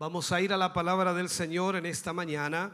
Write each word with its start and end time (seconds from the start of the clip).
Vamos 0.00 0.30
a 0.30 0.40
ir 0.40 0.52
a 0.52 0.56
la 0.56 0.72
palabra 0.72 1.12
del 1.12 1.28
Señor 1.28 1.74
en 1.74 1.84
esta 1.84 2.12
mañana 2.12 2.70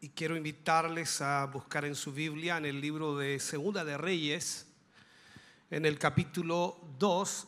y 0.00 0.08
quiero 0.08 0.38
invitarles 0.38 1.20
a 1.20 1.44
buscar 1.44 1.84
en 1.84 1.94
su 1.94 2.14
Biblia 2.14 2.56
en 2.56 2.64
el 2.64 2.80
libro 2.80 3.14
de 3.14 3.38
Segunda 3.38 3.84
de 3.84 3.98
Reyes, 3.98 4.66
en 5.70 5.84
el 5.84 5.98
capítulo 5.98 6.80
2, 6.98 7.46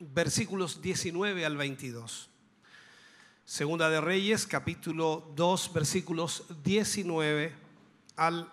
versículos 0.00 0.82
19 0.82 1.46
al 1.46 1.56
22. 1.56 2.28
Segunda 3.46 3.88
de 3.88 4.02
Reyes, 4.02 4.46
capítulo 4.46 5.32
2, 5.34 5.72
versículos 5.72 6.44
19 6.62 7.54
al 8.16 8.52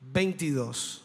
22. 0.00 1.01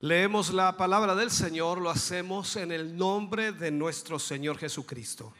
Leemos 0.00 0.52
la 0.52 0.76
palabra 0.76 1.14
del 1.14 1.30
Señor, 1.30 1.80
lo 1.80 1.88
hacemos 1.88 2.56
en 2.56 2.70
el 2.70 2.98
nombre 2.98 3.52
de 3.52 3.70
nuestro 3.70 4.18
Señor 4.18 4.58
Jesucristo. 4.58 5.32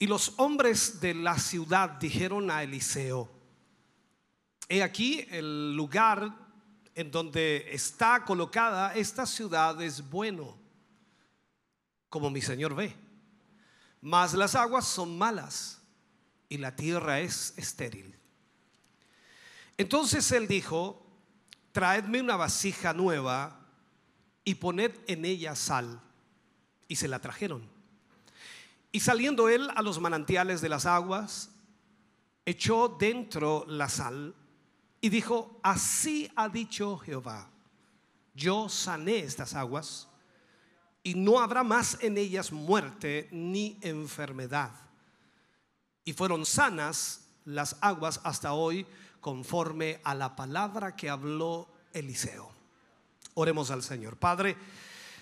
Y 0.00 0.08
los 0.08 0.34
hombres 0.38 1.00
de 1.00 1.14
la 1.14 1.38
ciudad 1.38 1.90
dijeron 2.00 2.50
a 2.50 2.64
Eliseo, 2.64 3.30
he 4.68 4.82
aquí 4.82 5.24
el 5.30 5.76
lugar 5.76 6.34
en 6.96 7.12
donde 7.12 7.68
está 7.70 8.24
colocada 8.24 8.92
esta 8.96 9.24
ciudad 9.24 9.80
es 9.80 10.10
bueno, 10.10 10.58
como 12.08 12.28
mi 12.28 12.42
Señor 12.42 12.74
ve, 12.74 12.92
mas 14.00 14.34
las 14.34 14.56
aguas 14.56 14.84
son 14.84 15.16
malas 15.16 15.80
y 16.48 16.58
la 16.58 16.74
tierra 16.74 17.20
es 17.20 17.54
estéril. 17.56 18.16
Entonces 19.76 20.32
él 20.32 20.48
dijo, 20.48 21.07
traedme 21.78 22.20
una 22.20 22.34
vasija 22.34 22.92
nueva 22.92 23.56
y 24.42 24.56
poned 24.56 24.90
en 25.06 25.24
ella 25.24 25.54
sal. 25.54 26.00
Y 26.88 26.96
se 26.96 27.06
la 27.06 27.20
trajeron. 27.20 27.62
Y 28.90 28.98
saliendo 28.98 29.48
él 29.48 29.70
a 29.76 29.82
los 29.82 30.00
manantiales 30.00 30.60
de 30.60 30.70
las 30.70 30.86
aguas, 30.86 31.50
echó 32.44 32.88
dentro 32.88 33.64
la 33.68 33.88
sal 33.88 34.34
y 35.00 35.08
dijo, 35.08 35.60
así 35.62 36.28
ha 36.34 36.48
dicho 36.48 36.98
Jehová, 36.98 37.48
yo 38.34 38.68
sané 38.68 39.18
estas 39.18 39.54
aguas 39.54 40.08
y 41.04 41.14
no 41.14 41.38
habrá 41.38 41.62
más 41.62 41.98
en 42.02 42.18
ellas 42.18 42.50
muerte 42.50 43.28
ni 43.30 43.78
enfermedad. 43.82 44.72
Y 46.04 46.12
fueron 46.12 46.44
sanas 46.44 47.28
las 47.44 47.76
aguas 47.80 48.20
hasta 48.24 48.52
hoy 48.52 48.84
conforme 49.20 50.00
a 50.04 50.14
la 50.14 50.34
palabra 50.36 50.94
que 50.96 51.10
habló 51.10 51.68
Eliseo. 51.92 52.50
Oremos 53.34 53.70
al 53.70 53.82
Señor. 53.82 54.16
Padre, 54.16 54.56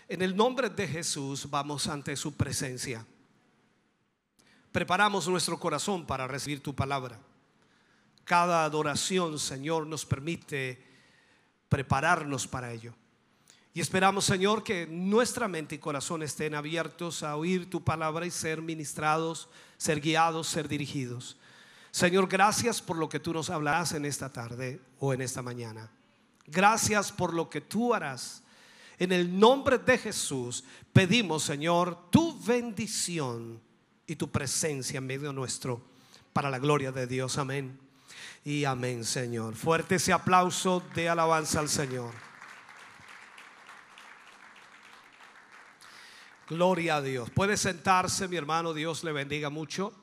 en 0.08 0.22
el 0.22 0.36
nombre 0.36 0.70
de 0.70 0.86
Jesús 0.86 1.50
vamos 1.50 1.86
ante 1.88 2.16
su 2.16 2.34
presencia. 2.34 3.04
Preparamos 4.72 5.26
nuestro 5.28 5.58
corazón 5.58 6.06
para 6.06 6.26
recibir 6.26 6.62
tu 6.62 6.74
palabra. 6.74 7.18
Cada 8.24 8.64
adoración, 8.64 9.38
Señor, 9.38 9.86
nos 9.86 10.04
permite 10.04 10.84
prepararnos 11.68 12.46
para 12.46 12.72
ello. 12.72 12.94
Y 13.72 13.80
esperamos, 13.80 14.24
Señor, 14.24 14.64
que 14.64 14.86
nuestra 14.86 15.48
mente 15.48 15.74
y 15.74 15.78
corazón 15.78 16.22
estén 16.22 16.54
abiertos 16.54 17.22
a 17.22 17.36
oír 17.36 17.68
tu 17.68 17.84
palabra 17.84 18.24
y 18.24 18.30
ser 18.30 18.62
ministrados, 18.62 19.48
ser 19.76 20.00
guiados, 20.00 20.46
ser 20.46 20.66
dirigidos. 20.66 21.36
Señor, 21.96 22.28
gracias 22.28 22.82
por 22.82 22.98
lo 22.98 23.08
que 23.08 23.20
tú 23.20 23.32
nos 23.32 23.48
hablarás 23.48 23.92
en 23.92 24.04
esta 24.04 24.30
tarde 24.30 24.82
o 24.98 25.14
en 25.14 25.22
esta 25.22 25.40
mañana. 25.40 25.90
Gracias 26.46 27.10
por 27.10 27.32
lo 27.32 27.48
que 27.48 27.62
tú 27.62 27.94
harás. 27.94 28.42
En 28.98 29.12
el 29.12 29.40
nombre 29.40 29.78
de 29.78 29.96
Jesús 29.96 30.62
pedimos, 30.92 31.44
Señor, 31.44 32.10
tu 32.10 32.38
bendición 32.38 33.58
y 34.06 34.14
tu 34.14 34.30
presencia 34.30 34.98
en 34.98 35.06
medio 35.06 35.32
nuestro 35.32 35.80
para 36.34 36.50
la 36.50 36.58
gloria 36.58 36.92
de 36.92 37.06
Dios. 37.06 37.38
Amén. 37.38 37.80
Y 38.44 38.66
amén, 38.66 39.02
Señor. 39.02 39.54
Fuerte 39.54 39.94
ese 39.94 40.12
aplauso 40.12 40.82
de 40.94 41.08
alabanza 41.08 41.60
al 41.60 41.70
Señor. 41.70 42.12
Gloria 46.46 46.96
a 46.96 47.00
Dios. 47.00 47.30
Puede 47.30 47.56
sentarse, 47.56 48.28
mi 48.28 48.36
hermano. 48.36 48.74
Dios 48.74 49.02
le 49.02 49.12
bendiga 49.12 49.48
mucho. 49.48 49.94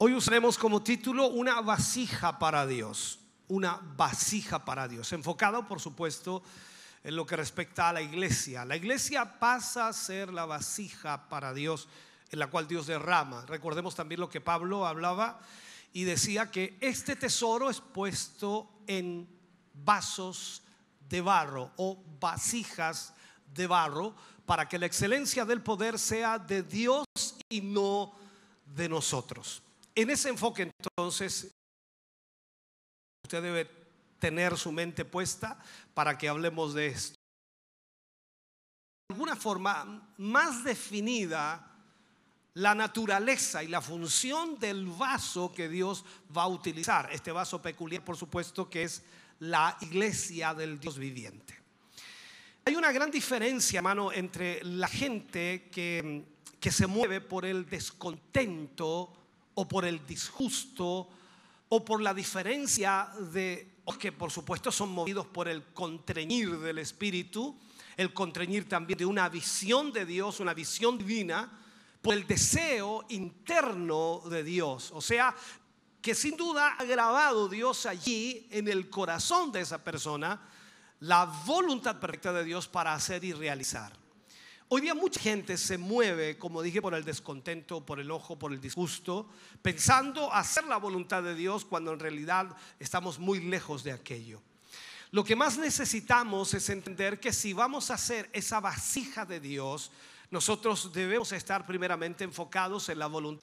Hoy 0.00 0.14
usaremos 0.14 0.56
como 0.56 0.80
título 0.80 1.26
una 1.26 1.60
vasija 1.60 2.38
para 2.38 2.68
Dios, 2.68 3.18
una 3.48 3.80
vasija 3.96 4.64
para 4.64 4.86
Dios, 4.86 5.12
enfocado 5.12 5.66
por 5.66 5.80
supuesto 5.80 6.40
en 7.02 7.16
lo 7.16 7.26
que 7.26 7.34
respecta 7.34 7.88
a 7.88 7.92
la 7.92 8.00
iglesia. 8.00 8.64
La 8.64 8.76
iglesia 8.76 9.40
pasa 9.40 9.88
a 9.88 9.92
ser 9.92 10.32
la 10.32 10.46
vasija 10.46 11.28
para 11.28 11.52
Dios 11.52 11.88
en 12.30 12.38
la 12.38 12.46
cual 12.46 12.68
Dios 12.68 12.86
derrama. 12.86 13.44
Recordemos 13.46 13.96
también 13.96 14.20
lo 14.20 14.28
que 14.28 14.40
Pablo 14.40 14.86
hablaba 14.86 15.40
y 15.92 16.04
decía 16.04 16.48
que 16.48 16.78
este 16.80 17.16
tesoro 17.16 17.68
es 17.68 17.80
puesto 17.80 18.70
en 18.86 19.28
vasos 19.74 20.62
de 21.08 21.22
barro 21.22 21.72
o 21.76 22.00
vasijas 22.20 23.14
de 23.52 23.66
barro 23.66 24.14
para 24.46 24.68
que 24.68 24.78
la 24.78 24.86
excelencia 24.86 25.44
del 25.44 25.60
poder 25.60 25.98
sea 25.98 26.38
de 26.38 26.62
Dios 26.62 27.04
y 27.48 27.62
no 27.62 28.12
de 28.64 28.88
nosotros. 28.88 29.64
En 29.98 30.08
ese 30.10 30.28
enfoque 30.28 30.62
entonces, 30.62 31.52
usted 33.24 33.42
debe 33.42 33.68
tener 34.20 34.56
su 34.56 34.70
mente 34.70 35.04
puesta 35.04 35.58
para 35.92 36.16
que 36.16 36.28
hablemos 36.28 36.72
de 36.72 36.86
esto. 36.86 37.16
De 39.08 39.14
alguna 39.14 39.34
forma 39.34 40.08
más 40.18 40.62
definida 40.62 41.68
la 42.54 42.76
naturaleza 42.76 43.64
y 43.64 43.66
la 43.66 43.80
función 43.80 44.56
del 44.60 44.86
vaso 44.86 45.52
que 45.52 45.68
Dios 45.68 46.04
va 46.36 46.44
a 46.44 46.48
utilizar. 46.48 47.10
Este 47.12 47.32
vaso 47.32 47.60
peculiar, 47.60 48.04
por 48.04 48.16
supuesto, 48.16 48.70
que 48.70 48.84
es 48.84 49.02
la 49.40 49.76
iglesia 49.80 50.54
del 50.54 50.78
Dios 50.78 50.96
viviente. 50.96 51.58
Hay 52.66 52.76
una 52.76 52.92
gran 52.92 53.10
diferencia, 53.10 53.78
hermano, 53.78 54.12
entre 54.12 54.62
la 54.62 54.86
gente 54.86 55.68
que, 55.72 56.24
que 56.60 56.70
se 56.70 56.86
mueve 56.86 57.20
por 57.20 57.44
el 57.44 57.68
descontento 57.68 59.17
o 59.58 59.66
por 59.66 59.84
el 59.84 60.06
disgusto 60.06 61.08
o 61.68 61.84
por 61.84 62.00
la 62.00 62.14
diferencia 62.14 63.10
de 63.32 63.82
que 63.98 64.12
por 64.12 64.30
supuesto 64.30 64.70
son 64.70 64.90
movidos 64.90 65.26
por 65.26 65.48
el 65.48 65.64
contreñir 65.72 66.58
del 66.60 66.78
Espíritu, 66.78 67.58
el 67.96 68.14
contreñir 68.14 68.68
también 68.68 68.98
de 68.98 69.04
una 69.04 69.28
visión 69.28 69.92
de 69.92 70.06
Dios, 70.06 70.38
una 70.38 70.54
visión 70.54 70.96
divina, 70.96 71.50
por 72.00 72.14
el 72.14 72.24
deseo 72.24 73.04
interno 73.08 74.22
de 74.30 74.44
Dios. 74.44 74.92
O 74.94 75.00
sea, 75.00 75.34
que 76.00 76.14
sin 76.14 76.36
duda 76.36 76.76
ha 76.78 76.84
grabado 76.84 77.48
Dios 77.48 77.86
allí 77.86 78.46
en 78.52 78.68
el 78.68 78.88
corazón 78.88 79.50
de 79.50 79.62
esa 79.62 79.82
persona 79.82 80.40
la 81.00 81.24
voluntad 81.44 81.98
perfecta 81.98 82.32
de 82.32 82.44
Dios 82.44 82.68
para 82.68 82.94
hacer 82.94 83.24
y 83.24 83.32
realizar. 83.32 83.92
Hoy 84.70 84.82
día 84.82 84.94
mucha 84.94 85.18
gente 85.18 85.56
se 85.56 85.78
mueve, 85.78 86.36
como 86.36 86.60
dije, 86.60 86.82
por 86.82 86.92
el 86.92 87.02
descontento, 87.02 87.86
por 87.86 88.00
el 88.00 88.10
ojo, 88.10 88.38
por 88.38 88.52
el 88.52 88.60
disgusto, 88.60 89.26
pensando 89.62 90.30
hacer 90.30 90.64
la 90.64 90.76
voluntad 90.76 91.22
de 91.22 91.34
Dios 91.34 91.64
cuando 91.64 91.94
en 91.94 91.98
realidad 91.98 92.54
estamos 92.78 93.18
muy 93.18 93.40
lejos 93.40 93.82
de 93.82 93.92
aquello. 93.92 94.42
Lo 95.10 95.24
que 95.24 95.36
más 95.36 95.56
necesitamos 95.56 96.52
es 96.52 96.68
entender 96.68 97.18
que 97.18 97.32
si 97.32 97.54
vamos 97.54 97.90
a 97.90 97.94
hacer 97.94 98.28
esa 98.34 98.60
vasija 98.60 99.24
de 99.24 99.40
Dios, 99.40 99.90
nosotros 100.30 100.92
debemos 100.92 101.32
estar 101.32 101.64
primeramente 101.64 102.24
enfocados 102.24 102.90
en 102.90 102.98
la 102.98 103.06
voluntad. 103.06 103.42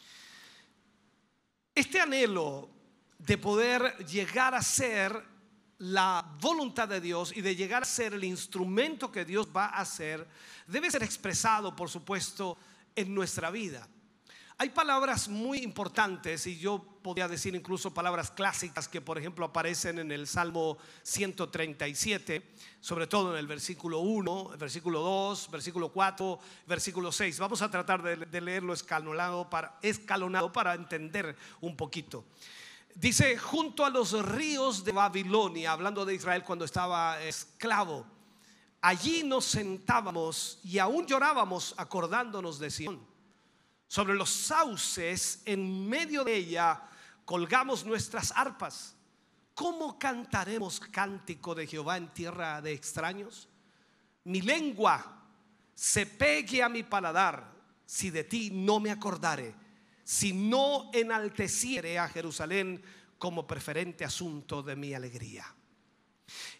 Este 1.73 1.99
anhelo 1.99 2.69
de 3.17 3.39
poder 3.39 3.97
llegar 4.05 4.53
a 4.53 4.61
ser 4.61 5.34
la 5.77 6.37
voluntad 6.39 6.87
de 6.87 7.01
Dios 7.01 7.35
y 7.35 7.41
de 7.41 7.55
llegar 7.55 7.83
a 7.83 7.85
ser 7.85 8.13
el 8.13 8.23
instrumento 8.23 9.11
que 9.11 9.25
Dios 9.25 9.49
va 9.55 9.65
a 9.65 9.81
hacer, 9.81 10.27
debe 10.67 10.89
ser 10.89 11.03
expresado, 11.03 11.75
por 11.75 11.89
supuesto, 11.89 12.57
en 12.95 13.13
nuestra 13.13 13.51
vida. 13.51 13.87
Hay 14.57 14.69
palabras 14.69 15.27
muy 15.27 15.57
importantes 15.57 16.47
y 16.47 16.57
yo 16.57 16.81
podría 17.01 17.27
decir 17.27 17.53
incluso 17.53 17.93
palabras 17.93 18.31
clásicas 18.31 18.87
que 18.87 19.01
por 19.01 19.17
ejemplo 19.17 19.43
aparecen 19.43 19.99
en 19.99 20.13
el 20.13 20.27
Salmo 20.27 20.77
137, 21.03 22.41
sobre 22.79 23.05
todo 23.05 23.33
en 23.33 23.39
el 23.39 23.47
versículo 23.47 23.99
1, 23.99 24.53
el 24.53 24.57
versículo 24.57 25.01
2, 25.01 25.51
versículo 25.51 25.89
4, 25.91 26.39
versículo 26.67 27.11
6. 27.11 27.37
Vamos 27.37 27.61
a 27.61 27.69
tratar 27.69 28.01
de, 28.01 28.41
leerlo 28.41 28.71
escalonado 28.71 29.49
para, 29.49 29.77
escalonado 29.81 30.53
para 30.53 30.73
entender 30.73 31.35
un 31.59 31.75
poquito. 31.75 32.23
Dice, 32.95 33.37
junto 33.37 33.83
a 33.83 33.89
los 33.89 34.13
ríos 34.25 34.85
de 34.85 34.93
Babilonia, 34.93 35.73
hablando 35.73 36.05
de 36.05 36.15
Israel 36.15 36.43
cuando 36.43 36.63
estaba 36.63 37.21
esclavo, 37.21 38.07
allí 38.79 39.21
nos 39.23 39.43
sentábamos 39.43 40.59
y 40.63 40.79
aún 40.79 41.05
llorábamos 41.05 41.75
acordándonos 41.77 42.57
de 42.57 42.71
Sion 42.71 43.15
sobre 43.87 44.15
los 44.15 44.29
sauces, 44.29 45.41
en 45.45 45.87
medio 45.87 46.23
de 46.23 46.35
ella, 46.35 46.81
colgamos 47.23 47.85
nuestras 47.85 48.31
arpas. 48.35 48.95
¿Cómo 49.53 49.99
cantaremos 49.99 50.79
cántico 50.79 51.53
de 51.53 51.67
Jehová 51.67 51.97
en 51.97 52.13
tierra 52.13 52.61
de 52.61 52.73
extraños? 52.73 53.47
Mi 54.23 54.41
lengua 54.41 55.23
se 55.73 56.05
pegue 56.05 56.63
a 56.63 56.69
mi 56.69 56.83
paladar 56.83 57.53
si 57.85 58.09
de 58.09 58.23
ti 58.23 58.49
no 58.51 58.79
me 58.79 58.89
acordare, 58.89 59.55
si 60.05 60.33
no 60.33 60.91
enalteciere 60.93 61.97
a 61.97 62.07
Jerusalén 62.07 62.81
como 63.17 63.47
preferente 63.47 64.05
asunto 64.05 64.61
de 64.61 64.75
mi 64.75 64.93
alegría. 64.93 65.45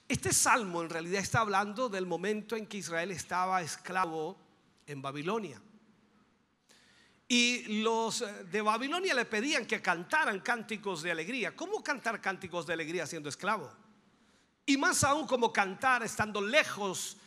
Este 0.08 0.34
salmo 0.34 0.82
en 0.82 0.90
realidad 0.90 1.22
está 1.22 1.42
hablando 1.42 1.88
del 1.88 2.08
momento 2.08 2.56
en 2.56 2.66
que 2.66 2.78
Israel 2.78 3.12
estaba 3.12 3.62
esclavo 3.62 4.36
en 4.88 5.00
Babilonia. 5.00 5.62
Y 7.28 7.82
los 7.82 8.24
de 8.50 8.62
Babilonia 8.62 9.14
le 9.14 9.26
pedían 9.26 9.66
que 9.66 9.82
cantaran 9.82 10.40
cánticos 10.40 11.04
de 11.04 11.12
alegría. 11.12 11.56
¿Cómo 11.56 11.84
cantar 11.84 12.20
cánticos 12.20 12.66
de 12.66 12.74
alegría 12.74 13.06
siendo 13.06 13.30
esclavo? 13.30 13.72
Y 14.66 14.78
más 14.78 15.04
aún 15.04 15.28
como 15.28 15.54
cantar 15.54 16.02
estando 16.02 16.42
lejos 16.42 17.18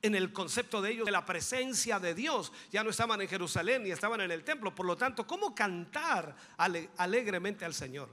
en 0.00 0.14
el 0.14 0.32
concepto 0.32 0.80
de 0.80 0.92
ellos 0.92 1.06
de 1.06 1.12
la 1.12 1.26
presencia 1.26 1.98
de 1.98 2.14
Dios. 2.14 2.52
Ya 2.70 2.84
no 2.84 2.90
estaban 2.90 3.20
en 3.20 3.28
Jerusalén 3.28 3.82
ni 3.82 3.90
estaban 3.90 4.20
en 4.20 4.30
el 4.30 4.44
templo. 4.44 4.74
Por 4.74 4.86
lo 4.86 4.96
tanto, 4.96 5.26
¿cómo 5.26 5.54
cantar 5.54 6.34
alegremente 6.56 7.64
al 7.64 7.74
Señor? 7.74 8.08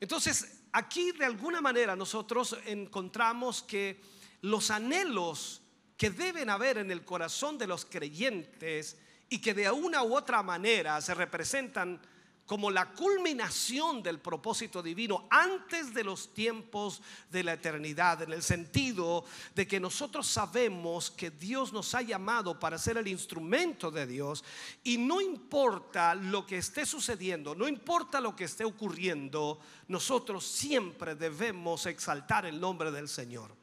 Entonces, 0.00 0.62
aquí 0.72 1.12
de 1.12 1.24
alguna 1.24 1.60
manera 1.60 1.96
nosotros 1.96 2.56
encontramos 2.66 3.62
que 3.62 4.00
los 4.42 4.70
anhelos 4.70 5.62
que 5.96 6.10
deben 6.10 6.50
haber 6.50 6.78
en 6.78 6.90
el 6.90 7.04
corazón 7.04 7.58
de 7.58 7.66
los 7.66 7.84
creyentes 7.84 8.98
y 9.28 9.40
que 9.40 9.54
de 9.54 9.70
una 9.70 10.02
u 10.02 10.16
otra 10.16 10.42
manera 10.42 11.00
se 11.00 11.14
representan 11.14 12.00
como 12.46 12.70
la 12.70 12.92
culminación 12.92 14.02
del 14.02 14.18
propósito 14.18 14.82
divino 14.82 15.26
antes 15.30 15.94
de 15.94 16.04
los 16.04 16.34
tiempos 16.34 17.00
de 17.30 17.44
la 17.44 17.54
eternidad, 17.54 18.22
en 18.22 18.32
el 18.32 18.42
sentido 18.42 19.24
de 19.54 19.66
que 19.66 19.80
nosotros 19.80 20.26
sabemos 20.26 21.10
que 21.10 21.30
Dios 21.30 21.72
nos 21.72 21.94
ha 21.94 22.02
llamado 22.02 22.58
para 22.58 22.78
ser 22.78 22.96
el 22.98 23.08
instrumento 23.08 23.90
de 23.90 24.06
Dios 24.06 24.44
y 24.82 24.98
no 24.98 25.20
importa 25.20 26.14
lo 26.14 26.44
que 26.46 26.58
esté 26.58 26.84
sucediendo, 26.84 27.54
no 27.54 27.68
importa 27.68 28.20
lo 28.20 28.34
que 28.34 28.44
esté 28.44 28.64
ocurriendo, 28.64 29.60
nosotros 29.88 30.44
siempre 30.44 31.14
debemos 31.14 31.86
exaltar 31.86 32.44
el 32.44 32.60
nombre 32.60 32.90
del 32.90 33.08
Señor. 33.08 33.54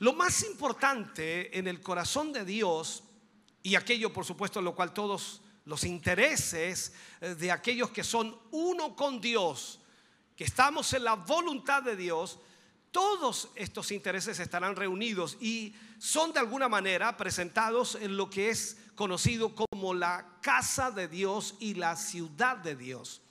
Lo 0.00 0.14
más 0.14 0.42
importante 0.44 1.58
en 1.58 1.68
el 1.68 1.80
corazón 1.80 2.32
de 2.32 2.44
Dios 2.44 3.04
y 3.62 3.74
aquello, 3.74 4.12
por 4.12 4.24
supuesto, 4.24 4.62
lo 4.62 4.74
cual 4.74 4.94
todos 4.94 5.42
los 5.70 5.84
intereses 5.84 6.92
eh, 7.20 7.36
de 7.36 7.52
aquellos 7.52 7.90
que 7.90 8.02
son 8.02 8.36
uno 8.50 8.96
con 8.96 9.20
Dios, 9.20 9.78
que 10.36 10.42
estamos 10.42 10.92
en 10.92 11.04
la 11.04 11.14
voluntad 11.14 11.84
de 11.84 11.94
Dios, 11.94 12.40
todos 12.90 13.50
estos 13.54 13.92
intereses 13.92 14.40
estarán 14.40 14.74
reunidos 14.74 15.38
y 15.40 15.72
son 16.00 16.32
de 16.32 16.40
alguna 16.40 16.68
manera 16.68 17.16
presentados 17.16 17.94
en 17.94 18.16
lo 18.16 18.28
que 18.28 18.50
es 18.50 18.78
conocido 18.96 19.54
como 19.54 19.94
la 19.94 20.38
casa 20.42 20.90
de 20.90 21.06
Dios 21.06 21.54
y 21.60 21.74
la 21.74 21.94
ciudad 21.94 22.56
de 22.56 22.74
Dios. 22.74 23.22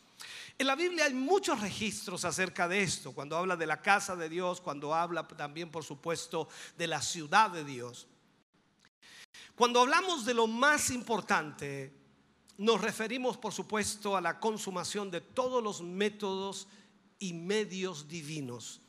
En 0.58 0.68
la 0.68 0.76
Biblia 0.76 1.06
hay 1.06 1.14
muchos 1.14 1.60
registros 1.60 2.24
acerca 2.24 2.70
de 2.70 2.84
esto, 2.84 3.12
cuando 3.12 3.36
habla 3.36 3.58
de 3.58 3.68
la 3.68 3.82
casa 3.82 4.16
de 4.16 4.30
Dios, 4.30 4.62
cuando 4.62 4.96
habla 4.96 5.28
también, 5.28 5.70
por 5.72 5.84
supuesto, 5.84 6.48
de 6.78 6.88
la 6.88 7.02
ciudad 7.02 7.50
de 7.50 7.66
Dios. 7.66 8.08
Cuando 9.56 9.82
hablamos 9.82 10.26
de 10.26 10.34
lo 10.34 10.48
más 10.48 10.90
importante, 10.90 11.99
nos 12.60 12.82
referimos, 12.82 13.38
por 13.38 13.54
supuesto, 13.54 14.18
a 14.18 14.22
la 14.22 14.38
consumación 14.38 15.10
de 15.10 15.22
todos 15.22 15.64
los 15.64 15.82
métodos 15.82 16.68
y 17.18 17.32
medios 17.32 18.10
divinos. 18.10 18.82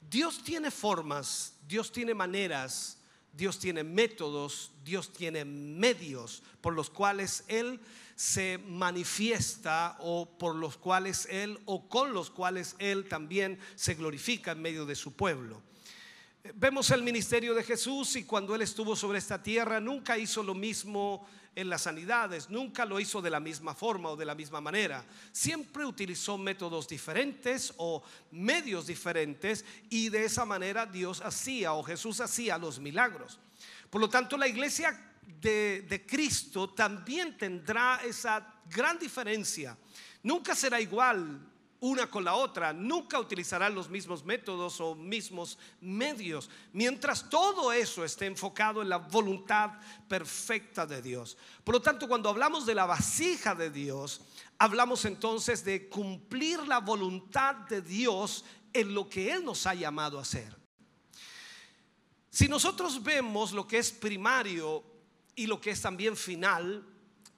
Dios 0.00 0.44
tiene 0.44 0.70
formas, 0.70 1.54
Dios 1.66 1.90
tiene 1.90 2.14
maneras, 2.14 2.98
Dios 3.32 3.58
tiene 3.58 3.82
métodos, 3.82 4.70
Dios 4.84 5.12
tiene 5.12 5.44
medios 5.44 6.44
por 6.60 6.72
los 6.72 6.88
cuales 6.88 7.42
Él 7.48 7.80
se 8.14 8.58
manifiesta 8.58 9.96
o 9.98 10.38
por 10.38 10.54
los 10.54 10.76
cuales 10.76 11.26
Él 11.32 11.58
o 11.64 11.88
con 11.88 12.12
los 12.12 12.30
cuales 12.30 12.76
Él 12.78 13.08
también 13.08 13.58
se 13.74 13.94
glorifica 13.94 14.52
en 14.52 14.62
medio 14.62 14.86
de 14.86 14.94
su 14.94 15.14
pueblo. 15.14 15.60
Vemos 16.54 16.88
el 16.90 17.02
ministerio 17.02 17.54
de 17.54 17.64
Jesús 17.64 18.14
y 18.14 18.22
cuando 18.22 18.54
Él 18.54 18.62
estuvo 18.62 18.94
sobre 18.94 19.18
esta 19.18 19.42
tierra 19.42 19.80
nunca 19.80 20.16
hizo 20.16 20.44
lo 20.44 20.54
mismo 20.54 21.26
en 21.54 21.68
las 21.68 21.82
sanidades, 21.82 22.48
nunca 22.48 22.84
lo 22.84 23.00
hizo 23.00 23.20
de 23.20 23.30
la 23.30 23.40
misma 23.40 23.74
forma 23.74 24.10
o 24.10 24.16
de 24.16 24.24
la 24.24 24.34
misma 24.34 24.60
manera. 24.60 25.04
Siempre 25.32 25.84
utilizó 25.84 26.38
métodos 26.38 26.86
diferentes 26.86 27.74
o 27.76 28.02
medios 28.30 28.86
diferentes 28.86 29.64
y 29.88 30.08
de 30.08 30.24
esa 30.24 30.44
manera 30.44 30.86
Dios 30.86 31.20
hacía 31.20 31.72
o 31.72 31.82
Jesús 31.82 32.20
hacía 32.20 32.56
los 32.56 32.78
milagros. 32.78 33.38
Por 33.90 34.00
lo 34.00 34.08
tanto, 34.08 34.36
la 34.36 34.46
iglesia 34.46 35.18
de, 35.40 35.82
de 35.82 36.06
Cristo 36.06 36.70
también 36.70 37.36
tendrá 37.36 38.00
esa 38.04 38.54
gran 38.66 38.98
diferencia. 38.98 39.76
Nunca 40.22 40.54
será 40.54 40.80
igual 40.80 41.49
una 41.80 42.08
con 42.08 42.24
la 42.24 42.34
otra, 42.34 42.72
nunca 42.72 43.18
utilizarán 43.18 43.74
los 43.74 43.88
mismos 43.88 44.24
métodos 44.24 44.80
o 44.80 44.94
mismos 44.94 45.58
medios, 45.80 46.50
mientras 46.72 47.28
todo 47.28 47.72
eso 47.72 48.04
esté 48.04 48.26
enfocado 48.26 48.82
en 48.82 48.90
la 48.90 48.98
voluntad 48.98 49.72
perfecta 50.06 50.84
de 50.84 51.00
Dios. 51.00 51.38
Por 51.64 51.76
lo 51.76 51.82
tanto, 51.82 52.06
cuando 52.06 52.28
hablamos 52.28 52.66
de 52.66 52.74
la 52.74 52.84
vasija 52.84 53.54
de 53.54 53.70
Dios, 53.70 54.20
hablamos 54.58 55.06
entonces 55.06 55.64
de 55.64 55.88
cumplir 55.88 56.60
la 56.68 56.80
voluntad 56.80 57.54
de 57.54 57.80
Dios 57.80 58.44
en 58.74 58.94
lo 58.94 59.08
que 59.08 59.32
Él 59.32 59.44
nos 59.44 59.66
ha 59.66 59.74
llamado 59.74 60.18
a 60.18 60.22
hacer. 60.22 60.54
Si 62.28 62.46
nosotros 62.46 63.02
vemos 63.02 63.52
lo 63.52 63.66
que 63.66 63.78
es 63.78 63.90
primario 63.90 64.84
y 65.34 65.46
lo 65.46 65.60
que 65.60 65.70
es 65.70 65.80
también 65.80 66.14
final, 66.14 66.86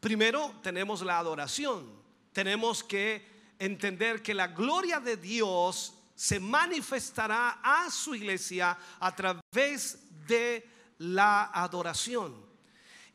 primero 0.01 0.53
tenemos 0.63 1.01
la 1.03 1.19
adoración, 1.19 1.89
tenemos 2.33 2.83
que 2.83 3.32
entender 3.65 4.23
que 4.23 4.35
la 4.35 4.49
gloria 4.49 4.99
de 4.99 5.17
Dios 5.17 5.95
se 6.15 6.41
manifestará 6.41 7.61
a 7.63 7.91
su 7.91 8.15
iglesia 8.15 8.77
a 8.99 9.15
través 9.15 9.99
de 10.27 10.69
la 10.99 11.45
adoración. 11.45 12.35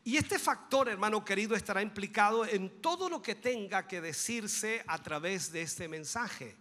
Y 0.04 0.16
este 0.16 0.38
factor, 0.38 0.88
hermano 0.88 1.22
querido, 1.22 1.54
estará 1.54 1.82
implicado 1.82 2.46
en 2.46 2.80
todo 2.80 3.10
lo 3.10 3.20
que 3.20 3.34
tenga 3.34 3.86
que 3.86 4.00
decirse 4.00 4.82
a 4.86 4.98
través 5.02 5.52
de 5.52 5.62
este 5.62 5.86
mensaje. 5.86 6.56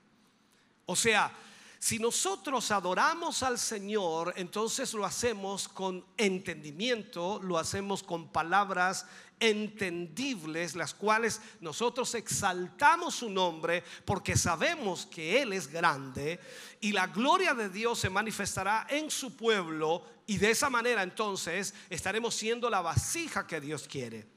O 0.86 0.96
sea, 0.96 1.34
si 1.80 2.00
nosotros 2.00 2.72
adoramos 2.72 3.44
al 3.44 3.58
Señor, 3.60 4.34
entonces 4.36 4.94
lo 4.94 5.06
hacemos 5.06 5.68
con 5.68 6.04
entendimiento, 6.18 7.40
lo 7.42 7.58
hacemos 7.58 8.04
con 8.04 8.28
palabras 8.30 9.06
entendibles, 9.40 10.76
las 10.76 10.94
cuales 10.94 11.42
nosotros 11.62 12.14
exaltamos 12.16 13.16
su 13.16 13.30
nombre 13.30 13.84
porque 14.06 14.36
sabemos 14.36 15.06
que 15.06 15.42
Él 15.42 15.54
es 15.54 15.68
grande 15.68 16.40
y 16.82 16.92
la 16.92 17.08
gloria 17.08 17.54
de 17.54 17.70
Dios 17.70 18.00
se 18.00 18.10
manifestará 18.10 18.88
en 18.90 19.12
su 19.12 19.36
pueblo 19.36 20.04
y 20.26 20.38
de 20.38 20.52
esa 20.52 20.70
manera 20.70 21.04
entonces 21.04 21.74
estaremos 21.90 22.36
siendo 22.36 22.70
la 22.70 22.82
vasija 22.82 23.46
que 23.46 23.62
Dios 23.62 23.88
quiere. 23.88 24.28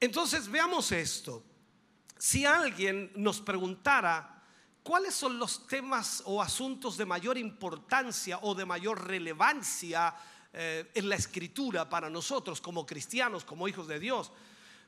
Entonces 0.00 0.50
veamos 0.50 0.92
esto. 0.92 1.44
Si 2.18 2.44
alguien 2.44 3.12
nos 3.14 3.40
preguntara 3.40 4.42
cuáles 4.82 5.14
son 5.14 5.38
los 5.38 5.66
temas 5.66 6.22
o 6.26 6.42
asuntos 6.42 6.96
de 6.96 7.06
mayor 7.06 7.36
importancia 7.38 8.38
o 8.42 8.54
de 8.54 8.64
mayor 8.64 9.06
relevancia 9.06 10.14
eh, 10.52 10.90
en 10.94 11.08
la 11.08 11.14
escritura 11.14 11.88
para 11.88 12.10
nosotros 12.10 12.60
como 12.60 12.84
cristianos, 12.84 13.44
como 13.44 13.68
hijos 13.68 13.86
de 13.86 14.00
Dios, 14.00 14.32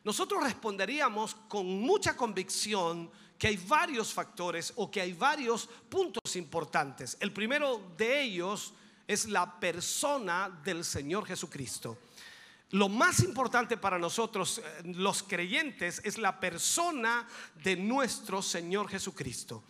nosotros 0.04 0.42
responderíamos 0.42 1.36
con 1.48 1.66
mucha 1.66 2.16
convicción 2.16 3.10
que 3.38 3.48
hay 3.48 3.56
varios 3.56 4.12
factores 4.12 4.72
o 4.76 4.90
que 4.90 5.00
hay 5.00 5.12
varios 5.12 5.68
puntos 5.88 6.36
importantes. 6.36 7.16
El 7.20 7.32
primero 7.32 7.80
de 7.96 8.22
ellos 8.22 8.72
es 9.06 9.28
la 9.28 9.58
persona 9.60 10.60
del 10.64 10.84
Señor 10.84 11.26
Jesucristo. 11.26 11.98
lo 12.70 12.88
más 12.88 13.20
importante 13.20 13.76
para 13.76 13.98
nosotros, 13.98 14.58
eh, 14.58 14.82
los 14.94 15.22
creyentes, 15.22 16.00
es 16.04 16.16
la 16.16 16.40
persona 16.40 17.28
de 17.62 17.76
nuestro 17.76 18.40
Señor 18.40 18.88
Jesucristo. 18.88 19.62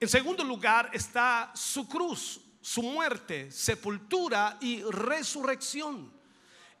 En 0.00 0.08
segundo 0.08 0.42
lugar 0.42 0.90
está 0.92 1.52
su 1.54 1.86
cruz, 1.86 2.40
su 2.62 2.82
muerte, 2.82 3.50
sepultura 3.50 4.56
y 4.60 4.82
resurrección. 4.82 6.10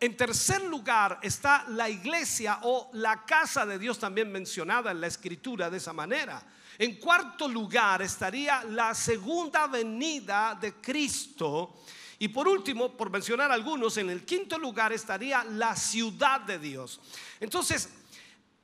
En 0.00 0.16
tercer 0.16 0.62
lugar 0.64 1.18
está 1.22 1.64
la 1.68 1.90
iglesia 1.90 2.60
o 2.62 2.90
la 2.94 3.24
casa 3.26 3.66
de 3.66 3.78
Dios 3.78 3.98
también 3.98 4.32
mencionada 4.32 4.90
en 4.90 5.00
la 5.00 5.08
escritura 5.08 5.68
de 5.68 5.76
esa 5.76 5.92
manera. 5.92 6.42
En 6.78 6.96
cuarto 6.96 7.46
lugar 7.46 8.00
estaría 8.00 8.64
la 8.64 8.94
segunda 8.94 9.66
venida 9.66 10.56
de 10.60 10.74
Cristo 10.74 11.82
y 12.18 12.28
por 12.28 12.46
último, 12.46 12.96
por 12.96 13.10
mencionar 13.10 13.50
algunos, 13.50 13.96
en 13.96 14.08
el 14.08 14.24
quinto 14.24 14.56
lugar 14.56 14.92
estaría 14.92 15.42
la 15.42 15.74
ciudad 15.74 16.40
de 16.40 16.58
Dios. 16.58 17.00
Entonces, 17.40 17.88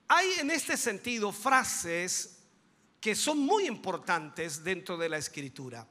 hay 0.06 0.26
en 0.38 0.52
este 0.52 0.76
sentido 0.76 1.32
frases 1.32 2.38
que 3.00 3.16
son 3.16 3.40
muy 3.40 3.66
importantes 3.66 4.62
dentro 4.62 4.96
de 4.96 5.08
la 5.08 5.18
escritura. 5.18 5.86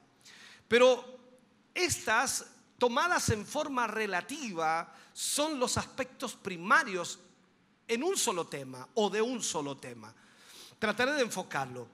Pero 0.66 1.17
estas, 1.78 2.46
tomadas 2.78 3.28
en 3.30 3.46
forma 3.46 3.86
relativa, 3.86 4.94
son 5.12 5.58
los 5.58 5.76
aspectos 5.76 6.34
primarios 6.34 7.18
en 7.86 8.02
un 8.02 8.16
solo 8.16 8.46
tema 8.46 8.86
o 8.94 9.08
de 9.08 9.22
un 9.22 9.42
solo 9.42 9.76
tema. 9.76 10.14
Trataré 10.78 11.12
de 11.12 11.22
enfocarlo. 11.22 11.88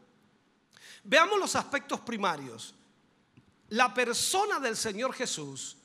Veamos 1.05 1.39
los 1.39 1.55
aspectos 1.55 2.01
primarios 2.01 2.75
la 3.71 3.93
persona 3.93 4.61
del 4.61 4.77
Señor 4.77 5.13
Jesús 5.15 5.77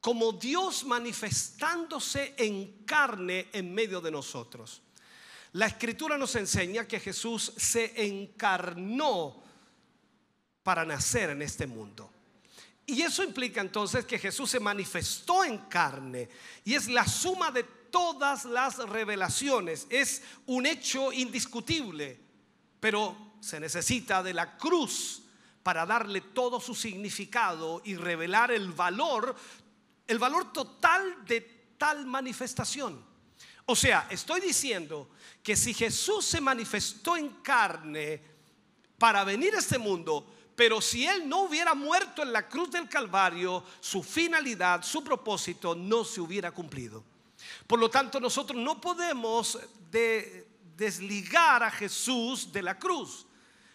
como 0.00 0.32
Dios 0.32 0.84
manifestándose 0.84 2.34
en 2.36 2.84
carne 2.84 3.48
en 3.52 3.72
medio 3.72 4.00
de 4.00 4.10
nosotros. 4.10 4.82
La 5.52 5.66
escritura 5.66 6.16
nos 6.16 6.36
enseña 6.36 6.86
que 6.86 7.00
Jesús 7.00 7.52
se 7.56 8.06
encarnó 8.06 9.42
para 10.62 10.84
nacer 10.84 11.30
en 11.30 11.42
este 11.42 11.66
mundo. 11.66 12.10
Y 12.90 13.02
eso 13.02 13.22
implica 13.22 13.60
entonces 13.60 14.04
que 14.04 14.18
Jesús 14.18 14.50
se 14.50 14.58
manifestó 14.58 15.44
en 15.44 15.58
carne 15.58 16.28
y 16.64 16.74
es 16.74 16.88
la 16.88 17.06
suma 17.06 17.52
de 17.52 17.62
todas 17.62 18.44
las 18.44 18.78
revelaciones. 18.78 19.86
Es 19.90 20.22
un 20.46 20.66
hecho 20.66 21.12
indiscutible, 21.12 22.18
pero 22.80 23.34
se 23.40 23.60
necesita 23.60 24.24
de 24.24 24.34
la 24.34 24.56
cruz 24.56 25.22
para 25.62 25.86
darle 25.86 26.20
todo 26.20 26.58
su 26.58 26.74
significado 26.74 27.80
y 27.84 27.94
revelar 27.94 28.50
el 28.50 28.72
valor, 28.72 29.36
el 30.08 30.18
valor 30.18 30.52
total 30.52 31.24
de 31.26 31.42
tal 31.78 32.06
manifestación. 32.06 33.04
O 33.66 33.76
sea, 33.76 34.08
estoy 34.10 34.40
diciendo 34.40 35.10
que 35.44 35.54
si 35.54 35.74
Jesús 35.74 36.26
se 36.26 36.40
manifestó 36.40 37.16
en 37.16 37.28
carne 37.40 38.20
para 38.98 39.22
venir 39.22 39.54
a 39.54 39.60
este 39.60 39.78
mundo, 39.78 40.39
pero 40.60 40.82
si 40.82 41.06
Él 41.06 41.26
no 41.26 41.44
hubiera 41.44 41.74
muerto 41.74 42.22
en 42.22 42.34
la 42.34 42.46
cruz 42.46 42.70
del 42.70 42.86
Calvario, 42.86 43.64
su 43.80 44.02
finalidad, 44.02 44.82
su 44.82 45.02
propósito 45.02 45.74
no 45.74 46.04
se 46.04 46.20
hubiera 46.20 46.50
cumplido. 46.50 47.02
Por 47.66 47.78
lo 47.78 47.88
tanto, 47.88 48.20
nosotros 48.20 48.62
no 48.62 48.78
podemos 48.78 49.58
desligar 50.76 51.62
a 51.62 51.70
Jesús 51.70 52.52
de 52.52 52.60
la 52.60 52.78
cruz 52.78 53.24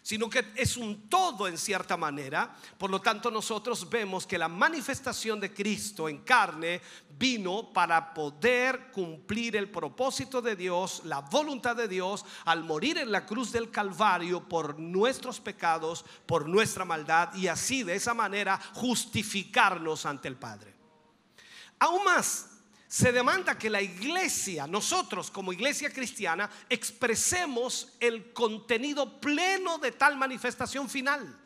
sino 0.05 0.29
que 0.29 0.45
es 0.55 0.77
un 0.77 1.09
todo 1.09 1.47
en 1.47 1.57
cierta 1.57 1.97
manera. 1.97 2.55
Por 2.77 2.91
lo 2.91 3.01
tanto, 3.01 3.31
nosotros 3.31 3.89
vemos 3.89 4.27
que 4.27 4.37
la 4.37 4.47
manifestación 4.47 5.39
de 5.39 5.51
Cristo 5.51 6.07
en 6.07 6.19
carne 6.19 6.79
vino 7.17 7.73
para 7.73 8.13
poder 8.13 8.91
cumplir 8.91 9.55
el 9.55 9.71
propósito 9.71 10.43
de 10.43 10.55
Dios, 10.55 11.01
la 11.05 11.21
voluntad 11.21 11.75
de 11.75 11.87
Dios, 11.87 12.23
al 12.45 12.63
morir 12.63 12.99
en 12.99 13.11
la 13.11 13.25
cruz 13.25 13.51
del 13.51 13.71
Calvario 13.71 14.47
por 14.47 14.77
nuestros 14.77 15.39
pecados, 15.39 16.05
por 16.27 16.47
nuestra 16.47 16.85
maldad, 16.85 17.33
y 17.33 17.47
así 17.47 17.81
de 17.81 17.95
esa 17.95 18.13
manera 18.13 18.61
justificarnos 18.75 20.05
ante 20.05 20.27
el 20.27 20.35
Padre. 20.35 20.75
Aún 21.79 22.03
más, 22.03 22.54
se 22.87 23.11
demanda 23.11 23.57
que 23.57 23.69
la 23.69 23.81
iglesia, 23.81 24.67
nosotros 24.67 25.31
como 25.31 25.53
iglesia 25.53 25.89
cristiana, 25.89 26.49
expresemos 26.69 27.93
el 27.99 28.31
contenido 28.31 29.19
pleno 29.19 29.77
de 29.77 29.91
tal 29.91 30.17
manifestación 30.17 30.89
final. 30.89 31.39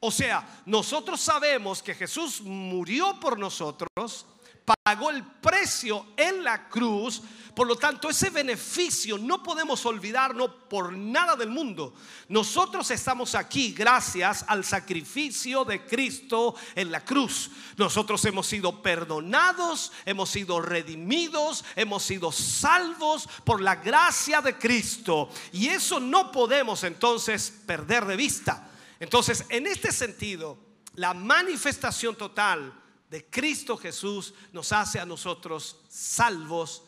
O 0.00 0.10
sea, 0.10 0.62
nosotros 0.66 1.20
sabemos 1.20 1.82
que 1.82 1.94
Jesús 1.94 2.40
murió 2.40 3.20
por 3.20 3.38
nosotros, 3.38 4.26
pagó 4.64 5.10
el 5.10 5.24
precio 5.24 6.06
en 6.16 6.44
la 6.44 6.68
cruz. 6.68 7.22
Por 7.54 7.66
lo 7.66 7.76
tanto, 7.76 8.08
ese 8.08 8.30
beneficio 8.30 9.18
no 9.18 9.42
podemos 9.42 9.84
olvidarnos 9.84 10.50
por 10.70 10.92
nada 10.92 11.36
del 11.36 11.50
mundo. 11.50 11.92
Nosotros 12.28 12.90
estamos 12.90 13.34
aquí 13.34 13.72
gracias 13.72 14.44
al 14.48 14.64
sacrificio 14.64 15.64
de 15.64 15.84
Cristo 15.84 16.54
en 16.74 16.90
la 16.90 17.04
cruz. 17.04 17.50
Nosotros 17.76 18.24
hemos 18.24 18.46
sido 18.46 18.82
perdonados, 18.82 19.92
hemos 20.06 20.30
sido 20.30 20.62
redimidos, 20.62 21.64
hemos 21.76 22.02
sido 22.02 22.32
salvos 22.32 23.28
por 23.44 23.60
la 23.60 23.76
gracia 23.76 24.40
de 24.40 24.56
Cristo. 24.56 25.28
Y 25.52 25.68
eso 25.68 26.00
no 26.00 26.32
podemos 26.32 26.84
entonces 26.84 27.52
perder 27.66 28.06
de 28.06 28.16
vista. 28.16 28.70
Entonces, 28.98 29.44
en 29.50 29.66
este 29.66 29.92
sentido, 29.92 30.58
la 30.94 31.12
manifestación 31.12 32.16
total 32.16 32.81
de 33.12 33.26
Cristo 33.26 33.76
Jesús 33.76 34.32
nos 34.52 34.72
hace 34.72 34.98
a 34.98 35.04
nosotros 35.04 35.80
salvos 35.86 36.82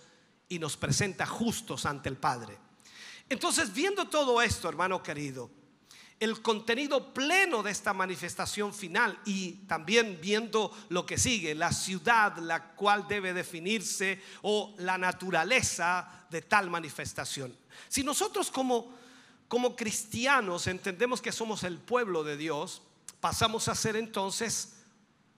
y 0.48 0.58
nos 0.58 0.74
presenta 0.74 1.26
justos 1.26 1.84
ante 1.84 2.08
el 2.08 2.16
Padre. 2.16 2.56
Entonces, 3.28 3.70
viendo 3.74 4.08
todo 4.08 4.40
esto, 4.40 4.66
hermano 4.66 5.02
querido, 5.02 5.50
el 6.18 6.40
contenido 6.40 7.12
pleno 7.12 7.62
de 7.62 7.72
esta 7.72 7.92
manifestación 7.92 8.72
final 8.72 9.20
y 9.26 9.66
también 9.66 10.18
viendo 10.22 10.74
lo 10.88 11.04
que 11.04 11.18
sigue, 11.18 11.54
la 11.54 11.72
ciudad 11.72 12.38
la 12.38 12.70
cual 12.74 13.06
debe 13.06 13.34
definirse 13.34 14.22
o 14.40 14.74
la 14.78 14.96
naturaleza 14.96 16.26
de 16.30 16.40
tal 16.40 16.70
manifestación. 16.70 17.54
Si 17.90 18.02
nosotros 18.02 18.50
como, 18.50 18.94
como 19.46 19.76
cristianos 19.76 20.68
entendemos 20.68 21.20
que 21.20 21.32
somos 21.32 21.64
el 21.64 21.76
pueblo 21.76 22.24
de 22.24 22.38
Dios, 22.38 22.80
pasamos 23.20 23.68
a 23.68 23.74
ser 23.74 23.96
entonces 23.96 24.83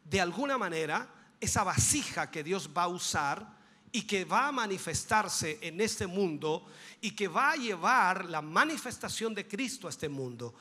de 0.08 0.20
alguna 0.20 0.56
manera 0.56 1.08
esa 1.40 1.64
vasija 1.64 2.30
que 2.30 2.42
Dios 2.42 2.70
va 2.76 2.84
a 2.84 2.88
usar 2.88 3.56
y 3.92 4.02
que 4.02 4.24
va 4.24 4.48
a 4.48 4.52
manifestarse 4.52 5.58
en 5.62 5.80
este 5.80 6.06
mundo 6.06 6.66
y 7.00 7.12
que 7.12 7.28
va 7.28 7.52
a 7.52 7.56
llevar 7.56 8.26
la 8.26 8.42
manifestación 8.42 9.34
de 9.34 9.46
Cristo 9.46 9.86
a 9.86 9.90
este 9.90 10.08
mundo. 10.08 10.54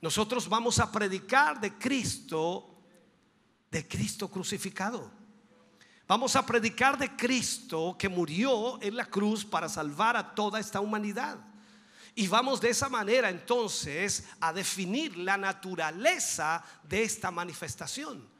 Nosotros 0.00 0.48
vamos 0.48 0.78
a 0.78 0.90
predicar 0.90 1.60
de 1.60 1.74
Cristo, 1.74 2.78
de 3.70 3.86
Cristo 3.86 4.28
crucificado. 4.28 5.10
Vamos 6.06 6.36
a 6.36 6.44
predicar 6.44 6.98
de 6.98 7.16
Cristo 7.16 7.96
que 7.98 8.10
murió 8.10 8.80
en 8.82 8.96
la 8.96 9.06
cruz 9.06 9.44
para 9.44 9.68
salvar 9.68 10.16
a 10.16 10.34
toda 10.34 10.60
esta 10.60 10.80
humanidad. 10.80 11.38
Y 12.14 12.28
vamos 12.28 12.60
de 12.60 12.70
esa 12.70 12.88
manera 12.88 13.30
entonces 13.30 14.24
a 14.40 14.52
definir 14.52 15.16
la 15.16 15.36
naturaleza 15.36 16.62
de 16.82 17.02
esta 17.02 17.30
manifestación. 17.30 18.33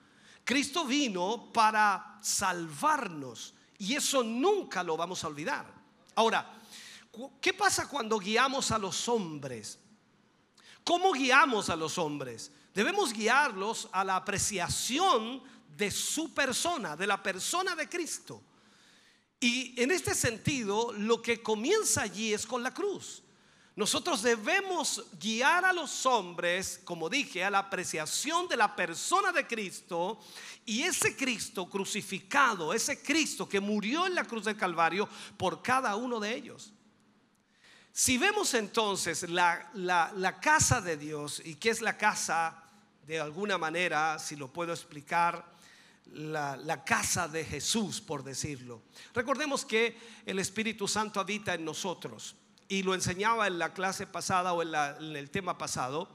Cristo 0.44 0.84
vino 0.84 1.50
para 1.52 2.18
salvarnos 2.22 3.54
y 3.78 3.94
eso 3.94 4.22
nunca 4.22 4.82
lo 4.82 4.96
vamos 4.96 5.24
a 5.24 5.28
olvidar. 5.28 5.66
Ahora, 6.14 6.54
¿qué 7.40 7.52
pasa 7.54 7.88
cuando 7.88 8.18
guiamos 8.18 8.70
a 8.70 8.78
los 8.78 9.08
hombres? 9.08 9.78
¿Cómo 10.84 11.12
guiamos 11.12 11.70
a 11.70 11.76
los 11.76 11.98
hombres? 11.98 12.52
Debemos 12.74 13.12
guiarlos 13.12 13.88
a 13.90 14.04
la 14.04 14.16
apreciación 14.16 15.42
de 15.76 15.90
su 15.90 16.32
persona, 16.32 16.96
de 16.96 17.06
la 17.06 17.22
persona 17.22 17.74
de 17.74 17.88
Cristo. 17.88 18.42
Y 19.40 19.80
en 19.80 19.90
este 19.90 20.14
sentido, 20.14 20.92
lo 20.92 21.20
que 21.20 21.42
comienza 21.42 22.02
allí 22.02 22.32
es 22.32 22.46
con 22.46 22.62
la 22.62 22.72
cruz. 22.72 23.23
Nosotros 23.76 24.22
debemos 24.22 25.04
guiar 25.18 25.64
a 25.64 25.72
los 25.72 26.06
hombres, 26.06 26.80
como 26.84 27.10
dije, 27.10 27.42
a 27.42 27.50
la 27.50 27.58
apreciación 27.58 28.46
de 28.46 28.56
la 28.56 28.76
persona 28.76 29.32
de 29.32 29.48
Cristo 29.48 30.20
y 30.64 30.82
ese 30.82 31.16
Cristo 31.16 31.68
crucificado, 31.68 32.72
ese 32.72 33.02
Cristo 33.02 33.48
que 33.48 33.58
murió 33.58 34.06
en 34.06 34.14
la 34.14 34.24
cruz 34.24 34.44
del 34.44 34.56
Calvario 34.56 35.08
por 35.36 35.60
cada 35.60 35.96
uno 35.96 36.20
de 36.20 36.36
ellos. 36.36 36.72
Si 37.92 38.16
vemos 38.16 38.54
entonces 38.54 39.28
la, 39.28 40.38
casa 40.40 40.80
de 40.80 40.96
Dios 40.96 41.42
y 41.44 41.56
qué 41.56 41.70
es 41.70 41.80
la 41.80 41.96
casa, 41.96 42.62
de 43.04 43.18
alguna 43.18 43.58
manera, 43.58 44.20
si 44.20 44.36
lo 44.36 44.52
puedo 44.52 44.72
explicar, 44.72 45.52
la, 46.12 46.56
la, 46.56 46.84
casa 46.84 47.26
de 47.26 47.44
Jesús, 47.44 48.00
por 48.00 48.22
decirlo. 48.22 48.82
Recordemos 49.14 49.64
que 49.64 49.98
el 50.24 50.38
Espíritu 50.38 50.86
Santo 50.86 51.18
habita 51.18 51.54
en 51.54 51.64
nosotros 51.64 52.36
y 52.68 52.82
lo 52.82 52.94
enseñaba 52.94 53.46
en 53.46 53.58
la 53.58 53.72
clase 53.72 54.06
pasada 54.06 54.52
o 54.52 54.62
en, 54.62 55.16
el 55.16 55.30
tema 55.30 55.58
pasado, 55.58 56.08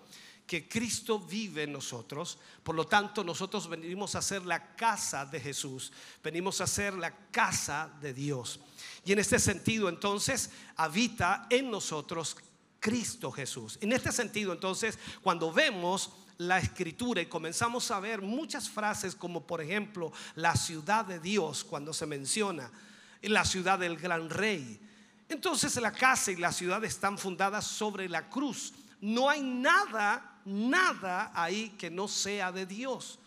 que 0.48 0.68
Cristo 0.68 1.20
vive 1.20 1.64
en 1.64 1.74
nosotros. 1.74 2.40
Por 2.64 2.76
lo 2.76 2.88
tanto, 2.88 3.24
nosotros 3.24 3.70
venimos 3.70 4.16
a 4.16 4.22
ser 4.22 4.46
la 4.46 4.76
casa 4.76 5.26
de 5.26 5.40
Jesús, 5.40 5.92
venimos 6.24 6.60
a 6.62 6.68
ser 6.68 6.96
la 6.96 7.16
casa 7.32 7.92
de 8.02 8.14
Dios. 8.14 8.60
Y 9.06 9.12
en 9.12 9.20
este 9.20 9.38
sentido, 9.40 9.90
entonces, 9.90 10.50
habita 10.76 11.48
en 11.50 11.70
nosotros 11.70 12.36
Cristo 12.80 13.32
Jesús. 13.32 13.78
En 13.82 13.92
este 13.92 14.12
sentido, 14.12 14.52
entonces, 14.54 14.98
cuando 15.22 15.54
vemos 15.54 16.12
la 16.40 16.58
escritura 16.58 17.22
y 17.22 17.26
comenzamos 17.26 17.92
a 17.92 18.00
ver 18.00 18.22
muchas 18.22 18.70
frases 18.70 19.14
como 19.14 19.46
por 19.46 19.62
ejemplo 19.62 20.14
la 20.36 20.56
ciudad 20.56 21.04
de 21.04 21.20
Dios 21.20 21.66
cuando 21.66 21.94
se 21.94 22.06
menciona, 22.06 22.72
la 23.22 23.44
ciudad 23.44 23.78
del 23.78 23.98
gran 23.98 24.30
rey. 24.30 24.80
Entonces 25.30 25.76
la 25.78 25.92
casa 25.92 26.32
y 26.32 26.38
la 26.38 26.52
ciudad 26.52 26.84
están 26.84 27.18
fundadas 27.18 27.66
sobre 27.66 28.10
la 28.10 28.28
cruz. 28.30 28.74
No 29.00 29.30
hay 29.30 29.42
nada, 29.42 30.42
nada 30.44 31.32
ahí 31.36 31.70
que 31.78 31.92
no 31.92 32.08
sea 32.08 32.52
de 32.52 32.66
Dios. 32.66 33.20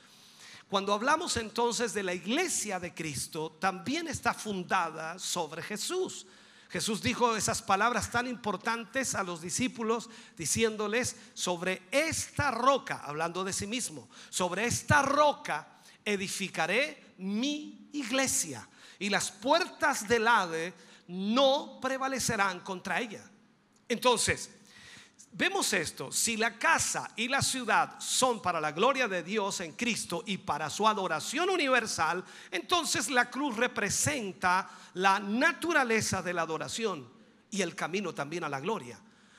Cuando 0.68 0.92
hablamos 0.92 1.36
entonces 1.36 1.94
de 1.94 2.02
la 2.02 2.12
iglesia 2.12 2.80
de 2.80 2.92
Cristo, 2.92 3.56
también 3.60 4.08
está 4.08 4.34
fundada 4.34 5.18
sobre 5.18 5.62
Jesús. 5.62 6.26
Jesús 6.70 7.02
dijo 7.02 7.36
esas 7.36 7.60
palabras 7.60 8.10
tan 8.10 8.26
importantes 8.26 9.14
a 9.14 9.22
los 9.22 9.42
discípulos 9.42 10.08
diciéndoles, 10.36 11.16
sobre 11.34 11.82
esta 11.90 12.50
roca, 12.50 13.02
hablando 13.04 13.44
de 13.44 13.52
sí 13.52 13.66
mismo, 13.66 14.08
sobre 14.30 14.64
esta 14.64 15.02
roca 15.02 15.68
edificaré 16.04 17.14
mi 17.18 17.90
iglesia 17.92 18.66
y 18.98 19.10
las 19.10 19.30
puertas 19.30 20.08
del 20.08 20.26
no 21.08 21.78
prevalecerán 21.80 22.60
contra 22.60 23.00
ella. 23.00 23.24
Entonces, 23.88 24.50
vemos 25.32 25.72
esto, 25.72 26.12
si 26.12 26.36
la 26.36 26.58
casa 26.58 27.10
y 27.16 27.28
la 27.28 27.42
ciudad 27.42 27.98
son 28.00 28.40
para 28.40 28.60
la 28.60 28.72
gloria 28.72 29.08
de 29.08 29.22
Dios 29.22 29.60
en 29.60 29.72
Cristo 29.72 30.22
y 30.26 30.38
para 30.38 30.70
su 30.70 30.86
adoración 30.86 31.50
universal, 31.50 32.24
entonces 32.50 33.10
la 33.10 33.30
cruz 33.30 33.56
representa 33.56 34.70
la 34.94 35.18
naturaleza 35.18 36.22
de 36.22 36.34
la 36.34 36.42
adoración 36.42 37.08
y 37.50 37.62
el 37.62 37.74
camino 37.74 38.14
también 38.14 38.44
a 38.44 38.48
la 38.48 38.60
gloria. 38.60 38.98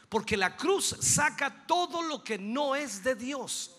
Porque 0.10 0.38
la 0.38 0.56
cruz 0.56 0.96
saca 1.00 1.66
todo 1.66 2.04
lo 2.04 2.24
que 2.24 2.38
no 2.38 2.76
es 2.76 3.04
de 3.04 3.16
Dios. 3.16 3.76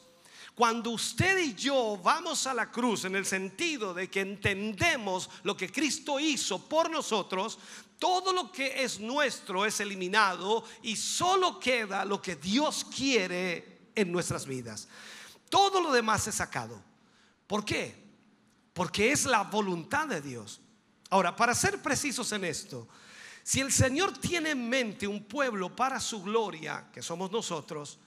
Cuando 0.55 0.91
usted 0.91 1.39
y 1.39 1.55
yo 1.55 1.99
vamos 2.03 2.47
a 2.47 2.55
la 2.55 2.71
cruz 2.71 3.05
en 3.05 3.17
el 3.17 3.27
sentido 3.27 3.93
de 3.93 4.09
que 4.09 4.21
entendemos 4.21 5.29
lo 5.43 5.57
que 5.57 5.71
Cristo 5.71 6.21
hizo 6.21 6.69
por 6.69 6.89
nosotros, 6.91 7.59
todo 7.99 8.33
lo 8.33 8.53
que 8.53 8.85
es 8.85 9.01
nuestro 9.01 9.67
es 9.67 9.81
eliminado 9.81 10.65
y 10.83 10.95
solo 10.95 11.59
queda 11.59 12.05
lo 12.05 12.23
que 12.23 12.37
Dios 12.37 12.87
quiere 12.95 13.89
en 13.97 14.13
nuestras 14.13 14.47
vidas. 14.47 14.87
Todo 15.49 15.81
lo 15.81 15.93
demás 15.93 16.27
es 16.29 16.37
sacado. 16.37 16.81
¿Por 17.49 17.65
qué? 17.65 18.05
Porque 18.73 19.11
es 19.11 19.25
la 19.25 19.43
voluntad 19.43 20.07
de 20.07 20.21
Dios. 20.21 20.61
Ahora, 21.11 21.35
para 21.35 21.55
ser 21.55 21.83
precisos 21.83 22.31
en 22.33 22.45
esto, 22.45 22.89
si 23.43 23.61
el 23.61 23.73
Señor 23.73 24.17
tiene 24.19 24.51
en 24.51 24.69
mente 24.69 25.07
un 25.07 25.25
pueblo 25.25 25.75
para 25.75 25.99
su 25.99 26.23
gloria, 26.23 26.91
que 26.93 27.03
somos 27.03 27.31
nosotros, 27.31 27.99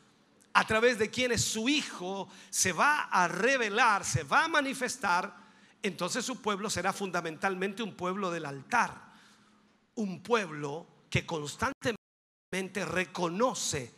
a 0.58 0.66
través 0.66 0.98
de 0.98 1.10
quienes 1.10 1.44
su 1.44 1.70
Hijo 1.70 2.30
se 2.50 2.74
va 2.74 3.04
a 3.04 3.28
revelar, 3.28 4.04
se 4.04 4.24
va 4.24 4.46
a 4.46 4.48
manifestar, 4.48 5.36
entonces 5.82 6.26
su 6.26 6.42
pueblo 6.42 6.70
será 6.70 6.94
fundamentalmente 6.94 7.84
un 7.84 7.96
pueblo 7.96 8.32
del 8.32 8.46
altar 8.46 9.08
un 9.98 10.22
pueblo 10.22 10.88
que 11.10 11.26
constantemente 11.26 12.86
reconoce 12.86 13.94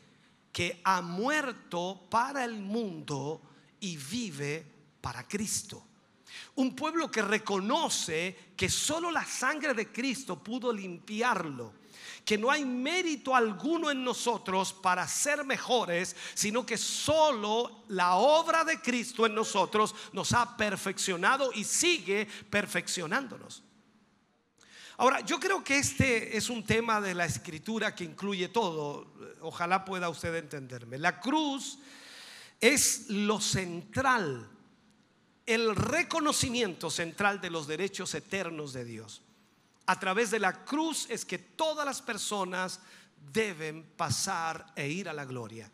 que 0.51 0.81
ha 0.83 1.01
muerto 1.01 2.07
para 2.09 2.43
el 2.43 2.59
mundo 2.59 3.41
y 3.79 3.97
vive 3.97 4.65
para 5.01 5.27
Cristo. 5.27 5.85
Un 6.55 6.75
pueblo 6.75 7.09
que 7.09 7.21
reconoce 7.21 8.53
que 8.55 8.69
solo 8.69 9.11
la 9.11 9.25
sangre 9.25 9.73
de 9.73 9.91
Cristo 9.91 10.41
pudo 10.41 10.71
limpiarlo, 10.71 11.73
que 12.29 12.37
no 12.37 12.51
hay 12.51 12.63
mérito 12.63 13.35
alguno 13.35 13.89
en 13.89 14.03
nosotros 14.03 14.71
para 14.71 15.07
ser 15.07 15.43
mejores, 15.43 16.15
sino 16.35 16.63
que 16.63 16.77
solo 16.77 17.85
la 17.87 18.17
obra 18.17 18.63
de 18.63 18.79
Cristo 18.79 19.25
en 19.25 19.33
nosotros 19.33 19.95
nos 20.13 20.31
ha 20.33 20.55
perfeccionado 20.55 21.51
y 21.51 21.63
sigue 21.63 22.27
perfeccionándonos. 22.51 23.63
Ahora, 24.97 25.21
yo 25.21 25.39
creo 25.39 25.63
que 25.63 25.79
este 25.79 26.37
es 26.37 26.51
un 26.51 26.63
tema 26.63 27.01
de 27.01 27.15
la 27.15 27.25
escritura 27.25 27.95
que 27.95 28.03
incluye 28.03 28.49
todo. 28.49 29.11
Ojalá 29.41 29.83
pueda 29.83 30.07
usted 30.07 30.35
entenderme. 30.35 30.99
La 30.99 31.19
cruz 31.19 31.79
es 32.61 33.09
lo 33.09 33.41
central, 33.41 34.47
el 35.47 35.75
reconocimiento 35.75 36.91
central 36.91 37.41
de 37.41 37.49
los 37.49 37.65
derechos 37.65 38.13
eternos 38.13 38.71
de 38.73 38.85
Dios. 38.85 39.23
A 39.89 39.99
través 39.99 40.29
de 40.29 40.37
la 40.37 40.65
cruz 40.65 41.07
es 41.09 41.25
que 41.25 41.39
todas 41.39 41.83
las 41.83 41.99
personas 41.99 42.79
deben 43.33 43.81
pasar 43.97 44.71
e 44.75 44.87
ir 44.87 45.09
a 45.09 45.13
la 45.13 45.25
gloria. 45.25 45.71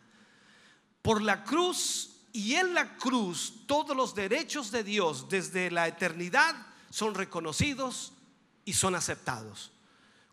Por 1.02 1.20
la 1.20 1.44
cruz 1.44 2.22
y 2.32 2.54
en 2.54 2.72
la 2.72 2.96
cruz 2.96 3.66
todos 3.66 3.94
los 3.94 4.14
derechos 4.14 4.70
de 4.70 4.82
Dios 4.84 5.28
desde 5.28 5.70
la 5.70 5.86
eternidad 5.86 6.56
son 6.88 7.14
reconocidos 7.14 8.14
y 8.64 8.72
son 8.72 8.94
aceptados. 8.94 9.70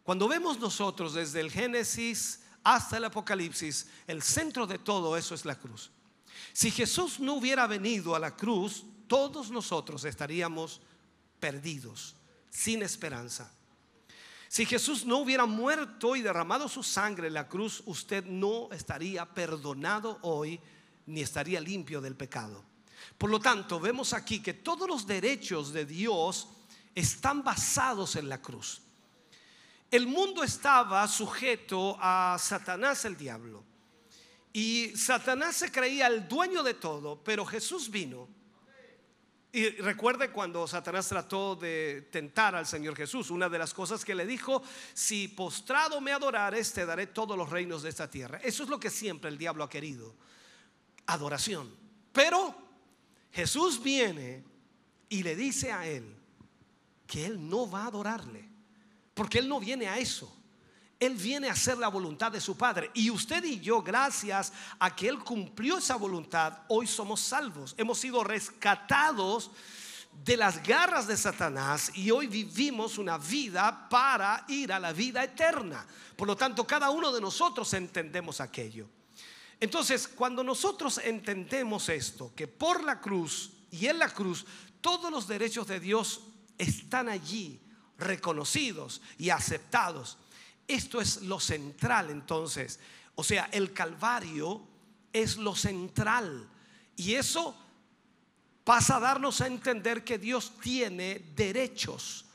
Cuando 0.04 0.30
vemos 0.30 0.60
nosotros 0.60 1.13
desde 1.13 1.41
el 1.41 1.52
Génesis 1.52 2.39
hasta 2.63 2.96
el 2.96 3.04
Apocalipsis, 3.04 3.88
el 4.08 4.22
centro 4.22 4.65
de 4.65 4.80
todo 4.80 5.17
eso 5.17 5.36
es 5.36 5.43
la 5.43 5.60
cruz. 5.60 5.91
Si 6.54 6.72
Jesús 6.72 7.19
no 7.19 7.34
hubiera 7.34 7.67
venido 7.67 8.15
a 8.15 8.19
la 8.19 8.34
cruz, 8.34 8.86
todos 9.08 9.52
nosotros 9.52 10.06
estaríamos 10.06 10.80
perdidos, 11.41 12.15
sin 12.50 12.82
esperanza. 12.82 13.52
Si 14.54 14.68
Jesús 14.68 15.04
no 15.04 15.18
hubiera 15.18 15.48
muerto 15.48 16.16
y 16.16 16.22
derramado 16.22 16.70
su 16.70 16.84
sangre 16.84 17.26
en 17.26 17.34
la 17.34 17.48
cruz, 17.48 17.82
usted 17.88 18.24
no 18.24 18.72
estaría 18.72 19.26
perdonado 19.26 20.20
hoy 20.22 20.60
ni 21.08 21.22
estaría 21.22 21.60
limpio 21.60 22.00
del 22.00 22.16
pecado. 22.16 22.63
Por 23.18 23.32
lo 23.32 23.39
tanto, 23.39 23.80
vemos 23.80 24.13
aquí 24.13 24.44
que 24.44 24.54
todos 24.54 24.88
los 24.88 25.08
derechos 25.08 25.74
de 25.74 25.88
Dios 25.88 26.50
están 26.94 27.44
basados 27.44 28.16
en 28.16 28.30
la 28.30 28.44
cruz. 28.44 28.84
El 29.89 30.06
mundo 30.06 30.44
estaba 30.44 31.08
sujeto 31.08 31.98
a 32.00 32.38
Satanás 32.39 33.06
el 33.06 33.18
diablo. 33.18 33.63
Y 34.54 34.94
Satanás 34.96 35.56
se 35.56 35.72
creía 35.72 36.06
el 36.06 36.28
dueño 36.28 36.62
de 36.62 36.76
todo, 36.76 37.24
pero 37.24 37.44
Jesús 37.44 37.89
vino. 37.89 38.30
Y 39.56 39.70
recuerde 39.70 40.32
cuando 40.32 40.68
Satanás 40.68 41.08
trató 41.08 41.56
de 41.56 42.10
tentar 42.12 42.56
al 42.56 42.66
Señor 42.66 42.96
Jesús, 42.96 43.30
una 43.30 43.48
de 43.48 43.60
las 43.60 43.72
cosas 43.72 44.04
que 44.04 44.16
le 44.16 44.26
dijo, 44.26 44.63
si 44.96 45.28
postrado 45.28 46.02
me 46.02 46.12
adorares, 46.12 46.74
te 46.74 46.88
daré 46.88 47.06
todos 47.06 47.38
los 47.38 47.52
reinos 47.52 47.84
de 47.84 47.89
esta 47.89 48.10
tierra. 48.10 48.39
Eso 48.44 48.63
es 48.63 48.70
lo 48.70 48.80
que 48.80 48.89
siempre 48.89 49.30
el 49.30 49.38
diablo 49.38 49.63
ha 49.63 49.70
querido, 49.70 50.16
adoración. 51.06 51.70
Pero 52.12 52.56
Jesús 53.32 53.82
viene 53.82 54.44
y 55.08 55.22
le 55.22 55.36
dice 55.36 55.72
a 55.72 55.88
él, 55.88 56.16
que 57.06 57.28
Él 57.28 57.48
no 57.48 57.70
va 57.70 57.84
a 57.84 57.88
adorarle. 57.89 58.50
Porque 59.13 59.38
Él 59.38 59.48
no 59.48 59.60
viene 59.60 59.88
a 59.88 60.00
eso. 60.00 60.36
Él 61.06 61.16
viene 61.16 61.50
a 61.50 61.54
hacer 61.54 61.78
la 61.78 61.88
voluntad 61.88 62.32
de 62.32 62.42
su 62.42 62.56
Padre. 62.58 62.92
Y 62.94 63.10
usted 63.10 63.44
y 63.44 63.60
yo, 63.60 63.82
gracias 63.82 64.54
a 64.80 64.96
que 64.96 65.08
Él 65.08 65.20
cumplió 65.20 65.78
esa 65.78 65.96
voluntad, 65.96 66.60
hoy 66.68 66.88
somos 66.88 67.22
salvos. 67.22 67.76
Hemos 67.78 68.00
sido 68.00 68.24
rescatados 68.24 69.52
de 70.24 70.38
las 70.38 70.62
garras 70.63 71.08
de 71.08 71.18
Satanás 71.18 71.92
y 71.96 72.12
hoy 72.12 72.28
vivimos 72.28 72.98
una 72.98 73.18
vida 73.18 73.88
para 73.89 74.46
ir 74.48 74.72
a 74.72 74.80
la 74.80 74.94
vida 74.94 75.24
eterna. 75.24 75.86
Por 76.16 76.28
lo 76.28 76.36
tanto, 76.36 76.66
cada 76.66 76.89
uno 76.89 77.12
de 77.12 77.20
nosotros 77.20 77.74
entendemos 77.74 78.39
aquello. 78.39 78.88
Entonces, 79.60 80.08
cuando 80.08 80.44
nosotros 80.44 81.00
entendemos 81.04 81.89
esto, 81.89 82.34
que 82.36 82.48
por 82.48 82.84
la 82.84 83.00
cruz 83.00 83.52
y 83.72 83.88
en 83.88 84.00
la 84.00 84.10
cruz 84.10 84.46
todos 84.82 85.12
los 85.12 85.28
derechos 85.28 85.68
de 85.68 85.80
Dios 85.80 86.22
están 86.58 87.10
allí 87.10 87.60
reconocidos 87.98 89.02
y 89.18 89.30
aceptados. 89.30 90.18
Esto 90.67 91.02
es 91.02 91.21
lo 91.23 91.39
central 91.39 92.10
entonces. 92.10 92.80
O 93.15 93.23
sea, 93.23 93.49
el 93.52 93.73
Calvario 93.73 94.62
es 95.12 95.38
lo 95.38 95.56
central. 95.56 96.49
Y 96.95 97.15
eso 97.15 97.56
pasa 98.63 98.97
a 98.97 98.99
darnos 98.99 99.41
a 99.41 99.47
entender 99.47 100.04
que 100.04 100.17
Dios 100.17 100.54
tiene 100.62 101.19
derechos. 101.36 102.26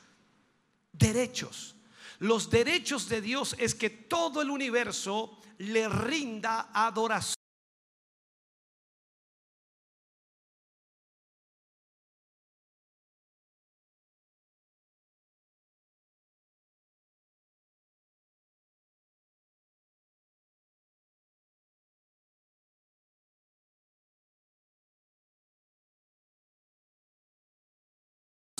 Derechos. 0.91 1.75
Los 2.19 2.49
derechos 2.49 3.07
de 3.07 3.21
Dios 3.21 3.55
es 3.57 3.73
que 3.73 3.89
todo 3.89 4.41
el 4.41 4.49
universo 4.49 5.39
le 5.57 5.87
rinda 5.87 6.69
adoración. 6.73 7.38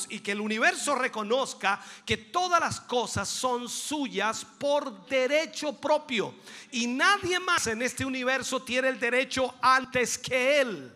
Y 0.09 0.19
que 0.19 0.31
el 0.31 0.41
universo 0.41 0.95
reconozca 0.95 1.81
que 2.05 2.17
todas 2.17 2.59
las 2.59 2.81
cosas 2.81 3.27
son 3.27 3.69
suyas 3.69 4.45
por 4.45 5.05
derecho 5.07 5.73
propio. 5.73 6.35
Y 6.71 6.87
nadie 6.87 7.39
más 7.39 7.67
en 7.67 7.81
este 7.81 8.05
universo 8.05 8.61
tiene 8.61 8.89
el 8.89 8.99
derecho 8.99 9.55
antes 9.61 10.17
que 10.17 10.61
Él. 10.61 10.95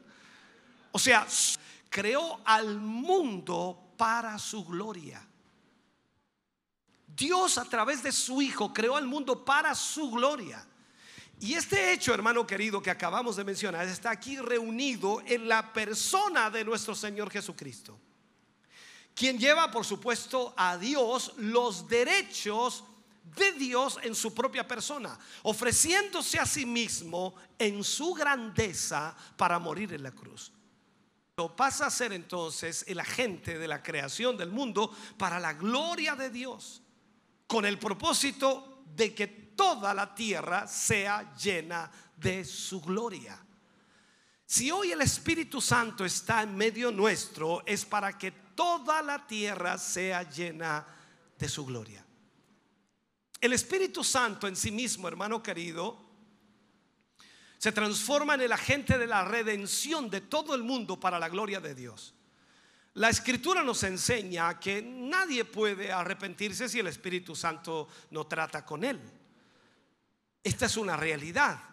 O 0.92 1.00
sea, 1.00 1.28
creó 1.90 2.42
al 2.46 2.80
mundo 2.80 3.94
para 3.98 4.38
su 4.38 4.66
gloria. 4.66 5.26
Dios 7.08 7.58
a 7.58 7.66
través 7.66 8.02
de 8.02 8.12
su 8.12 8.42
Hijo 8.42 8.74
creó 8.74 8.98
al 8.98 9.06
mundo 9.06 9.46
para 9.46 9.76
su 9.76 10.10
gloria. 10.10 10.66
Y 11.40 11.56
este 11.56 11.92
hecho, 11.92 12.14
hermano 12.14 12.48
querido, 12.48 12.82
que 12.82 12.90
acabamos 12.90 13.36
de 13.36 13.44
mencionar, 13.44 13.86
está 13.88 14.12
aquí 14.12 14.38
reunido 14.38 15.22
en 15.26 15.48
la 15.48 15.74
persona 15.74 16.50
de 16.50 16.64
nuestro 16.64 16.96
Señor 16.96 17.30
Jesucristo, 17.30 18.00
quien 19.16 19.38
lleva, 19.38 19.70
por 19.70 19.86
supuesto, 19.86 20.54
a 20.58 20.78
Dios 20.78 21.34
los 21.38 21.88
derechos 21.88 22.84
de 23.36 23.52
Dios 23.54 24.00
en 24.04 24.16
su 24.16 24.34
propia 24.34 24.68
persona, 24.68 25.18
ofreciéndose 25.44 26.40
a 26.40 26.46
sí 26.46 26.66
mismo 26.66 27.36
en 27.58 27.84
su 27.84 28.14
grandeza 28.14 29.16
para 29.38 29.60
morir 29.60 29.94
en 29.94 30.04
la 30.04 30.12
cruz. 30.12 30.52
Lo 31.38 31.56
pasa 31.56 31.88
a 31.88 31.92
ser 31.92 32.14
entonces 32.14 32.86
el 32.88 33.00
agente 33.00 33.58
de 33.58 33.68
la 33.68 33.82
creación 33.82 34.38
del 34.38 34.52
mundo 34.52 34.96
para 35.18 35.40
la 35.40 35.54
gloria 35.54 36.16
de 36.16 36.30
Dios, 36.30 36.82
con 37.48 37.66
el 37.66 37.80
propósito 37.80 38.84
de 38.96 39.16
que 39.16 39.28
toda 39.28 39.94
la 39.94 40.14
tierra 40.14 40.68
sea 40.68 41.36
llena 41.36 41.90
de 42.18 42.46
su 42.46 42.82
gloria. 42.82 43.40
Si 44.46 44.70
hoy 44.70 44.92
el 44.92 45.02
Espíritu 45.02 45.60
Santo 45.60 46.06
está 46.06 46.44
en 46.44 46.56
medio 46.56 46.92
nuestro, 46.92 47.64
es 47.66 47.86
para 47.86 48.16
que 48.16 48.43
toda 48.56 49.02
la 49.02 49.26
tierra 49.26 49.78
sea 49.78 50.24
llena 50.30 50.86
de 51.38 51.50
su 51.50 51.66
gloria. 51.66 52.06
El 53.40 53.54
Espíritu 53.54 54.04
Santo 54.04 54.48
en 54.48 54.56
sí 54.56 54.72
mismo, 54.72 55.08
hermano 55.08 55.44
querido, 55.44 56.02
se 57.58 57.72
transforma 57.72 58.36
en 58.36 58.42
el 58.42 58.52
agente 58.52 58.98
de 58.98 59.08
la 59.08 59.24
redención 59.24 60.10
de 60.10 60.22
todo 60.22 60.56
el 60.56 60.64
mundo 60.64 61.00
para 61.00 61.20
la 61.20 61.30
gloria 61.30 61.60
de 61.60 61.76
Dios. 61.76 62.14
La 62.96 63.10
escritura 63.10 63.64
nos 63.64 63.84
enseña 63.84 64.60
que 64.60 64.82
nadie 64.82 65.46
puede 65.46 65.92
arrepentirse 65.92 66.70
si 66.70 66.80
el 66.80 66.88
Espíritu 66.88 67.36
Santo 67.36 67.88
no 68.12 68.28
trata 68.28 68.64
con 68.64 68.84
él. 68.84 69.02
Esta 70.44 70.66
es 70.68 70.78
una 70.78 70.96
realidad. 70.96 71.73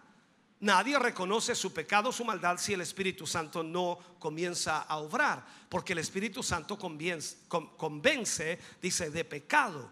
Nadie 0.60 0.98
reconoce 0.98 1.54
su 1.54 1.72
pecado, 1.72 2.12
su 2.12 2.22
maldad, 2.22 2.58
si 2.58 2.74
el 2.74 2.82
Espíritu 2.82 3.26
Santo 3.26 3.62
no 3.62 3.98
comienza 4.18 4.80
a 4.82 4.98
obrar, 4.98 5.44
porque 5.70 5.94
el 5.94 6.00
Espíritu 6.00 6.42
Santo 6.42 6.78
convence, 6.78 8.58
dice, 8.80 9.10
de 9.10 9.24
pecado. 9.24 9.90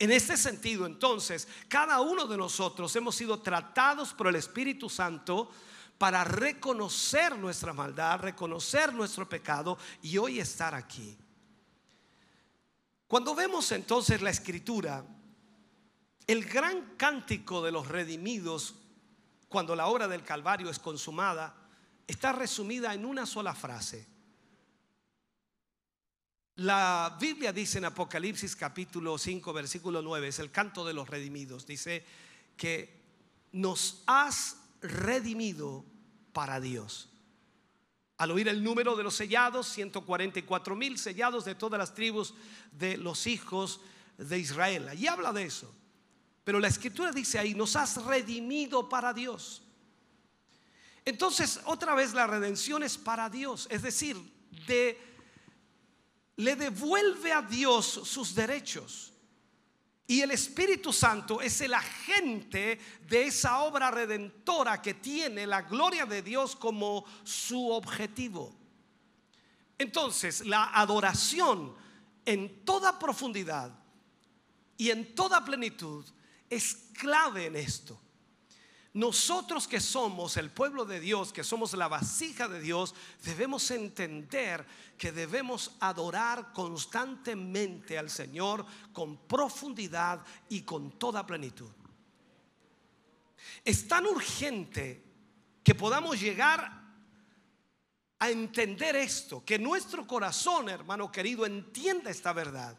En 0.00 0.10
este 0.10 0.36
sentido, 0.36 0.84
entonces, 0.84 1.46
cada 1.68 2.00
uno 2.00 2.26
de 2.26 2.36
nosotros 2.36 2.94
hemos 2.96 3.14
sido 3.14 3.40
tratados 3.40 4.12
por 4.12 4.26
el 4.26 4.34
Espíritu 4.34 4.90
Santo 4.90 5.48
para 5.96 6.24
reconocer 6.24 7.38
nuestra 7.38 7.72
maldad, 7.72 8.18
reconocer 8.18 8.92
nuestro 8.92 9.28
pecado 9.28 9.78
y 10.02 10.18
hoy 10.18 10.40
estar 10.40 10.74
aquí. 10.74 11.16
Cuando 13.06 13.32
vemos 13.36 13.70
entonces 13.70 14.20
la 14.20 14.30
escritura, 14.30 15.04
el 16.26 16.44
gran 16.46 16.96
cántico 16.96 17.62
de 17.62 17.70
los 17.70 17.86
redimidos, 17.86 18.74
cuando 19.54 19.76
la 19.76 19.86
obra 19.86 20.08
del 20.08 20.24
Calvario 20.24 20.68
es 20.68 20.80
consumada, 20.80 21.54
está 22.08 22.32
resumida 22.32 22.92
en 22.92 23.04
una 23.04 23.24
sola 23.24 23.54
frase. 23.54 24.04
La 26.56 27.16
Biblia 27.20 27.52
dice 27.52 27.78
en 27.78 27.84
Apocalipsis 27.84 28.56
capítulo 28.56 29.16
5, 29.16 29.52
versículo 29.52 30.02
9, 30.02 30.26
es 30.26 30.40
el 30.40 30.50
canto 30.50 30.84
de 30.84 30.92
los 30.92 31.08
redimidos, 31.08 31.68
dice 31.68 32.04
que 32.56 33.00
nos 33.52 34.02
has 34.08 34.56
redimido 34.82 35.84
para 36.32 36.58
Dios. 36.58 37.10
Al 38.16 38.32
oír 38.32 38.48
el 38.48 38.64
número 38.64 38.96
de 38.96 39.04
los 39.04 39.14
sellados, 39.14 39.68
144 39.68 40.74
mil 40.74 40.98
sellados 40.98 41.44
de 41.44 41.54
todas 41.54 41.78
las 41.78 41.94
tribus 41.94 42.34
de 42.72 42.96
los 42.96 43.28
hijos 43.28 43.80
de 44.18 44.36
Israel. 44.36 44.90
Y 44.98 45.06
habla 45.06 45.32
de 45.32 45.44
eso. 45.44 45.72
Pero 46.44 46.60
la 46.60 46.68
escritura 46.68 47.10
dice 47.10 47.38
ahí, 47.38 47.54
nos 47.54 47.74
has 47.74 48.04
redimido 48.04 48.88
para 48.88 49.12
Dios. 49.14 49.62
Entonces, 51.06 51.60
otra 51.64 51.94
vez 51.94 52.12
la 52.12 52.26
redención 52.26 52.82
es 52.82 52.96
para 52.96 53.28
Dios, 53.28 53.66
es 53.70 53.82
decir, 53.82 54.16
de, 54.66 54.98
le 56.36 56.56
devuelve 56.56 57.32
a 57.32 57.42
Dios 57.42 57.86
sus 57.86 58.34
derechos. 58.34 59.12
Y 60.06 60.20
el 60.20 60.32
Espíritu 60.32 60.92
Santo 60.92 61.40
es 61.40 61.62
el 61.62 61.72
agente 61.72 62.78
de 63.08 63.24
esa 63.24 63.60
obra 63.60 63.90
redentora 63.90 64.82
que 64.82 64.94
tiene 64.94 65.46
la 65.46 65.62
gloria 65.62 66.04
de 66.04 66.20
Dios 66.20 66.54
como 66.54 67.06
su 67.22 67.70
objetivo. 67.70 68.54
Entonces, 69.78 70.44
la 70.44 70.70
adoración 70.74 71.74
en 72.26 72.64
toda 72.64 72.98
profundidad 72.98 73.72
y 74.76 74.90
en 74.90 75.14
toda 75.14 75.44
plenitud 75.44 76.04
es 76.54 76.74
clave 76.92 77.46
en 77.46 77.56
esto. 77.56 78.00
Nosotros 78.94 79.66
que 79.66 79.80
somos 79.80 80.36
el 80.36 80.50
pueblo 80.50 80.84
de 80.84 81.00
Dios, 81.00 81.32
que 81.32 81.42
somos 81.42 81.74
la 81.74 81.88
vasija 81.88 82.46
de 82.46 82.60
Dios, 82.60 82.94
debemos 83.24 83.68
entender 83.72 84.64
que 84.96 85.10
debemos 85.10 85.72
adorar 85.80 86.52
constantemente 86.52 87.98
al 87.98 88.08
Señor 88.08 88.64
con 88.92 89.16
profundidad 89.26 90.24
y 90.48 90.62
con 90.62 90.92
toda 90.92 91.26
plenitud. 91.26 91.70
Es 93.64 93.88
tan 93.88 94.06
urgente 94.06 95.02
que 95.64 95.74
podamos 95.74 96.20
llegar 96.20 96.84
a 98.20 98.30
entender 98.30 98.94
esto, 98.94 99.44
que 99.44 99.58
nuestro 99.58 100.06
corazón, 100.06 100.68
hermano 100.68 101.10
querido, 101.10 101.44
entienda 101.46 102.10
esta 102.10 102.32
verdad 102.32 102.78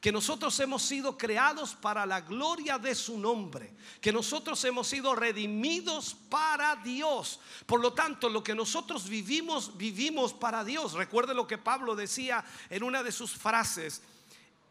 que 0.00 0.12
nosotros 0.12 0.58
hemos 0.60 0.82
sido 0.82 1.18
creados 1.18 1.74
para 1.74 2.06
la 2.06 2.20
gloria 2.20 2.78
de 2.78 2.94
su 2.94 3.18
nombre, 3.18 3.74
que 4.00 4.12
nosotros 4.12 4.62
hemos 4.64 4.86
sido 4.86 5.14
redimidos 5.16 6.14
para 6.28 6.76
Dios. 6.76 7.40
Por 7.66 7.80
lo 7.80 7.92
tanto, 7.92 8.28
lo 8.28 8.44
que 8.44 8.54
nosotros 8.54 9.08
vivimos, 9.08 9.76
vivimos 9.76 10.32
para 10.32 10.62
Dios. 10.62 10.92
Recuerde 10.92 11.34
lo 11.34 11.48
que 11.48 11.58
Pablo 11.58 11.96
decía 11.96 12.44
en 12.70 12.84
una 12.84 13.02
de 13.02 13.10
sus 13.10 13.32
frases. 13.32 14.02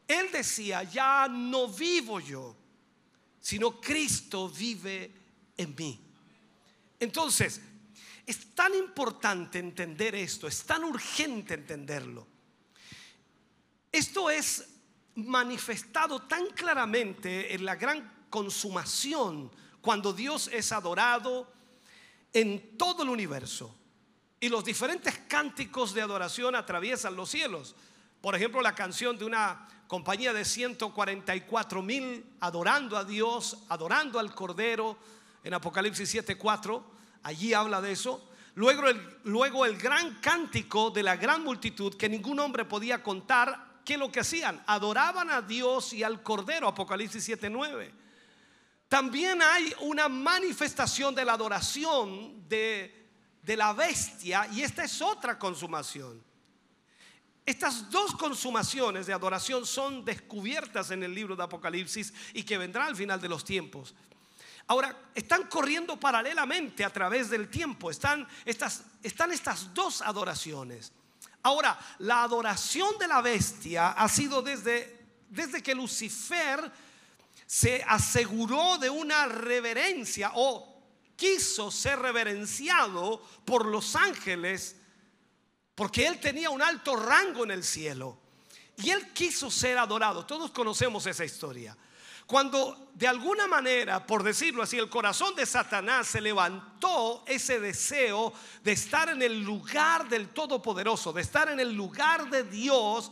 Él 0.07 0.31
decía, 0.31 0.83
ya 0.83 1.27
no 1.27 1.67
vivo 1.67 2.21
yo, 2.21 2.55
sino 3.41 3.81
Cristo 3.81 4.49
vive 4.49 5.11
en 5.57 5.75
mí. 5.75 5.99
Entonces, 7.01 7.59
es 8.25 8.55
tan 8.55 8.73
importante 8.73 9.59
entender 9.59 10.15
esto, 10.15 10.47
es 10.47 10.63
tan 10.63 10.85
urgente 10.85 11.53
entenderlo. 11.53 12.25
Esto 13.91 14.29
es 14.29 14.76
manifestado 15.17 16.21
tan 16.21 16.47
claramente 16.47 17.53
en 17.56 17.65
la 17.65 17.75
gran 17.75 18.25
consumación 18.30 19.51
cuando 19.82 20.13
Dios 20.13 20.49
es 20.53 20.71
adorado 20.71 21.51
en 22.34 22.77
todo 22.77 23.03
el 23.03 23.10
universo. 23.10 23.75
Y 24.39 24.49
los 24.49 24.63
diferentes 24.63 25.17
cánticos 25.27 25.93
de 25.93 26.03
adoración 26.03 26.56
atraviesan 26.56 27.15
los 27.15 27.30
cielos. 27.30 27.75
Por 28.21 28.36
ejemplo, 28.36 28.62
la 28.62 28.75
canción 28.75 29.17
de 29.17 29.25
una 29.25 29.67
compañía 29.88 30.34
de 30.34 30.45
144 30.45 31.82
mil 31.82 32.23
adorando 32.39 32.95
a 32.95 33.03
Dios, 33.03 33.58
adorando 33.69 34.19
al 34.19 34.36
Cordero 34.36 34.97
en 35.43 35.53
Apocalipsis 35.56 36.13
7:4, 36.13 36.84
allí 37.23 37.53
habla 37.53 37.82
de 37.82 37.93
eso. 37.93 38.30
Luego 38.53 38.88
el, 38.88 39.17
luego 39.23 39.65
el 39.65 39.77
gran 39.77 40.15
cántico 40.15 40.91
de 40.91 41.03
la 41.03 41.15
gran 41.15 41.43
multitud 41.43 41.95
que 41.95 42.10
ningún 42.10 42.39
hombre 42.39 42.65
podía 42.65 43.01
contar 43.01 43.66
¿qué 43.88 43.97
lo 43.97 44.12
que 44.12 44.19
hacían? 44.19 44.62
Adoraban 44.67 45.32
a 45.32 45.41
Dios 45.41 45.93
y 45.93 46.04
al 46.04 46.21
Cordero, 46.21 46.67
Apocalipsis 46.67 47.26
7:9. 47.30 47.89
También 48.89 49.41
hay 49.41 49.73
una 49.80 50.10
manifestación 50.10 51.15
de 51.15 51.23
la 51.23 51.34
adoración 51.34 52.47
de, 52.50 53.08
de 53.41 53.56
la 53.56 53.71
bestia 53.71 54.45
y 54.52 54.62
esta 54.62 54.84
es 54.84 55.02
otra 55.02 55.39
consumación. 55.39 56.21
Estas 57.45 57.89
dos 57.89 58.13
consumaciones 58.13 59.08
de 59.08 59.13
adoración 59.13 59.65
son 59.65 60.04
descubiertas 60.04 60.91
en 60.91 61.04
el 61.04 61.15
libro 61.15 61.38
de 61.38 61.43
Apocalipsis 61.43 62.13
y 62.34 62.43
que 62.43 62.58
vendrá 62.58 62.88
al 62.88 62.95
final 62.97 63.21
de 63.21 63.30
los 63.30 63.45
tiempos. 63.45 63.95
Ahora, 64.67 64.93
están 65.15 65.43
corriendo 65.43 65.97
paralelamente 65.97 66.84
a 66.84 66.91
través 66.91 67.30
del 67.30 67.50
tiempo. 67.50 67.89
Están 67.89 68.28
estas, 68.43 68.84
están 69.02 69.32
estas 69.32 69.73
dos 69.73 70.02
adoraciones. 70.02 70.91
Ahora, 71.43 71.78
la 72.00 72.23
adoración 72.23 72.97
de 72.97 73.08
la 73.08 73.21
bestia 73.21 73.89
ha 73.89 74.10
sido 74.10 74.41
desde, 74.41 75.06
desde 75.30 75.63
que 75.63 75.76
Lucifer 75.76 76.71
se 77.45 77.84
aseguró 77.88 78.78
de 78.78 78.89
una 78.89 79.26
reverencia 79.26 80.32
o 80.36 80.84
quiso 81.15 81.71
ser 81.71 82.00
reverenciado 82.00 83.21
por 83.45 83.65
los 83.65 83.95
ángeles 83.95 84.76
porque 85.73 86.08
él 86.08 86.19
tenía 86.19 86.50
un 86.50 86.62
alto 86.62 86.95
rango 86.95 87.43
en 87.43 87.52
el 87.52 87.63
cielo 87.63 88.17
y 88.78 88.89
él 88.89 89.13
quiso 89.13 89.50
ser 89.52 89.78
adorado. 89.78 90.26
Todos 90.26 90.52
conocemos 90.52 91.06
esa 91.06 91.23
historia. 91.23 91.78
Cuando 92.27 92.91
de 92.93 93.07
alguna 93.07 93.47
manera, 93.47 94.05
por 94.05 94.21
decirlo 94.21 94.61
así, 94.61 94.77
el 94.77 94.89
corazón 94.89 95.33
de 95.33 95.45
Satanás 95.45 96.07
se 96.07 96.19
levantó 96.19 97.23
ese 97.25 97.59
deseo 97.59 98.33
de 98.63 98.73
estar 98.73 99.07
en 99.09 99.21
el 99.21 99.41
lugar 99.41 100.09
del 100.09 100.29
Todopoderoso, 100.29 101.13
de 101.13 101.21
estar 101.21 101.49
en 101.49 101.59
el 101.59 101.73
lugar 101.73 102.29
de 102.29 102.43
Dios, 102.43 103.11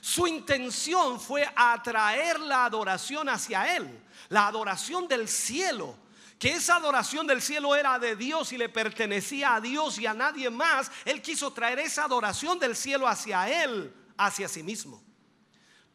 su 0.00 0.26
intención 0.26 1.20
fue 1.20 1.48
atraer 1.54 2.40
la 2.40 2.64
adoración 2.64 3.28
hacia 3.28 3.76
Él, 3.76 4.02
la 4.28 4.48
adoración 4.48 5.06
del 5.06 5.28
cielo 5.28 5.96
que 6.38 6.52
esa 6.52 6.76
adoración 6.76 7.26
del 7.26 7.40
cielo 7.40 7.74
era 7.74 7.98
de 7.98 8.14
Dios 8.14 8.52
y 8.52 8.58
le 8.58 8.68
pertenecía 8.68 9.54
a 9.54 9.60
Dios 9.60 9.98
y 9.98 10.06
a 10.06 10.12
nadie 10.12 10.50
más, 10.50 10.90
Él 11.04 11.22
quiso 11.22 11.52
traer 11.52 11.78
esa 11.78 12.04
adoración 12.04 12.58
del 12.58 12.76
cielo 12.76 13.08
hacia 13.08 13.64
Él, 13.64 13.94
hacia 14.18 14.46
sí 14.48 14.62
mismo. 14.62 15.02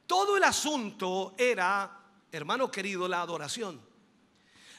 Todo 0.07 0.38
el 0.38 0.43
asunto 0.43 1.36
era, 1.38 2.01
hermano 2.32 2.72
querido, 2.72 3.08
la 3.08 3.22
adoración. 3.22 3.82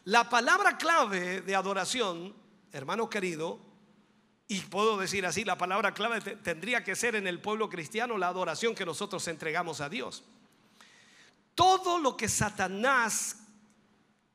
La 0.05 0.29
palabra 0.29 0.79
clave 0.79 1.43
de 1.43 1.55
adoración, 1.55 2.35
hermano 2.73 3.09
querido, 3.09 3.61
y 4.49 4.61
puedo 4.61 4.99
decir 4.99 5.25
así, 5.25 5.45
la 5.45 5.57
palabra 5.57 5.95
clave 5.95 6.21
tendría 6.21 6.83
que 6.85 6.97
ser 6.97 7.15
en 7.15 7.27
el 7.27 7.41
pueblo 7.41 7.71
cristiano 7.71 8.19
la 8.19 8.29
adoración 8.29 8.75
que 8.75 8.85
nosotros 8.85 9.27
entregamos 9.29 9.81
a 9.81 9.89
Dios. 9.89 10.25
Todo 11.55 11.99
lo 11.99 12.17
que 12.17 12.29
Satanás 12.29 13.39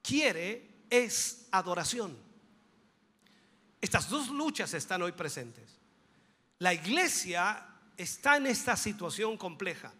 quiere 0.02 0.86
es 0.90 1.48
adoración. 1.52 2.18
Estas 3.82 4.10
dos 4.10 4.30
luchas 4.30 4.74
están 4.74 5.02
hoy 5.02 5.12
presentes. 5.12 5.78
La 6.60 6.74
iglesia 6.74 7.66
está 7.96 8.38
en 8.38 8.48
esta 8.48 8.76
situación 8.76 9.38
compleja. 9.38 9.94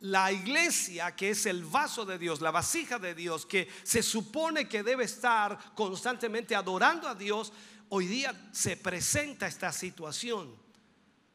La 0.00 0.32
iglesia, 0.32 1.14
que 1.14 1.30
es 1.30 1.44
el 1.44 1.64
vaso 1.64 2.06
de 2.06 2.18
Dios, 2.18 2.40
la 2.40 2.50
vasija 2.50 2.98
de 2.98 3.14
Dios, 3.14 3.44
que 3.44 3.68
se 3.82 4.02
supone 4.02 4.66
que 4.66 4.82
debe 4.82 5.04
estar 5.04 5.74
constantemente 5.74 6.54
adorando 6.54 7.06
a 7.06 7.14
Dios, 7.14 7.52
hoy 7.90 8.06
día 8.06 8.48
se 8.50 8.78
presenta 8.78 9.46
esta 9.46 9.70
situación. 9.72 10.56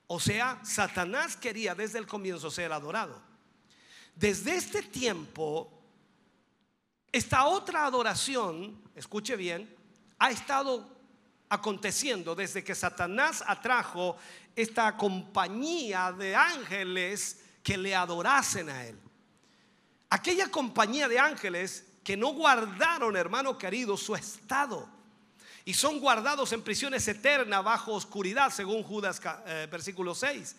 O 0.08 0.20
sea, 0.20 0.60
Satanás 0.64 1.38
quería 1.38 1.76
desde 1.76 2.00
el 2.00 2.08
comienzo 2.08 2.50
ser 2.50 2.72
adorado. 2.72 3.22
Desde 4.16 4.56
este 4.56 4.82
tiempo, 4.82 5.72
esta 7.12 7.46
otra 7.46 7.86
adoración, 7.86 8.82
escuche 8.96 9.36
bien, 9.36 9.74
ha 10.18 10.32
estado 10.32 10.90
aconteciendo 11.50 12.34
desde 12.34 12.64
que 12.64 12.74
Satanás 12.74 13.44
atrajo 13.46 14.18
esta 14.56 14.98
compañía 14.98 16.12
de 16.12 16.36
ángeles 16.36 17.45
que 17.66 17.78
le 17.80 17.96
adorasen 17.96 18.70
a 18.70 18.86
él. 18.86 18.96
Aquella 20.12 20.52
compañía 20.52 21.08
de 21.08 21.18
ángeles 21.18 21.84
que 22.04 22.16
no 22.16 22.28
guardaron, 22.28 23.18
hermano 23.18 23.58
querido, 23.58 23.98
su 23.98 24.16
estado 24.16 24.88
y 25.66 25.74
son 25.74 26.00
guardados 26.00 26.52
en 26.52 26.62
prisiones 26.62 27.08
eternas 27.08 27.64
bajo 27.64 27.94
oscuridad, 27.94 28.52
según 28.52 28.84
Judas 28.84 29.20
eh, 29.48 29.68
versículo 29.70 30.14
6. 30.14 30.56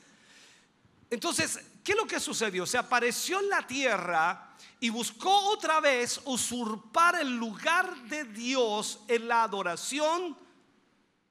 Entonces, 1.08 1.60
¿qué 1.84 1.92
es 1.92 1.96
lo 1.96 2.08
que 2.08 2.18
sucedió? 2.18 2.66
Se 2.66 2.76
apareció 2.76 3.38
en 3.38 3.50
la 3.50 3.64
tierra 3.64 4.56
y 4.80 4.90
buscó 4.90 5.50
otra 5.50 5.78
vez 5.78 6.20
usurpar 6.24 7.20
el 7.20 7.36
lugar 7.36 7.96
de 8.08 8.24
Dios 8.24 8.98
en 9.06 9.28
la 9.28 9.44
adoración 9.44 10.36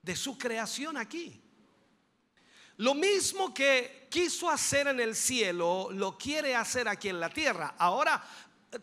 de 0.01 0.15
su 0.15 0.38
creación 0.38 0.95
aquí. 0.95 1.41
Lo 2.77 2.93
mismo 2.93 3.53
que 3.53 4.04
quiso 4.15 4.49
hacer 4.49 4.88
en 4.88 5.01
el 5.01 5.13
cielo, 5.13 5.89
lo 5.91 6.17
quiere 6.17 6.56
hacer 6.56 6.88
aquí 6.88 7.10
en 7.10 7.19
la 7.19 7.30
tierra. 7.30 7.75
Ahora, 7.78 8.23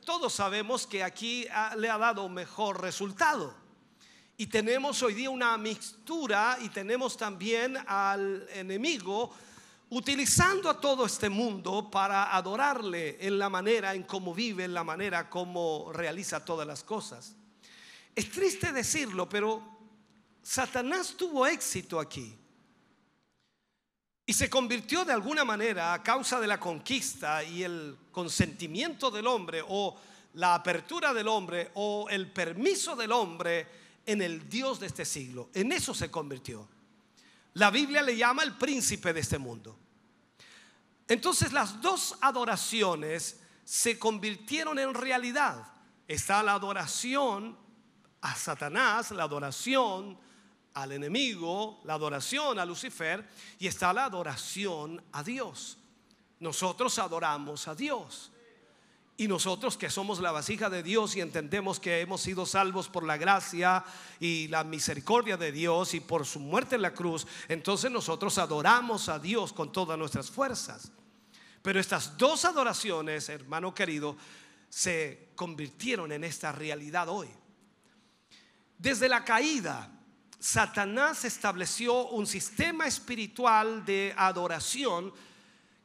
todos 0.04 0.34
sabemos 0.34 0.86
que 0.86 1.02
aquí 1.02 1.46
le 1.78 1.88
ha 1.88 1.96
dado 1.96 2.28
mejor 2.28 2.82
resultado. 2.82 3.54
Y 4.36 4.48
tenemos 4.48 5.02
hoy 5.02 5.14
día 5.14 5.30
una 5.30 5.56
mixtura 5.56 6.58
y 6.60 6.68
tenemos 6.68 7.16
también 7.16 7.78
al 7.86 8.46
enemigo 8.52 9.34
utilizando 9.88 10.68
a 10.68 10.78
todo 10.78 11.06
este 11.06 11.30
mundo 11.30 11.90
para 11.90 12.36
adorarle 12.36 13.16
en 13.18 13.38
la 13.38 13.48
manera 13.48 13.94
en 13.94 14.02
cómo 14.02 14.34
vive, 14.34 14.64
en 14.64 14.74
la 14.74 14.84
manera 14.84 15.30
como 15.30 15.90
realiza 15.94 16.44
todas 16.44 16.66
las 16.66 16.84
cosas. 16.84 17.34
Es 18.14 18.30
triste 18.30 18.70
decirlo, 18.70 19.26
pero 19.30 19.62
Satanás 20.42 21.14
tuvo 21.16 21.46
éxito 21.46 21.98
aquí. 21.98 22.36
Y 24.32 24.34
se 24.34 24.48
convirtió 24.48 25.04
de 25.04 25.12
alguna 25.12 25.44
manera 25.44 25.92
a 25.92 26.02
causa 26.02 26.40
de 26.40 26.46
la 26.46 26.58
conquista 26.58 27.44
y 27.44 27.64
el 27.64 27.98
consentimiento 28.10 29.10
del 29.10 29.26
hombre 29.26 29.62
o 29.68 29.94
la 30.32 30.54
apertura 30.54 31.12
del 31.12 31.28
hombre 31.28 31.70
o 31.74 32.08
el 32.08 32.32
permiso 32.32 32.96
del 32.96 33.12
hombre 33.12 33.66
en 34.06 34.22
el 34.22 34.48
Dios 34.48 34.80
de 34.80 34.86
este 34.86 35.04
siglo. 35.04 35.50
En 35.52 35.70
eso 35.70 35.92
se 35.92 36.10
convirtió. 36.10 36.66
La 37.52 37.70
Biblia 37.70 38.00
le 38.00 38.16
llama 38.16 38.42
el 38.42 38.56
príncipe 38.56 39.12
de 39.12 39.20
este 39.20 39.36
mundo. 39.36 39.78
Entonces 41.08 41.52
las 41.52 41.82
dos 41.82 42.16
adoraciones 42.22 43.38
se 43.66 43.98
convirtieron 43.98 44.78
en 44.78 44.94
realidad. 44.94 45.62
Está 46.08 46.42
la 46.42 46.54
adoración 46.54 47.54
a 48.22 48.34
Satanás, 48.34 49.10
la 49.10 49.24
adoración 49.24 50.18
al 50.74 50.92
enemigo, 50.92 51.80
la 51.84 51.94
adoración 51.94 52.58
a 52.58 52.64
Lucifer 52.64 53.28
y 53.58 53.66
está 53.66 53.92
la 53.92 54.04
adoración 54.04 55.02
a 55.12 55.22
Dios. 55.22 55.78
Nosotros 56.40 56.98
adoramos 56.98 57.68
a 57.68 57.74
Dios. 57.74 58.32
Y 59.16 59.28
nosotros 59.28 59.76
que 59.76 59.90
somos 59.90 60.20
la 60.20 60.32
vasija 60.32 60.70
de 60.70 60.82
Dios 60.82 61.14
y 61.14 61.20
entendemos 61.20 61.78
que 61.78 62.00
hemos 62.00 62.22
sido 62.22 62.46
salvos 62.46 62.88
por 62.88 63.04
la 63.04 63.18
gracia 63.18 63.84
y 64.18 64.48
la 64.48 64.64
misericordia 64.64 65.36
de 65.36 65.52
Dios 65.52 65.94
y 65.94 66.00
por 66.00 66.26
su 66.26 66.40
muerte 66.40 66.76
en 66.76 66.82
la 66.82 66.94
cruz, 66.94 67.26
entonces 67.48 67.90
nosotros 67.90 68.38
adoramos 68.38 69.08
a 69.08 69.18
Dios 69.18 69.52
con 69.52 69.70
todas 69.70 69.98
nuestras 69.98 70.30
fuerzas. 70.30 70.90
Pero 71.60 71.78
estas 71.78 72.16
dos 72.16 72.44
adoraciones, 72.44 73.28
hermano 73.28 73.74
querido, 73.74 74.16
se 74.68 75.28
convirtieron 75.36 76.10
en 76.10 76.24
esta 76.24 76.50
realidad 76.50 77.08
hoy. 77.08 77.28
Desde 78.78 79.08
la 79.08 79.22
caída, 79.22 79.88
Satanás 80.42 81.24
estableció 81.24 82.08
un 82.08 82.26
sistema 82.26 82.84
espiritual 82.84 83.84
de 83.84 84.12
adoración 84.16 85.14